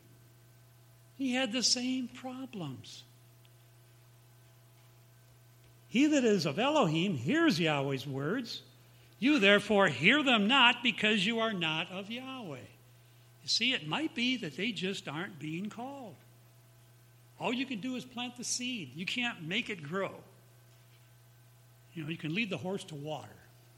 He 1.16 1.34
had 1.34 1.52
the 1.52 1.64
same 1.64 2.08
problems. 2.08 3.04
He 5.94 6.08
that 6.08 6.24
is 6.24 6.48
of 6.48 6.58
Elohim 6.58 7.14
hears 7.14 7.60
Yahweh's 7.60 8.08
words. 8.08 8.64
You 9.20 9.38
therefore 9.38 9.90
hear 9.90 10.24
them 10.24 10.48
not 10.48 10.82
because 10.82 11.24
you 11.24 11.42
are 11.42 11.54
not 11.54 11.92
of 11.92 12.10
Yahweh. 12.10 12.58
You 13.44 13.48
see, 13.48 13.74
it 13.74 13.88
might 13.88 14.16
be 14.16 14.38
that 14.38 14.58
they 14.58 14.72
just 14.72 15.08
aren't 15.08 15.38
being 15.38 15.70
called. 15.70 16.16
All 17.40 17.54
you 17.54 17.68
can 17.68 17.80
do 17.80 17.96
is 17.96 18.06
plant 18.06 18.38
the 18.38 18.44
seed, 18.44 18.94
you 18.96 19.06
can't 19.06 19.44
make 19.44 19.70
it 19.70 19.84
grow. 19.84 20.16
You 21.94 22.02
know, 22.02 22.10
you 22.10 22.18
can 22.18 22.34
lead 22.34 22.50
the 22.50 22.58
horse 22.58 22.84
to 22.86 22.96
water. 22.96 23.30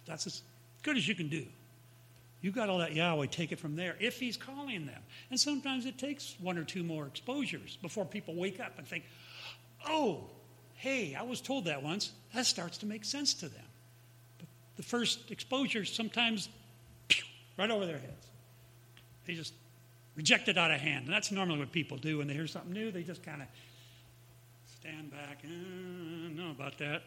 That's 0.05 0.25
as 0.25 0.41
good 0.83 0.95
as 0.95 1.05
you 1.05 1.15
can 1.15 1.27
do. 1.27 1.45
You've 2.39 2.55
got 2.55 2.67
to 2.67 2.75
let 2.75 2.93
Yahweh 2.93 3.25
take 3.25 3.51
it 3.51 3.59
from 3.59 3.75
there 3.75 3.97
if 3.99 4.21
He's 4.21 4.37
calling 4.37 4.85
them. 4.85 5.01
And 5.31 5.37
sometimes 5.37 5.85
it 5.85 5.97
takes 5.97 6.37
one 6.39 6.57
or 6.57 6.63
two 6.63 6.83
more 6.83 7.07
exposures 7.07 7.77
before 7.81 8.05
people 8.05 8.35
wake 8.35 8.61
up 8.61 8.77
and 8.77 8.87
think, 8.87 9.03
oh, 9.85 10.29
hey, 10.75 11.15
I 11.15 11.23
was 11.23 11.41
told 11.41 11.65
that 11.65 11.83
once. 11.83 12.11
That 12.33 12.45
starts 12.45 12.77
to 12.79 12.85
make 12.85 13.05
sense 13.05 13.33
to 13.35 13.47
them. 13.47 13.65
But 14.37 14.47
the 14.77 14.83
first 14.83 15.31
exposure 15.31 15.85
sometimes 15.85 16.49
pew, 17.07 17.23
right 17.57 17.71
over 17.71 17.85
their 17.85 17.97
heads. 17.97 18.27
They 19.25 19.33
just 19.33 19.53
reject 20.15 20.47
it 20.47 20.57
out 20.57 20.71
of 20.71 20.79
hand. 20.79 21.05
And 21.05 21.13
that's 21.13 21.31
normally 21.31 21.59
what 21.59 21.71
people 21.71 21.97
do 21.97 22.19
when 22.19 22.27
they 22.27 22.33
hear 22.33 22.47
something 22.47 22.73
new. 22.73 22.91
They 22.91 23.03
just 23.03 23.23
kind 23.23 23.41
of 23.41 23.47
stand 24.79 25.11
back. 25.11 25.39
Uh, 25.43 25.47
I 25.47 26.27
don't 26.27 26.35
know 26.35 26.51
about 26.51 26.77
that. 26.79 27.03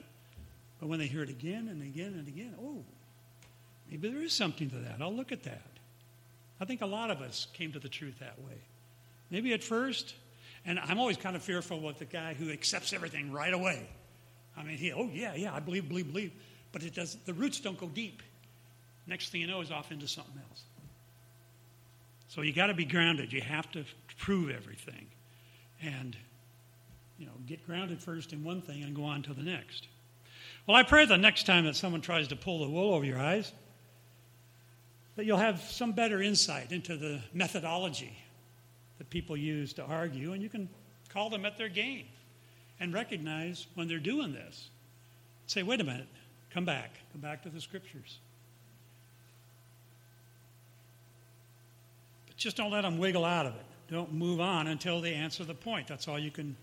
But 0.80 0.88
when 0.88 0.98
they 0.98 1.06
hear 1.06 1.22
it 1.22 1.30
again 1.30 1.68
and 1.68 1.82
again 1.82 2.14
and 2.18 2.28
again, 2.28 2.54
oh, 2.60 2.84
maybe 3.90 4.08
there 4.08 4.22
is 4.22 4.32
something 4.32 4.70
to 4.70 4.76
that. 4.76 4.96
I'll 5.00 5.14
look 5.14 5.32
at 5.32 5.42
that. 5.44 5.66
I 6.60 6.64
think 6.64 6.82
a 6.82 6.86
lot 6.86 7.10
of 7.10 7.20
us 7.20 7.46
came 7.52 7.72
to 7.72 7.78
the 7.78 7.88
truth 7.88 8.18
that 8.20 8.38
way. 8.40 8.58
maybe 9.30 9.52
at 9.52 9.62
first. 9.62 10.14
And 10.68 10.78
I'm 10.78 10.98
always 10.98 11.16
kind 11.16 11.34
of 11.34 11.42
fearful 11.42 11.80
with 11.80 11.98
the 11.98 12.04
guy 12.04 12.34
who 12.34 12.52
accepts 12.52 12.92
everything 12.92 13.32
right 13.32 13.54
away. 13.54 13.88
I 14.54 14.62
mean, 14.62 14.76
he, 14.76 14.92
oh, 14.92 15.08
yeah, 15.10 15.34
yeah, 15.34 15.54
I 15.54 15.60
believe, 15.60 15.88
believe, 15.88 16.08
believe. 16.08 16.32
But 16.72 16.82
it 16.82 16.94
does, 16.94 17.16
the 17.24 17.32
roots 17.32 17.58
don't 17.58 17.78
go 17.78 17.86
deep. 17.86 18.22
Next 19.06 19.30
thing 19.30 19.40
you 19.40 19.46
know 19.46 19.62
is 19.62 19.70
off 19.70 19.90
into 19.90 20.06
something 20.06 20.38
else. 20.50 20.64
So 22.28 22.42
you 22.42 22.52
got 22.52 22.66
to 22.66 22.74
be 22.74 22.84
grounded. 22.84 23.32
You 23.32 23.40
have 23.40 23.72
to 23.72 23.86
prove 24.18 24.50
everything. 24.50 25.06
And, 25.82 26.14
you 27.18 27.24
know, 27.24 27.32
get 27.46 27.66
grounded 27.66 28.02
first 28.02 28.34
in 28.34 28.44
one 28.44 28.60
thing 28.60 28.82
and 28.82 28.94
go 28.94 29.04
on 29.04 29.22
to 29.22 29.32
the 29.32 29.42
next. 29.42 29.88
Well, 30.66 30.76
I 30.76 30.82
pray 30.82 31.06
the 31.06 31.16
next 31.16 31.46
time 31.46 31.64
that 31.64 31.76
someone 31.76 32.02
tries 32.02 32.28
to 32.28 32.36
pull 32.36 32.58
the 32.58 32.68
wool 32.68 32.92
over 32.92 33.06
your 33.06 33.18
eyes, 33.18 33.50
that 35.16 35.24
you'll 35.24 35.38
have 35.38 35.62
some 35.62 35.92
better 35.92 36.20
insight 36.20 36.72
into 36.72 36.98
the 36.98 37.22
methodology 37.32 38.14
that 38.98 39.10
people 39.10 39.36
use 39.36 39.72
to 39.74 39.84
argue, 39.84 40.32
and 40.32 40.42
you 40.42 40.48
can 40.48 40.68
call 41.08 41.30
them 41.30 41.44
at 41.44 41.56
their 41.56 41.68
game 41.68 42.06
and 42.80 42.92
recognize 42.92 43.66
when 43.74 43.88
they're 43.88 43.98
doing 43.98 44.32
this. 44.32 44.70
Say, 45.46 45.62
wait 45.62 45.80
a 45.80 45.84
minute, 45.84 46.08
come 46.52 46.64
back, 46.64 46.90
come 47.12 47.20
back 47.20 47.42
to 47.44 47.48
the 47.48 47.60
scriptures. 47.60 48.18
But 52.26 52.36
just 52.36 52.56
don't 52.56 52.70
let 52.70 52.82
them 52.82 52.98
wiggle 52.98 53.24
out 53.24 53.46
of 53.46 53.54
it. 53.54 53.64
Don't 53.90 54.12
move 54.12 54.40
on 54.40 54.66
until 54.66 55.00
they 55.00 55.14
answer 55.14 55.44
the 55.44 55.54
point. 55.54 55.88
That's 55.88 56.08
all 56.08 56.18
you 56.18 56.30
can 56.30 56.56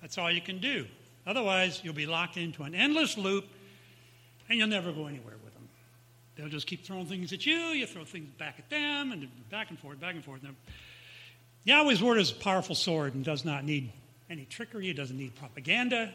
that's 0.00 0.16
all 0.16 0.30
you 0.30 0.40
can 0.40 0.60
do. 0.60 0.86
Otherwise, 1.26 1.80
you'll 1.84 1.92
be 1.92 2.06
locked 2.06 2.38
into 2.38 2.62
an 2.62 2.74
endless 2.74 3.18
loop 3.18 3.44
and 4.48 4.58
you'll 4.58 4.68
never 4.68 4.92
go 4.92 5.06
anywhere 5.06 5.34
with 5.44 5.52
them. 5.54 5.68
They'll 6.36 6.48
just 6.48 6.66
keep 6.66 6.84
throwing 6.84 7.06
things 7.06 7.32
at 7.32 7.44
you, 7.44 7.54
you 7.54 7.86
throw 7.86 8.04
things 8.04 8.30
back 8.38 8.56
at 8.58 8.70
them, 8.70 9.12
and 9.12 9.28
back 9.50 9.68
and 9.70 9.78
forth, 9.78 10.00
back 10.00 10.14
and 10.14 10.24
forth. 10.24 10.40
Yahweh's 11.64 12.02
word 12.02 12.18
is 12.18 12.30
a 12.30 12.34
powerful 12.34 12.74
sword 12.74 13.14
and 13.14 13.24
does 13.24 13.44
not 13.44 13.64
need 13.64 13.92
any 14.28 14.44
trickery, 14.44 14.88
it 14.88 14.94
doesn't 14.94 15.18
need 15.18 15.34
propaganda. 15.36 16.12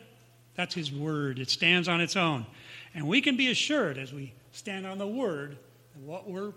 That's 0.56 0.74
his 0.74 0.92
word, 0.92 1.40
it 1.40 1.50
stands 1.50 1.88
on 1.88 2.00
its 2.02 2.16
own. 2.16 2.46
And 2.94 3.08
we 3.08 3.22
can 3.22 3.36
be 3.36 3.52
assured 3.52 3.98
as 3.98 4.14
we 4.14 4.34
stand 4.54 4.88
on 4.88 4.98
the 4.98 5.08
word 5.08 5.58
that 5.94 6.02
what 6.02 6.30
we're 6.30 6.54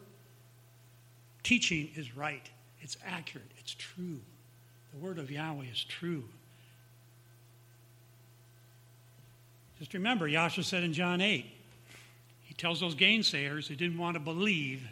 teaching 1.43 1.91
is 1.97 2.17
right, 2.17 2.49
it's 2.81 2.97
accurate, 3.05 3.51
it's 3.59 3.75
true. 3.75 4.21
The 4.93 4.99
word 4.99 5.19
of 5.19 5.31
Yahweh 5.31 5.67
is 5.71 5.85
true. 5.85 6.25
Just 9.79 9.95
remember, 9.95 10.29
Yahshua 10.29 10.65
said 10.65 10.83
in 10.83 10.93
John 10.93 11.21
8, 11.21 11.47
he 12.45 12.55
tells 12.55 12.81
those 12.81 12.95
gainsayers 12.95 13.67
who 13.67 13.77
didn't 13.77 13.99
want 13.99 14.15
to 14.15 14.21
believe 14.21 14.83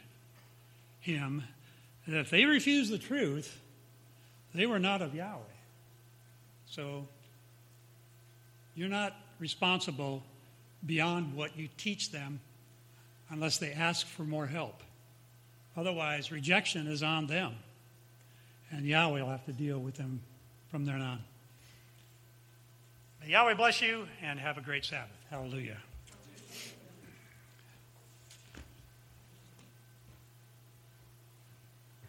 him 1.01 1.43
that 2.07 2.21
if 2.21 2.31
they 2.31 2.45
refuse 2.45 2.89
the 2.89 2.99
truth, 2.99 3.61
they 4.57 4.67
were 4.67 4.79
not 4.79 5.03
of 5.03 5.15
Yahweh. 5.15 5.41
So 6.67 7.07
you're 8.75 8.89
not 8.89 9.15
responsible 9.39 10.23
beyond 10.85 11.35
what 11.35 11.57
you 11.57 11.69
teach 11.77 12.11
them 12.11 12.41
unless 13.31 13.59
they 13.59 13.73
ask 13.73 14.07
for 14.07 14.23
more 14.23 14.47
help. 14.47 14.83
Otherwise, 15.77 16.33
rejection 16.33 16.87
is 16.87 17.03
on 17.03 17.27
them. 17.27 17.55
And 18.71 18.85
Yahweh 18.87 19.21
will 19.21 19.31
have 19.31 19.45
to 19.47 19.53
deal 19.53 19.79
with 19.79 19.97
them 19.97 20.21
from 20.71 20.85
there 20.85 20.97
on. 20.97 21.21
May 23.23 23.33
Yahweh 23.33 23.55
bless 23.55 23.81
you 23.81 24.07
and 24.23 24.39
have 24.41 24.59
a 24.59 24.61
great 24.61 24.85
Sabbath. 24.85 25.11
Hallelujah. 25.31 25.79